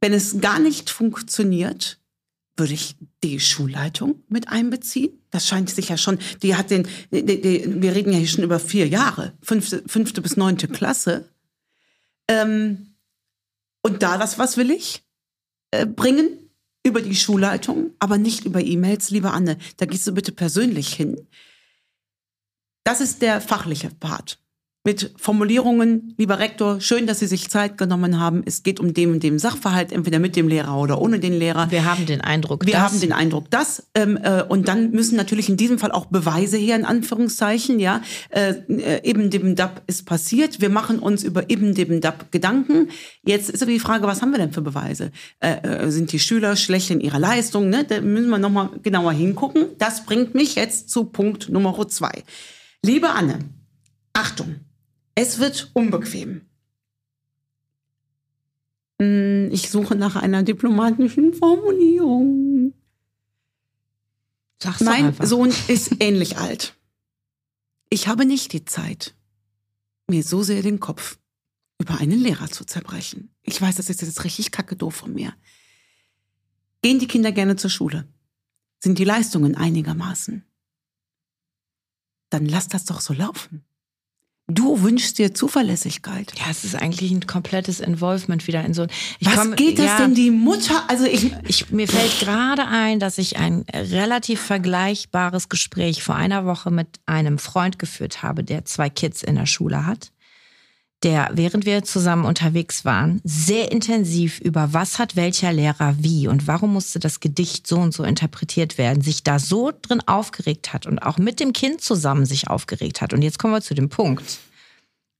wenn 0.00 0.14
es 0.14 0.40
gar 0.40 0.58
nicht 0.58 0.88
funktioniert, 0.88 1.98
würde 2.56 2.72
ich 2.72 2.96
die 3.22 3.40
Schulleitung 3.40 4.22
mit 4.28 4.48
einbeziehen? 4.48 5.18
Das 5.30 5.46
scheint 5.46 5.70
sich 5.70 5.88
ja 5.88 5.96
schon, 5.96 6.18
die 6.42 6.56
hat 6.56 6.70
den, 6.70 6.86
die, 7.10 7.24
die, 7.24 7.82
wir 7.82 7.94
reden 7.94 8.12
ja 8.12 8.18
hier 8.18 8.28
schon 8.28 8.44
über 8.44 8.60
vier 8.60 8.88
Jahre, 8.88 9.34
fünfte, 9.42 9.82
fünfte 9.86 10.22
bis 10.22 10.36
neunte 10.36 10.68
Klasse. 10.68 11.28
Ähm, 12.28 12.94
und 13.82 14.02
da 14.02 14.18
das, 14.18 14.38
was 14.38 14.56
will 14.56 14.70
ich 14.70 15.04
äh, 15.70 15.86
bringen? 15.86 16.30
Über 16.86 17.02
die 17.02 17.16
Schulleitung, 17.16 17.90
aber 17.98 18.16
nicht 18.18 18.44
über 18.44 18.62
E-Mails, 18.62 19.10
liebe 19.10 19.32
Anne. 19.32 19.58
Da 19.76 19.84
gehst 19.84 20.06
du 20.06 20.12
bitte 20.12 20.32
persönlich 20.32 20.94
hin. 20.94 21.26
Das 22.84 23.00
ist 23.00 23.20
der 23.20 23.40
fachliche 23.42 23.90
Part. 23.90 24.38
Mit 24.88 25.12
Formulierungen, 25.18 26.14
lieber 26.16 26.38
Rektor, 26.38 26.80
schön, 26.80 27.06
dass 27.06 27.18
Sie 27.18 27.26
sich 27.26 27.50
Zeit 27.50 27.76
genommen 27.76 28.18
haben. 28.18 28.42
Es 28.46 28.62
geht 28.62 28.80
um 28.80 28.94
dem 28.94 29.12
und 29.12 29.22
dem 29.22 29.38
Sachverhalt, 29.38 29.92
entweder 29.92 30.18
mit 30.18 30.34
dem 30.34 30.48
Lehrer 30.48 30.78
oder 30.78 30.98
ohne 30.98 31.20
den 31.20 31.38
Lehrer. 31.38 31.70
Wir 31.70 31.84
haben 31.84 32.06
den 32.06 32.22
Eindruck, 32.22 32.64
Wir 32.64 32.80
haben 32.80 32.98
den 32.98 33.12
Eindruck, 33.12 33.50
dass 33.50 33.86
ähm, 33.94 34.16
äh, 34.16 34.42
und 34.44 34.66
dann 34.66 34.92
müssen 34.92 35.16
natürlich 35.16 35.50
in 35.50 35.58
diesem 35.58 35.78
Fall 35.78 35.92
auch 35.92 36.06
Beweise 36.06 36.56
her, 36.56 36.74
in 36.74 36.86
Anführungszeichen, 36.86 37.80
ja. 37.80 38.00
Äh, 38.30 38.54
äh, 38.68 39.06
eben 39.06 39.28
dem 39.28 39.56
DAP 39.56 39.82
ist 39.86 40.06
passiert. 40.06 40.62
Wir 40.62 40.70
machen 40.70 41.00
uns 41.00 41.22
über 41.22 41.50
eben 41.50 41.74
dem 41.74 42.00
DAP 42.00 42.32
Gedanken. 42.32 42.88
Jetzt 43.26 43.50
ist 43.50 43.62
aber 43.62 43.72
die 43.72 43.80
Frage, 43.80 44.06
was 44.06 44.22
haben 44.22 44.30
wir 44.30 44.38
denn 44.38 44.52
für 44.52 44.62
Beweise? 44.62 45.12
Äh, 45.40 45.56
äh, 45.68 45.90
sind 45.90 46.12
die 46.12 46.18
Schüler 46.18 46.56
schlecht 46.56 46.90
in 46.90 47.02
ihrer 47.02 47.18
Leistung? 47.18 47.68
Ne? 47.68 47.84
Da 47.84 48.00
müssen 48.00 48.30
wir 48.30 48.38
nochmal 48.38 48.70
genauer 48.82 49.12
hingucken. 49.12 49.66
Das 49.76 50.06
bringt 50.06 50.34
mich 50.34 50.54
jetzt 50.54 50.88
zu 50.88 51.04
Punkt 51.04 51.50
Nummer 51.50 51.76
zwei. 51.88 52.22
Liebe 52.82 53.10
Anne, 53.10 53.40
Achtung. 54.14 54.67
Es 55.20 55.40
wird 55.40 55.72
unbequem. 55.74 56.42
Hm, 59.00 59.48
Ich 59.50 59.68
suche 59.68 59.96
nach 59.96 60.14
einer 60.14 60.44
diplomatischen 60.44 61.34
Formulierung. 61.34 62.72
Sag's 64.62 64.80
Mein. 64.80 65.12
Sohn 65.20 65.52
ist 65.66 65.96
ähnlich 65.98 66.38
alt. 66.38 66.76
Ich 67.90 68.06
habe 68.06 68.26
nicht 68.26 68.52
die 68.52 68.64
Zeit, 68.64 69.16
mir 70.06 70.22
so 70.22 70.44
sehr 70.44 70.62
den 70.62 70.78
Kopf 70.78 71.18
über 71.80 71.98
einen 71.98 72.20
Lehrer 72.20 72.48
zu 72.48 72.64
zerbrechen. 72.64 73.34
Ich 73.42 73.60
weiß, 73.60 73.74
das 73.74 73.90
ist 73.90 74.02
jetzt 74.02 74.22
richtig 74.22 74.52
kacke 74.52 74.76
doof 74.76 74.94
von 74.94 75.12
mir. 75.12 75.34
Gehen 76.80 77.00
die 77.00 77.08
Kinder 77.08 77.32
gerne 77.32 77.56
zur 77.56 77.70
Schule? 77.70 78.06
Sind 78.78 79.00
die 79.00 79.04
Leistungen 79.04 79.56
einigermaßen? 79.56 80.44
Dann 82.30 82.46
lass 82.46 82.68
das 82.68 82.84
doch 82.84 83.00
so 83.00 83.12
laufen. 83.14 83.64
Du 84.50 84.80
wünschst 84.82 85.18
dir 85.18 85.34
Zuverlässigkeit. 85.34 86.32
Ja, 86.38 86.46
es 86.50 86.64
ist 86.64 86.74
eigentlich 86.74 87.10
ein 87.10 87.26
komplettes 87.26 87.80
Involvement 87.80 88.46
wieder 88.46 88.64
in 88.64 88.72
so. 88.72 88.86
Ich 89.18 89.26
Was 89.28 89.34
komm- 89.36 89.56
geht 89.56 89.78
das 89.78 89.84
ja, 89.84 89.98
denn 89.98 90.14
die 90.14 90.30
Mutter? 90.30 90.84
Also 90.88 91.04
ich, 91.04 91.34
Ich, 91.46 91.70
mir 91.70 91.86
fällt 91.86 92.18
gerade 92.20 92.66
ein, 92.66 92.98
dass 92.98 93.18
ich 93.18 93.36
ein 93.36 93.66
relativ 93.74 94.40
vergleichbares 94.40 95.50
Gespräch 95.50 96.02
vor 96.02 96.14
einer 96.14 96.46
Woche 96.46 96.70
mit 96.70 96.88
einem 97.04 97.36
Freund 97.38 97.78
geführt 97.78 98.22
habe, 98.22 98.42
der 98.42 98.64
zwei 98.64 98.88
Kids 98.88 99.22
in 99.22 99.34
der 99.34 99.44
Schule 99.44 99.84
hat, 99.84 100.12
der, 101.04 101.30
während 101.34 101.64
wir 101.64 101.84
zusammen 101.84 102.24
unterwegs 102.24 102.84
waren, 102.84 103.20
sehr 103.22 103.70
intensiv 103.70 104.40
über 104.40 104.72
was 104.72 104.98
hat 104.98 105.14
welcher 105.14 105.52
Lehrer 105.52 105.94
wie 105.98 106.26
und 106.26 106.46
warum 106.48 106.72
musste 106.72 106.98
das 106.98 107.20
Gedicht 107.20 107.66
so 107.66 107.76
und 107.76 107.94
so 107.94 108.02
interpretiert 108.02 108.78
werden, 108.78 109.00
sich 109.02 109.22
da 109.22 109.38
so 109.38 109.70
drin 109.82 110.02
aufgeregt 110.06 110.72
hat 110.72 110.86
und 110.86 110.98
auch 110.98 111.18
mit 111.18 111.38
dem 111.38 111.52
Kind 111.52 111.80
zusammen 111.80 112.26
sich 112.26 112.48
aufgeregt 112.48 113.00
hat. 113.00 113.12
Und 113.12 113.22
jetzt 113.22 113.38
kommen 113.38 113.54
wir 113.54 113.60
zu 113.60 113.74
dem 113.74 113.88
Punkt. 113.88 114.38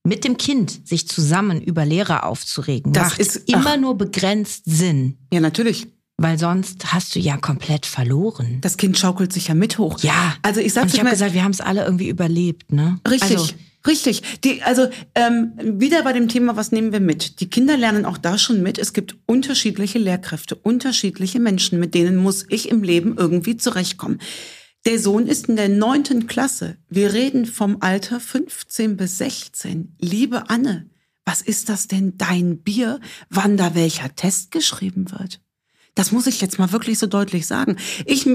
Mit 0.05 0.23
dem 0.23 0.37
Kind 0.37 0.87
sich 0.87 1.07
zusammen 1.07 1.61
über 1.61 1.85
Lehrer 1.85 2.25
aufzuregen, 2.25 2.93
Das 2.93 3.09
macht 3.11 3.19
ist- 3.19 3.49
immer 3.49 3.73
ach. 3.75 3.77
nur 3.79 3.97
begrenzt 3.97 4.63
Sinn. 4.65 5.17
ja, 5.31 5.39
natürlich. 5.39 5.87
Weil 6.21 6.37
sonst 6.37 6.91
hast 6.91 7.15
du 7.15 7.19
ja 7.19 7.37
komplett 7.37 7.85
verloren. 7.85 8.57
Das 8.59 8.75
Kind 8.75 8.97
schaukelt 8.97 9.31
sich 9.31 9.47
ja 9.47 9.53
mit 9.53 9.77
hoch. 9.77 9.99
Ja. 10.01 10.35
Also 10.41 10.59
ich 10.59 10.65
Und 10.67 10.73
sag's 10.73 10.93
ich 10.93 10.99
habe 10.99 11.09
gesagt, 11.11 11.33
wir 11.33 11.45
haben 11.45 11.51
es 11.51 11.61
alle 11.61 11.85
irgendwie 11.85 12.09
überlebt, 12.09 12.73
ne? 12.73 12.99
Richtig, 13.09 13.37
Also, 13.37 13.53
richtig. 13.87 14.21
Die, 14.43 14.61
also 14.63 14.87
ähm, 15.15 15.53
wieder 15.57 16.03
bei 16.03 16.13
dem 16.13 16.27
Thema, 16.27 16.55
was 16.55 16.71
nehmen 16.71 16.91
wir 16.91 16.99
mit? 16.99 17.39
Die 17.39 17.49
Kinder 17.49 17.77
lernen 17.77 18.05
auch 18.05 18.17
da 18.17 18.37
schon 18.37 18.61
mit. 18.61 18.77
Es 18.77 18.93
gibt 18.93 19.17
unterschiedliche 19.25 19.99
Lehrkräfte, 19.99 20.55
unterschiedliche 20.55 21.39
Menschen, 21.39 21.79
mit 21.79 21.93
denen 21.93 22.17
muss 22.17 22.45
ich 22.49 22.69
im 22.69 22.83
Leben 22.83 23.15
irgendwie 23.17 23.57
zurechtkommen. 23.57 24.19
Der 24.85 24.97
Sohn 24.97 25.27
ist 25.27 25.49
in 25.49 25.57
der 25.57 25.69
neunten 25.69 26.27
Klasse. 26.27 26.77
Wir 26.89 27.13
reden 27.13 27.45
vom 27.45 27.77
Alter 27.81 28.19
15 28.19 28.95
bis 28.95 29.17
16. 29.17 29.95
Liebe 29.99 30.49
Anne, 30.49 30.89
was 31.25 31.41
ist 31.41 31.69
das 31.69 31.87
denn 31.87 32.17
dein 32.17 32.59
Bier, 32.63 32.99
wann 33.29 33.57
da 33.57 33.75
welcher 33.75 34.15
Test 34.15 34.51
geschrieben 34.51 35.11
wird? 35.11 35.41
Das 35.99 36.13
muss 36.13 36.27
ich 36.27 36.39
jetzt 36.39 36.57
mal 36.57 36.71
wirklich 36.71 36.97
so 36.97 37.07
deutlich 37.07 37.45
sagen. 37.45 37.75
Ich, 38.05 38.25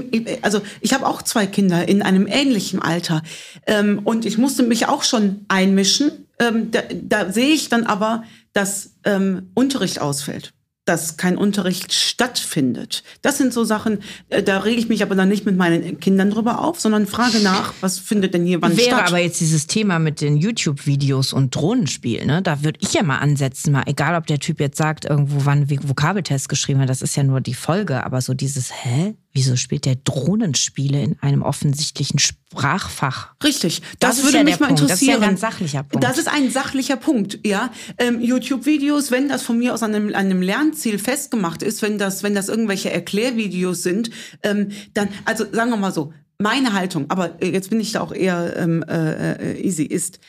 also 0.43 0.61
ich 0.81 0.93
habe 0.93 1.07
auch 1.07 1.23
zwei 1.23 1.47
Kinder 1.47 1.87
in 1.87 2.03
einem 2.03 2.27
ähnlichen 2.27 2.79
Alter 2.79 3.23
ähm, 3.65 4.01
und 4.03 4.27
ich 4.27 4.37
musste 4.37 4.61
mich 4.61 4.85
auch 4.85 5.01
schon 5.01 5.45
einmischen. 5.47 6.27
Ähm, 6.37 6.69
da, 6.69 6.81
da 6.93 7.31
sehe 7.31 7.49
ich 7.55 7.69
dann 7.69 7.87
aber, 7.87 8.23
dass 8.53 8.91
ähm, 9.03 9.49
Unterricht 9.55 9.99
ausfällt, 9.99 10.53
dass 10.85 11.17
kein 11.17 11.37
Unterricht 11.37 11.93
stattfindet. 11.93 13.03
Das 13.23 13.37
sind 13.37 13.51
so 13.51 13.63
Sachen, 13.63 13.99
äh, 14.29 14.43
da 14.43 14.59
rege 14.59 14.79
ich 14.79 14.87
mich 14.87 15.01
aber 15.01 15.15
dann 15.15 15.29
nicht 15.29 15.45
mit 15.45 15.57
meinen 15.57 15.99
Kindern 15.99 16.29
drüber 16.29 16.61
auf, 16.61 16.79
sondern 16.79 17.07
frage 17.07 17.39
nach, 17.39 17.73
was 17.81 17.97
findet 17.97 18.35
denn 18.35 18.45
hier 18.45 18.61
wann 18.61 18.77
wäre 18.77 18.89
statt? 18.89 19.07
aber 19.07 19.17
jetzt 19.17 19.41
dieses 19.41 19.65
Thema 19.65 19.97
mit 19.97 20.21
den 20.21 20.37
YouTube-Videos 20.37 21.33
und 21.33 21.55
Drohnenspiel, 21.55 22.25
ne? 22.25 22.41
Da 22.43 22.63
würde 22.63 22.79
ich 22.81 22.93
ja 22.93 23.01
mal 23.01 23.17
ansetzen, 23.17 23.71
mal 23.71 23.83
egal, 23.87 24.15
ob 24.15 24.27
der 24.27 24.39
Typ 24.39 24.59
jetzt 24.59 24.77
sagt, 24.77 25.05
irgendwo 25.05 25.45
wann 25.45 25.69
Vokabeltest 25.69 26.49
geschrieben 26.49 26.79
hat, 26.79 26.89
das 26.89 27.01
ist 27.01 27.15
ja 27.15 27.23
nur 27.23 27.41
die 27.41 27.55
Folge, 27.55 28.03
aber 28.03 28.21
so 28.21 28.33
dieses, 28.33 28.71
hä? 28.71 29.15
Wieso 29.33 29.57
spielt 29.57 29.85
der 29.85 29.95
Drohnenspiele 29.95 31.01
in 31.01 31.19
einem 31.19 31.41
offensichtlichen 31.41 32.19
Sprachfach? 32.55 33.35
Richtig, 33.43 33.81
Das 33.99 34.17
das, 34.17 34.25
würde 34.25 34.37
ja 34.37 34.43
mich 34.43 34.59
mal 34.59 34.67
Punkt. 34.67 34.83
Das 34.83 34.93
ist 34.93 35.01
ja 35.01 35.15
interessieren. 35.15 35.23
ein 35.23 35.29
ganz 35.29 35.41
sachlicher 35.41 35.83
Punkt. 35.83 36.03
Das 36.03 36.17
ist 36.17 36.27
ein 36.27 36.49
sachlicher 36.49 36.95
Punkt, 36.97 37.39
ja. 37.45 37.71
Ähm, 37.97 38.21
YouTube-Videos, 38.21 39.11
wenn 39.11 39.29
das 39.29 39.43
von 39.43 39.57
mir 39.57 39.73
aus 39.73 39.83
an 39.83 39.93
einem, 39.93 40.07
an 40.09 40.15
einem 40.15 40.41
Lernziel 40.41 40.99
festgemacht 40.99 41.63
ist, 41.63 41.81
wenn 41.81 41.97
das, 41.97 42.23
wenn 42.23 42.35
das 42.35 42.49
irgendwelche 42.49 42.91
Erklärvideos 42.91 43.83
sind, 43.83 44.09
ähm, 44.43 44.69
dann, 44.93 45.09
also 45.25 45.45
sagen 45.51 45.69
wir 45.69 45.77
mal 45.77 45.91
so, 45.91 46.13
meine 46.37 46.73
Haltung, 46.73 47.05
aber 47.09 47.41
äh, 47.41 47.51
jetzt 47.51 47.69
bin 47.69 47.79
ich 47.79 47.91
da 47.91 48.01
auch 48.01 48.13
eher 48.13 48.55
ähm, 48.57 48.83
äh, 48.83 49.53
äh, 49.53 49.61
easy 49.61 49.83
ist, 49.83 50.19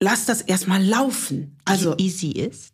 lass 0.00 0.26
das 0.26 0.42
erstmal 0.42 0.84
laufen. 0.84 1.56
Also, 1.64 1.94
easy 1.96 2.30
ist. 2.30 2.73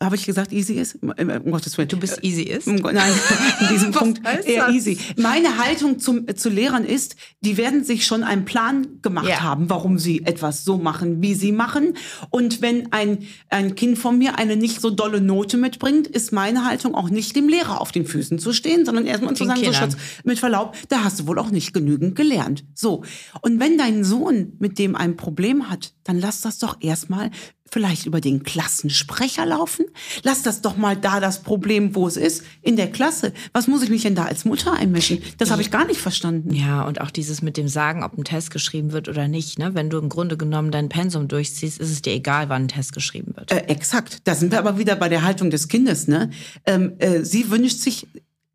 Habe 0.00 0.16
ich 0.16 0.26
gesagt, 0.26 0.52
easy 0.52 0.74
ist? 0.74 0.98
Um 1.02 1.50
Gottes 1.50 1.76
Willen. 1.76 1.88
Du 1.88 1.98
bist 1.98 2.22
easy 2.22 2.42
ist. 2.42 2.66
Nein, 2.66 3.12
in 3.60 3.68
diesem 3.72 3.90
Punkt 3.92 4.20
eher 4.46 4.68
easy. 4.68 4.98
Meine 5.16 5.58
Haltung 5.58 5.98
zum, 5.98 6.26
zu 6.36 6.48
Lehrern 6.48 6.84
ist, 6.84 7.16
die 7.40 7.56
werden 7.56 7.82
sich 7.84 8.06
schon 8.06 8.22
einen 8.22 8.44
Plan 8.44 9.00
gemacht 9.02 9.28
Ja. 9.28 9.40
haben, 9.40 9.68
warum 9.70 9.98
sie 9.98 10.24
etwas 10.24 10.64
so 10.64 10.78
machen, 10.78 11.20
wie 11.22 11.34
sie 11.34 11.52
machen. 11.52 11.94
Und 12.30 12.62
wenn 12.62 12.92
ein, 12.92 13.18
ein 13.48 13.74
Kind 13.74 13.98
von 13.98 14.16
mir 14.18 14.38
eine 14.38 14.56
nicht 14.56 14.80
so 14.80 14.90
dolle 14.90 15.20
Note 15.20 15.56
mitbringt, 15.56 16.06
ist 16.06 16.32
meine 16.32 16.64
Haltung 16.64 16.94
auch 16.94 17.10
nicht 17.10 17.34
dem 17.34 17.48
Lehrer 17.48 17.80
auf 17.80 17.90
den 17.92 18.06
Füßen 18.06 18.38
zu 18.38 18.52
stehen, 18.52 18.84
sondern 18.84 19.06
erstmal 19.06 19.34
zu 19.34 19.44
sagen, 19.46 19.64
so. 19.64 19.72
Schatz, 19.72 19.96
mit 20.24 20.38
Verlaub, 20.38 20.76
da 20.88 21.02
hast 21.04 21.20
du 21.20 21.26
wohl 21.26 21.38
auch 21.38 21.50
nicht 21.50 21.72
genügend 21.74 22.14
gelernt. 22.14 22.64
So. 22.74 23.02
Und 23.42 23.58
wenn 23.60 23.76
dein 23.78 24.04
Sohn 24.04 24.52
mit 24.58 24.78
dem 24.78 24.94
ein 24.94 25.16
Problem 25.16 25.68
hat, 25.70 25.94
dann 26.04 26.18
lass 26.20 26.40
das 26.40 26.58
doch 26.58 26.76
erstmal 26.80 27.30
vielleicht 27.70 28.06
über 28.06 28.20
den 28.20 28.42
Klassensprecher 28.42 29.46
laufen. 29.46 29.86
Lass 30.22 30.42
das 30.42 30.62
doch 30.62 30.76
mal 30.76 30.96
da 30.96 31.20
das 31.20 31.42
Problem, 31.42 31.94
wo 31.94 32.06
es 32.06 32.16
ist, 32.16 32.44
in 32.62 32.76
der 32.76 32.90
Klasse. 32.90 33.32
Was 33.52 33.66
muss 33.66 33.82
ich 33.82 33.90
mich 33.90 34.02
denn 34.02 34.14
da 34.14 34.24
als 34.24 34.44
Mutter 34.44 34.72
einmischen? 34.72 35.22
Das 35.38 35.50
habe 35.50 35.62
ich 35.62 35.70
gar 35.70 35.86
nicht 35.86 36.00
verstanden. 36.00 36.54
Ja, 36.54 36.82
und 36.82 37.00
auch 37.00 37.10
dieses 37.10 37.42
mit 37.42 37.56
dem 37.56 37.68
Sagen, 37.68 38.02
ob 38.02 38.16
ein 38.16 38.24
Test 38.24 38.50
geschrieben 38.50 38.92
wird 38.92 39.08
oder 39.08 39.28
nicht. 39.28 39.58
Ne? 39.58 39.74
Wenn 39.74 39.90
du 39.90 39.98
im 39.98 40.08
Grunde 40.08 40.36
genommen 40.36 40.70
dein 40.70 40.88
Pensum 40.88 41.28
durchziehst, 41.28 41.78
ist 41.78 41.90
es 41.90 42.02
dir 42.02 42.12
egal, 42.12 42.48
wann 42.48 42.64
ein 42.64 42.68
Test 42.68 42.92
geschrieben 42.92 43.34
wird. 43.36 43.52
Äh, 43.52 43.66
exakt. 43.68 44.18
Da 44.24 44.34
sind 44.34 44.52
wir 44.52 44.58
aber 44.58 44.78
wieder 44.78 44.96
bei 44.96 45.08
der 45.08 45.22
Haltung 45.22 45.50
des 45.50 45.68
Kindes. 45.68 46.08
Ne? 46.08 46.30
Ähm, 46.66 46.94
äh, 46.98 47.24
sie 47.24 47.50
wünscht 47.50 47.78
sich, 47.78 48.06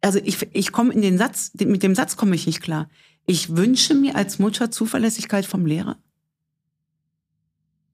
also 0.02 0.20
ich, 0.24 0.48
ich 0.54 0.72
komme 0.72 0.94
in 0.94 1.02
den 1.02 1.18
Satz, 1.18 1.52
mit 1.60 1.84
dem 1.84 1.96
Satz 1.96 2.18
komme 2.18 2.36
ich 2.36 2.48
nicht 2.48 2.62
klar. 2.62 2.90
Ich 3.26 3.56
wünsche 3.56 3.94
mir 3.94 4.16
als 4.16 4.40
Mutter 4.40 4.72
Zuverlässigkeit 4.72 5.46
vom 5.46 5.66
Lehrer. 5.66 5.98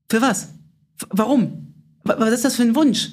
Für 0.09 0.21
was? 0.21 0.49
Warum? 1.09 1.73
Wa- 2.03 2.15
Was 2.19 2.33
ist 2.33 2.45
das 2.45 2.55
für 2.55 2.63
ein 2.63 2.75
Wunsch? 2.75 3.11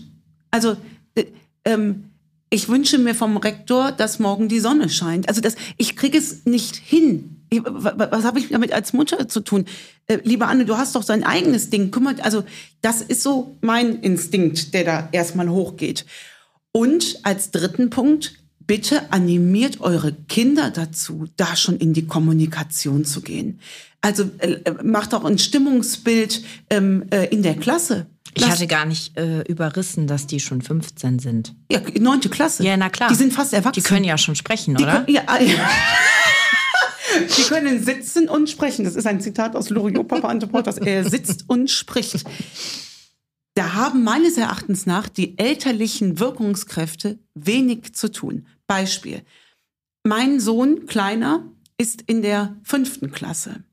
Also, 0.51 0.77
äh, 1.15 1.25
ähm, 1.65 2.05
ich 2.51 2.69
wünsche 2.69 2.99
mir 2.99 3.15
vom 3.15 3.37
Rektor, 3.37 3.93
dass 3.93 4.19
morgen 4.19 4.49
die 4.49 4.61
Sonne 4.61 4.89
scheint. 4.89 5.29
Also 5.29 5.41
das, 5.41 5.57
ich 5.77 5.97
kriege 5.97 6.17
es 6.17 6.47
nicht 6.47 6.77
hin. 6.77 7.43
Ich, 7.51 7.63
wa- 7.65 7.95
wa- 7.97 8.09
was 8.11 8.25
habe 8.25 8.39
ich 8.39 8.49
damit 8.49 8.73
als 8.73 8.93
Mutter 8.93 9.29
zu 9.29 9.41
tun? 9.41 9.67
Äh, 10.07 10.19
liebe 10.23 10.47
Anne, 10.47 10.65
du 10.65 10.77
hast 10.77 10.95
doch 10.95 11.05
dein 11.05 11.25
eigenes 11.25 11.71
Ding. 11.71 11.91
Kümmert, 11.91 12.21
also 12.25 12.45
das 12.83 13.03
ist 13.03 13.23
so 13.23 13.57
mein 13.63 14.01
Instinkt, 14.01 14.75
der 14.75 14.85
da 14.85 15.09
erstmal 15.13 15.49
hochgeht. 15.49 16.07
Und 16.73 17.19
als 17.25 17.51
dritten 17.51 17.91
Punkt, 17.91 18.35
bitte 18.67 19.13
animiert 19.13 19.81
eure 19.81 20.13
Kinder 20.13 20.71
dazu, 20.71 21.27
da 21.37 21.57
schon 21.57 21.77
in 21.77 21.93
die 21.93 22.07
Kommunikation 22.07 23.05
zu 23.05 23.21
gehen. 23.21 23.61
Also 24.01 24.31
äh, 24.39 24.53
äh, 24.65 24.83
macht 24.83 25.15
auch 25.15 25.25
ein 25.25 25.39
Stimmungsbild 25.39 26.43
ähm, 26.71 27.05
äh, 27.11 27.27
in 27.27 27.43
der 27.43 27.57
Klasse. 27.57 28.07
Ich 28.35 28.47
hatte 28.47 28.67
gar 28.67 28.85
nicht 28.85 29.17
äh, 29.17 29.41
überrissen, 29.43 30.07
dass 30.07 30.27
die 30.27 30.41
schon 30.41 30.61
15 30.61 31.19
sind. 31.19 31.55
ja, 31.71 31.81
neunte 31.99 32.29
Klasse. 32.29 32.65
Ja, 32.65 32.77
na 32.77 32.91
klar. 32.91 33.09
Die 33.09 33.15
sind 33.15 33.33
fast 33.33 33.55
erwachsen. 33.55 33.81
Die 33.81 33.89
können 33.89 34.05
ja 34.05 34.19
schon 34.19 34.37
sprechen, 34.37 34.75
Die 34.75 34.85
oder? 34.85 34.93
können, 35.05 35.15
ja, 35.17 35.23
ah, 35.27 35.41
ja. 35.41 35.71
Die 37.39 37.43
können 37.43 37.83
sitzen 37.83 38.29
und 38.29 38.51
sprechen. 38.51 38.85
Das 38.85 38.95
ist 38.95 39.07
ein 39.07 39.21
Zitat 39.21 39.57
aus 39.57 39.71
Loriot, 39.71 40.07
Papa 40.07 40.29
Anteportas. 40.29 40.77
Er 40.77 41.09
sitzt 41.09 41.45
und 41.49 41.71
spricht. 41.71 42.25
Da 43.55 43.73
haben 43.73 44.05
meines 44.05 44.37
Erachtens 44.37 44.85
nach 44.85 45.09
die 45.09 45.39
elterlichen 45.39 46.21
Wirkungskräfte 46.21 47.19
wenig 47.35 47.95
zu 47.95 48.13
tun. 48.13 48.47
Beispiel. 48.67 49.23
Mein 50.05 50.41
Sohn, 50.41 50.87
kleiner, 50.87 51.45
ist 51.79 52.03
in 52.03 52.23
der 52.23 52.57
fünften 52.63 53.11
Klasse. 53.11 53.65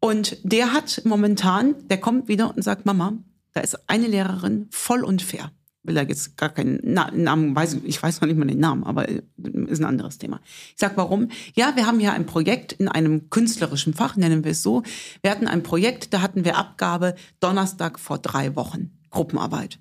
Und 0.00 0.38
der 0.42 0.72
hat 0.72 1.02
momentan, 1.04 1.74
der 1.88 1.98
kommt 1.98 2.28
wieder 2.28 2.54
und 2.54 2.62
sagt, 2.62 2.86
Mama, 2.86 3.14
da 3.52 3.60
ist 3.60 3.88
eine 3.88 4.06
Lehrerin 4.06 4.68
voll 4.70 5.04
unfair. 5.04 5.50
Will 5.82 5.94
da 5.94 6.02
jetzt 6.02 6.36
gar 6.36 6.48
keinen 6.48 6.80
Namen, 6.82 7.54
weiß, 7.54 7.78
ich 7.84 8.02
weiß 8.02 8.20
noch 8.20 8.26
nicht 8.26 8.36
mal 8.36 8.46
den 8.46 8.58
Namen, 8.58 8.82
aber 8.84 9.08
ist 9.08 9.80
ein 9.80 9.84
anderes 9.84 10.18
Thema. 10.18 10.40
Ich 10.44 10.74
sag 10.78 10.96
warum? 10.96 11.28
Ja, 11.54 11.76
wir 11.76 11.86
haben 11.86 12.00
hier 12.00 12.12
ein 12.12 12.26
Projekt 12.26 12.72
in 12.72 12.88
einem 12.88 13.30
künstlerischen 13.30 13.94
Fach, 13.94 14.16
nennen 14.16 14.44
wir 14.44 14.50
es 14.50 14.62
so. 14.62 14.82
Wir 15.22 15.30
hatten 15.30 15.46
ein 15.46 15.62
Projekt, 15.62 16.12
da 16.12 16.22
hatten 16.22 16.44
wir 16.44 16.58
Abgabe 16.58 17.14
Donnerstag 17.38 18.00
vor 18.00 18.18
drei 18.18 18.56
Wochen, 18.56 18.98
Gruppenarbeit. 19.10 19.78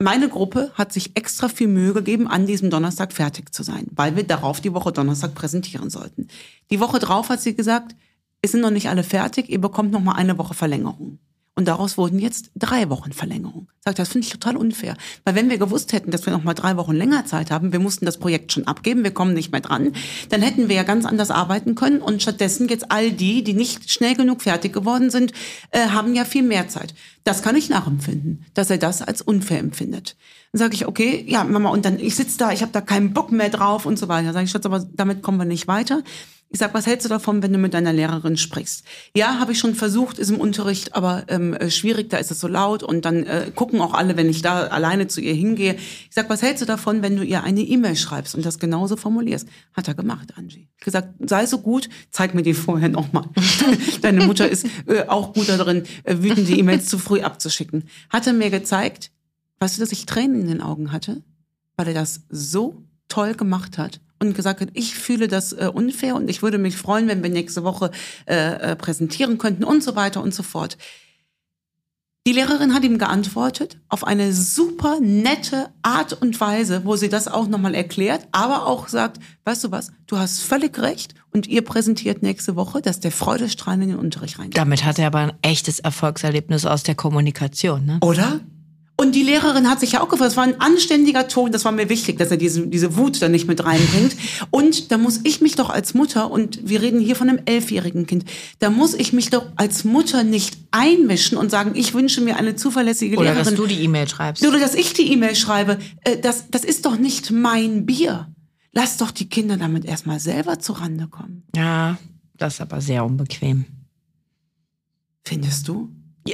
Meine 0.00 0.28
Gruppe 0.28 0.70
hat 0.74 0.92
sich 0.92 1.16
extra 1.16 1.48
viel 1.48 1.66
Mühe 1.66 1.92
gegeben, 1.92 2.28
an 2.28 2.46
diesem 2.46 2.70
Donnerstag 2.70 3.12
fertig 3.12 3.52
zu 3.52 3.64
sein, 3.64 3.88
weil 3.90 4.14
wir 4.14 4.22
darauf 4.22 4.60
die 4.60 4.72
Woche 4.72 4.92
Donnerstag 4.92 5.34
präsentieren 5.34 5.90
sollten. 5.90 6.28
Die 6.70 6.78
Woche 6.78 7.00
drauf 7.00 7.30
hat 7.30 7.40
sie 7.40 7.56
gesagt, 7.56 7.96
es 8.40 8.52
sind 8.52 8.60
noch 8.60 8.70
nicht 8.70 8.88
alle 8.88 9.02
fertig, 9.02 9.48
ihr 9.48 9.60
bekommt 9.60 9.90
noch 9.90 10.00
mal 10.00 10.12
eine 10.12 10.38
Woche 10.38 10.54
Verlängerung. 10.54 11.18
Und 11.58 11.66
daraus 11.66 11.98
wurden 11.98 12.20
jetzt 12.20 12.52
drei 12.54 12.88
Wochen 12.88 13.12
Verlängerung. 13.12 13.66
Sagt, 13.84 13.98
das 13.98 14.10
finde 14.10 14.24
ich 14.24 14.32
total 14.32 14.56
unfair. 14.56 14.96
Weil 15.24 15.34
wenn 15.34 15.50
wir 15.50 15.58
gewusst 15.58 15.92
hätten, 15.92 16.12
dass 16.12 16.24
wir 16.24 16.32
noch 16.32 16.44
mal 16.44 16.54
drei 16.54 16.76
Wochen 16.76 16.94
länger 16.94 17.26
Zeit 17.26 17.50
haben, 17.50 17.72
wir 17.72 17.80
mussten 17.80 18.06
das 18.06 18.16
Projekt 18.16 18.52
schon 18.52 18.68
abgeben, 18.68 19.02
wir 19.02 19.10
kommen 19.10 19.34
nicht 19.34 19.50
mehr 19.50 19.60
dran, 19.60 19.92
dann 20.28 20.40
hätten 20.40 20.68
wir 20.68 20.76
ja 20.76 20.84
ganz 20.84 21.04
anders 21.04 21.32
arbeiten 21.32 21.74
können. 21.74 22.00
Und 22.00 22.22
stattdessen 22.22 22.68
jetzt 22.68 22.92
all 22.92 23.10
die, 23.10 23.42
die 23.42 23.54
nicht 23.54 23.90
schnell 23.90 24.14
genug 24.14 24.42
fertig 24.42 24.72
geworden 24.72 25.10
sind, 25.10 25.32
äh, 25.72 25.88
haben 25.88 26.14
ja 26.14 26.24
viel 26.24 26.44
mehr 26.44 26.68
Zeit. 26.68 26.94
Das 27.24 27.42
kann 27.42 27.56
ich 27.56 27.68
nachempfinden, 27.68 28.44
dass 28.54 28.70
er 28.70 28.78
das 28.78 29.02
als 29.02 29.20
unfair 29.20 29.58
empfindet. 29.58 30.16
Dann 30.52 30.60
sage 30.60 30.74
ich, 30.74 30.86
okay, 30.86 31.24
ja, 31.26 31.42
Mama, 31.42 31.70
und 31.70 31.84
dann, 31.84 31.98
ich 31.98 32.14
sitze 32.14 32.38
da, 32.38 32.52
ich 32.52 32.62
habe 32.62 32.70
da 32.70 32.80
keinen 32.80 33.12
Bock 33.12 33.32
mehr 33.32 33.48
drauf 33.48 33.84
und 33.84 33.98
so 33.98 34.06
weiter. 34.06 34.26
Dann 34.26 34.34
sage 34.34 34.44
ich, 34.44 34.52
Schatz, 34.52 34.64
aber 34.64 34.86
damit 34.94 35.22
kommen 35.22 35.38
wir 35.38 35.44
nicht 35.44 35.66
weiter. 35.66 36.04
Ich 36.50 36.60
sag, 36.60 36.72
was 36.72 36.86
hältst 36.86 37.04
du 37.04 37.10
davon, 37.10 37.42
wenn 37.42 37.52
du 37.52 37.58
mit 37.58 37.74
deiner 37.74 37.92
Lehrerin 37.92 38.38
sprichst? 38.38 38.82
Ja, 39.14 39.38
habe 39.38 39.52
ich 39.52 39.58
schon 39.58 39.74
versucht, 39.74 40.18
ist 40.18 40.30
im 40.30 40.40
Unterricht, 40.40 40.94
aber 40.94 41.24
ähm, 41.28 41.52
äh, 41.52 41.70
schwierig, 41.70 42.08
da 42.08 42.16
ist 42.16 42.30
es 42.30 42.40
so 42.40 42.48
laut 42.48 42.82
und 42.82 43.04
dann 43.04 43.24
äh, 43.24 43.52
gucken 43.54 43.82
auch 43.82 43.92
alle, 43.92 44.16
wenn 44.16 44.30
ich 44.30 44.40
da 44.40 44.66
alleine 44.68 45.08
zu 45.08 45.20
ihr 45.20 45.34
hingehe. 45.34 45.74
Ich 45.74 46.14
sag, 46.14 46.30
was 46.30 46.40
hältst 46.40 46.62
du 46.62 46.66
davon, 46.66 47.02
wenn 47.02 47.16
du 47.16 47.22
ihr 47.22 47.44
eine 47.44 47.60
E-Mail 47.60 47.96
schreibst 47.96 48.34
und 48.34 48.46
das 48.46 48.58
genauso 48.58 48.96
formulierst? 48.96 49.46
Hat 49.74 49.88
er 49.88 49.94
gemacht, 49.94 50.38
Angie. 50.38 50.70
Ich 50.78 50.84
gesagt, 50.84 51.12
sei 51.28 51.44
so 51.44 51.58
gut, 51.58 51.90
zeig 52.10 52.34
mir 52.34 52.42
die 52.42 52.54
vorher 52.54 52.88
nochmal. 52.88 53.28
Deine 54.00 54.24
Mutter 54.24 54.48
ist 54.48 54.66
äh, 54.86 55.02
auch 55.06 55.34
gut 55.34 55.50
darin, 55.50 55.82
äh, 56.04 56.16
wütende 56.18 56.52
E-Mails 56.56 56.86
zu 56.86 56.98
früh 56.98 57.20
abzuschicken. 57.20 57.84
Hat 58.08 58.26
er 58.26 58.32
mir 58.32 58.48
gezeigt, 58.48 59.10
weißt 59.58 59.76
du, 59.76 59.80
dass 59.80 59.92
ich 59.92 60.06
Tränen 60.06 60.40
in 60.40 60.48
den 60.48 60.62
Augen 60.62 60.92
hatte, 60.92 61.22
weil 61.76 61.88
er 61.88 61.94
das 61.94 62.22
so 62.30 62.82
toll 63.08 63.34
gemacht 63.34 63.76
hat 63.76 64.00
und 64.20 64.34
gesagt 64.34 64.60
hat, 64.60 64.68
ich 64.74 64.94
fühle 64.94 65.28
das 65.28 65.52
äh, 65.52 65.70
unfair 65.72 66.16
und 66.16 66.28
ich 66.28 66.42
würde 66.42 66.58
mich 66.58 66.76
freuen, 66.76 67.08
wenn 67.08 67.22
wir 67.22 67.30
nächste 67.30 67.64
Woche 67.64 67.90
äh, 68.26 68.72
äh, 68.72 68.76
präsentieren 68.76 69.38
könnten 69.38 69.64
und 69.64 69.82
so 69.82 69.96
weiter 69.96 70.22
und 70.22 70.34
so 70.34 70.42
fort. 70.42 70.76
Die 72.26 72.34
Lehrerin 72.34 72.74
hat 72.74 72.84
ihm 72.84 72.98
geantwortet 72.98 73.78
auf 73.88 74.04
eine 74.04 74.34
super 74.34 74.98
nette 75.00 75.70
Art 75.80 76.12
und 76.12 76.38
Weise, 76.38 76.84
wo 76.84 76.94
sie 76.94 77.08
das 77.08 77.26
auch 77.26 77.48
nochmal 77.48 77.74
erklärt, 77.74 78.28
aber 78.32 78.66
auch 78.66 78.88
sagt, 78.88 79.18
weißt 79.44 79.64
du 79.64 79.70
was, 79.70 79.92
du 80.06 80.18
hast 80.18 80.40
völlig 80.40 80.78
recht 80.78 81.14
und 81.30 81.46
ihr 81.46 81.62
präsentiert 81.62 82.22
nächste 82.22 82.54
Woche, 82.54 82.82
dass 82.82 83.00
der 83.00 83.12
Freudestrahl 83.12 83.80
in 83.80 83.88
den 83.88 83.98
Unterricht 83.98 84.38
rein. 84.38 84.50
Damit 84.50 84.84
hat 84.84 84.98
er 84.98 85.06
aber 85.06 85.20
ein 85.20 85.32
echtes 85.40 85.78
Erfolgserlebnis 85.78 86.66
aus 86.66 86.82
der 86.82 86.94
Kommunikation, 86.94 87.86
ne? 87.86 87.98
Oder? 88.02 88.40
Und 89.00 89.14
die 89.14 89.22
Lehrerin 89.22 89.70
hat 89.70 89.78
sich 89.78 89.92
ja 89.92 90.00
auch 90.00 90.08
gefragt, 90.08 90.32
es 90.32 90.36
war 90.36 90.42
ein 90.42 90.60
anständiger 90.60 91.28
Ton, 91.28 91.52
das 91.52 91.64
war 91.64 91.70
mir 91.70 91.88
wichtig, 91.88 92.18
dass 92.18 92.32
er 92.32 92.36
diese, 92.36 92.66
diese 92.66 92.96
Wut 92.96 93.22
da 93.22 93.28
nicht 93.28 93.46
mit 93.46 93.64
reinbringt. 93.64 94.16
Und 94.50 94.90
da 94.90 94.98
muss 94.98 95.20
ich 95.22 95.40
mich 95.40 95.54
doch 95.54 95.70
als 95.70 95.94
Mutter, 95.94 96.32
und 96.32 96.68
wir 96.68 96.82
reden 96.82 96.98
hier 96.98 97.14
von 97.14 97.28
einem 97.28 97.40
elfjährigen 97.44 98.06
Kind, 98.06 98.24
da 98.58 98.70
muss 98.70 98.94
ich 98.94 99.12
mich 99.12 99.30
doch 99.30 99.46
als 99.54 99.84
Mutter 99.84 100.24
nicht 100.24 100.58
einmischen 100.72 101.38
und 101.38 101.48
sagen, 101.48 101.72
ich 101.76 101.94
wünsche 101.94 102.20
mir 102.22 102.36
eine 102.38 102.56
zuverlässige 102.56 103.16
Oder 103.16 103.34
Lehrerin. 103.34 103.44
dass 103.44 103.54
du 103.54 103.66
die 103.66 103.80
E-Mail 103.84 104.08
schreibst. 104.08 104.44
Oder 104.44 104.58
dass 104.58 104.74
ich 104.74 104.92
die 104.94 105.12
E-Mail 105.12 105.36
schreibe. 105.36 105.78
Äh, 106.02 106.16
Das, 106.18 106.50
das 106.50 106.64
ist 106.64 106.84
doch 106.84 106.98
nicht 106.98 107.30
mein 107.30 107.86
Bier. 107.86 108.26
Lass 108.72 108.96
doch 108.96 109.12
die 109.12 109.28
Kinder 109.28 109.56
damit 109.56 109.84
erstmal 109.84 110.18
selber 110.18 110.58
zurande 110.58 111.06
kommen. 111.06 111.44
Ja, 111.54 111.98
das 112.36 112.54
ist 112.54 112.60
aber 112.60 112.80
sehr 112.80 113.04
unbequem. 113.04 113.64
Findest 115.24 115.68
du? 115.68 115.88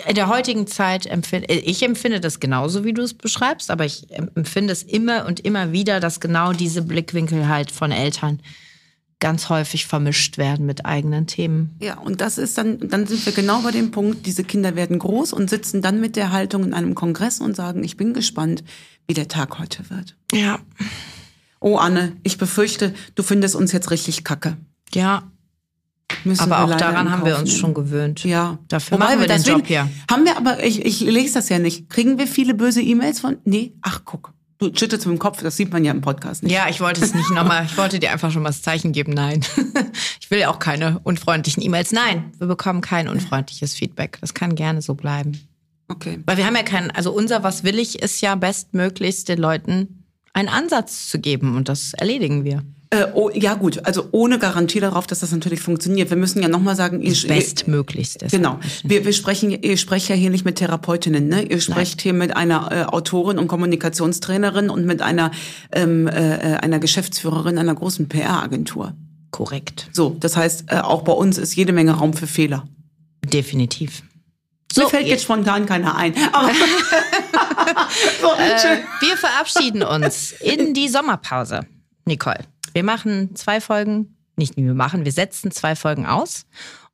In 0.06 0.14
der 0.14 0.28
heutigen 0.28 0.66
Zeit 0.66 1.06
empfinde 1.06 1.52
ich 1.52 1.82
empfinde 1.82 2.20
das 2.20 2.40
genauso, 2.40 2.84
wie 2.84 2.92
du 2.92 3.02
es 3.02 3.14
beschreibst, 3.14 3.70
aber 3.70 3.84
ich 3.84 4.06
empfinde 4.10 4.72
es 4.72 4.82
immer 4.82 5.26
und 5.26 5.40
immer 5.40 5.72
wieder, 5.72 6.00
dass 6.00 6.20
genau 6.20 6.52
diese 6.52 6.82
Blickwinkel 6.82 7.48
halt 7.48 7.70
von 7.70 7.92
Eltern 7.92 8.40
ganz 9.20 9.48
häufig 9.48 9.86
vermischt 9.86 10.36
werden 10.36 10.66
mit 10.66 10.84
eigenen 10.84 11.26
Themen. 11.26 11.76
Ja, 11.80 11.98
und 11.98 12.20
das 12.20 12.36
ist 12.36 12.58
dann, 12.58 12.78
dann 12.88 13.06
sind 13.06 13.24
wir 13.24 13.32
genau 13.32 13.62
bei 13.62 13.70
dem 13.70 13.90
Punkt, 13.90 14.26
diese 14.26 14.44
Kinder 14.44 14.76
werden 14.76 14.98
groß 14.98 15.32
und 15.32 15.48
sitzen 15.48 15.80
dann 15.80 16.00
mit 16.00 16.16
der 16.16 16.30
Haltung 16.30 16.64
in 16.64 16.74
einem 16.74 16.94
Kongress 16.94 17.40
und 17.40 17.56
sagen, 17.56 17.84
ich 17.84 17.96
bin 17.96 18.12
gespannt, 18.12 18.64
wie 19.06 19.14
der 19.14 19.28
Tag 19.28 19.58
heute 19.58 19.88
wird. 19.88 20.16
Ja. 20.32 20.58
Oh 21.60 21.76
Anne, 21.76 22.16
ich 22.22 22.36
befürchte, 22.36 22.92
du 23.14 23.22
findest 23.22 23.54
uns 23.54 23.72
jetzt 23.72 23.90
richtig 23.90 24.24
kacke. 24.24 24.58
Ja, 24.92 25.30
Müssen 26.24 26.40
aber 26.52 26.68
wir 26.68 26.74
auch 26.74 26.78
daran 26.78 27.10
haben 27.10 27.24
wir 27.24 27.38
uns 27.38 27.50
nehmen. 27.50 27.60
schon 27.60 27.74
gewöhnt. 27.74 28.24
Ja. 28.24 28.58
Dafür 28.68 28.98
machen 28.98 29.20
wir 29.20 29.26
den 29.26 29.36
deswegen- 29.36 29.58
Job 29.58 29.66
hier. 29.66 29.88
Haben 30.10 30.24
wir 30.24 30.36
aber, 30.36 30.62
ich, 30.64 30.84
ich 30.84 31.00
lese 31.00 31.34
das 31.34 31.48
ja 31.48 31.58
nicht. 31.58 31.88
Kriegen 31.90 32.18
wir 32.18 32.26
viele 32.26 32.54
böse 32.54 32.80
E-Mails 32.82 33.20
von? 33.20 33.38
Nee, 33.44 33.72
ach 33.82 34.02
guck. 34.04 34.32
Du 34.58 34.70
schüttelst 34.72 35.04
mit 35.06 35.16
dem 35.16 35.18
Kopf, 35.18 35.42
das 35.42 35.56
sieht 35.56 35.72
man 35.72 35.84
ja 35.84 35.90
im 35.90 36.00
Podcast 36.00 36.42
nicht. 36.44 36.52
Ja, 36.52 36.68
ich 36.70 36.80
wollte 36.80 37.04
es 37.04 37.12
nicht 37.12 37.28
nochmal, 37.32 37.64
ich 37.66 37.76
wollte 37.76 37.98
dir 37.98 38.12
einfach 38.12 38.30
schon 38.30 38.42
mal 38.42 38.50
das 38.50 38.62
Zeichen 38.62 38.92
geben, 38.92 39.12
nein. 39.12 39.40
Ich 40.20 40.30
will 40.30 40.44
auch 40.44 40.58
keine 40.58 41.00
unfreundlichen 41.00 41.62
E-Mails. 41.62 41.92
Nein, 41.92 42.32
wir 42.38 42.46
bekommen 42.46 42.80
kein 42.80 43.08
unfreundliches 43.08 43.74
Feedback. 43.74 44.16
Das 44.22 44.32
kann 44.32 44.54
gerne 44.54 44.80
so 44.80 44.94
bleiben. 44.94 45.38
Okay. 45.88 46.18
Weil 46.24 46.38
wir 46.38 46.46
haben 46.46 46.56
ja 46.56 46.62
keinen, 46.62 46.90
also 46.92 47.12
unser 47.12 47.42
Was 47.42 47.62
will 47.62 47.78
ich 47.78 48.00
ist 48.02 48.22
ja 48.22 48.34
bestmöglichst 48.34 49.28
den 49.28 49.38
Leuten 49.38 50.02
einen 50.32 50.48
Ansatz 50.48 51.10
zu 51.10 51.18
geben 51.18 51.56
und 51.56 51.68
das 51.68 51.92
erledigen 51.92 52.42
wir. 52.44 52.62
Äh, 52.94 53.08
oh, 53.14 53.30
ja 53.34 53.54
gut, 53.54 53.84
also 53.84 54.08
ohne 54.12 54.38
Garantie 54.38 54.78
darauf, 54.78 55.06
dass 55.06 55.18
das 55.20 55.32
natürlich 55.32 55.60
funktioniert. 55.60 56.10
Wir 56.10 56.16
müssen 56.16 56.40
ja 56.40 56.48
nochmal 56.48 56.76
sagen, 56.76 57.00
ihr, 57.00 57.14
Bestmöglichst. 57.26 58.20
deshalb. 58.20 58.42
Genau. 58.42 58.60
Wir, 58.84 59.04
wir 59.04 59.12
sprechen, 59.12 59.50
ihr 59.50 59.76
sprecht 59.76 60.08
ja 60.08 60.14
hier 60.14 60.30
nicht 60.30 60.44
mit 60.44 60.56
Therapeutinnen, 60.56 61.26
ne? 61.26 61.42
Ihr 61.42 61.60
sprecht 61.60 62.02
hier 62.02 62.12
mit 62.12 62.36
einer 62.36 62.70
äh, 62.70 62.84
Autorin 62.84 63.38
und 63.38 63.48
Kommunikationstrainerin 63.48 64.70
und 64.70 64.86
mit 64.86 65.02
einer 65.02 65.32
ähm, 65.72 66.06
äh, 66.06 66.10
einer 66.60 66.78
Geschäftsführerin 66.78 67.58
einer 67.58 67.74
großen 67.74 68.08
PR-Agentur. 68.08 68.94
Korrekt. 69.32 69.88
So, 69.92 70.16
das 70.20 70.36
heißt, 70.36 70.66
äh, 70.68 70.76
auch 70.76 71.02
bei 71.02 71.12
uns 71.12 71.38
ist 71.38 71.56
jede 71.56 71.72
Menge 71.72 71.92
Raum 71.92 72.14
für 72.14 72.28
Fehler. 72.28 72.68
Definitiv. 73.24 74.02
Mir 74.76 74.88
fällt 74.88 75.06
jetzt 75.06 75.24
spontan 75.24 75.66
keiner 75.66 75.96
ein. 75.96 76.14
Aber 76.32 76.50
so, 78.20 78.28
Äh, 78.28 78.78
wir 79.00 79.16
verabschieden 79.16 79.82
uns 79.82 80.32
in 80.32 80.74
die 80.74 80.88
Sommerpause, 80.88 81.66
Nicole. 82.04 82.44
Wir 82.74 82.82
machen 82.82 83.36
zwei 83.36 83.60
Folgen, 83.60 84.16
nicht 84.36 84.56
wie 84.56 84.64
wir 84.64 84.74
machen, 84.74 85.04
wir 85.04 85.12
setzen 85.12 85.52
zwei 85.52 85.76
Folgen 85.76 86.06
aus 86.06 86.44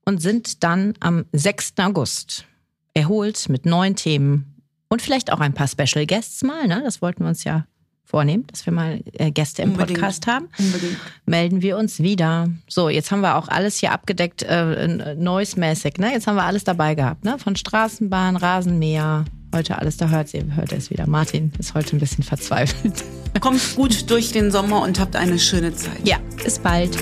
und 0.05 0.21
sind 0.21 0.63
dann 0.63 0.95
am 1.01 1.25
6. 1.33 1.73
August 1.79 2.45
erholt 2.93 3.49
mit 3.49 3.65
neuen 3.65 3.97
Themen 3.97 4.63
und 4.89 5.01
vielleicht 5.01 5.33
auch 5.33 5.41
ein 5.41 5.55
paar 5.55 5.69
Special 5.69 6.05
Guests 6.05 6.43
mal. 6.43 6.69
Ne? 6.69 6.83
Das 6.85 7.01
wollten 7.01 7.25
wir 7.25 7.29
uns 7.29 7.45
ja 7.45 7.65
vornehmen, 8.05 8.47
dass 8.49 8.67
wir 8.67 8.73
mal 8.75 9.01
äh, 9.15 9.31
Gäste 9.31 9.63
im 9.63 9.71
Unbedingt. 9.71 10.01
Podcast 10.01 10.27
haben. 10.27 10.49
Unbedingt. 10.59 10.99
Melden 11.25 11.63
wir 11.63 11.79
uns 11.79 12.01
wieder. 12.01 12.51
So, 12.69 12.91
jetzt 12.91 13.11
haben 13.11 13.21
wir 13.21 13.37
auch 13.37 13.49
alles 13.49 13.79
hier 13.79 13.93
abgedeckt, 13.93 14.43
äh, 14.43 15.15
noise-mäßig. 15.15 15.95
Ne? 15.99 16.13
Jetzt 16.13 16.27
haben 16.27 16.35
wir 16.37 16.45
alles 16.45 16.65
dabei 16.65 16.95
gehabt. 16.95 17.25
Ne? 17.25 17.39
Von 17.39 17.57
Straßenbahn, 17.57 18.37
Rasenmäher. 18.37 19.25
Heute 19.55 19.79
alles, 19.79 19.97
da 19.97 20.09
hört 20.09 20.33
ihr, 20.33 20.45
hört 20.55 20.71
ihr 20.73 20.79
es 20.79 20.91
wieder. 20.91 21.07
Martin 21.09 21.53
ist 21.59 21.75
heute 21.75 21.97
ein 21.97 21.99
bisschen 21.99 22.23
verzweifelt. 22.23 23.05
Kommt 23.41 23.61
gut 23.75 24.11
durch 24.11 24.33
den 24.33 24.51
Sommer 24.51 24.83
und 24.83 25.01
habt 25.01 25.17
eine 25.17 25.39
schöne 25.39 25.75
Zeit. 25.75 26.07
Ja, 26.07 26.19
bis 26.43 26.59
bald. 26.59 26.97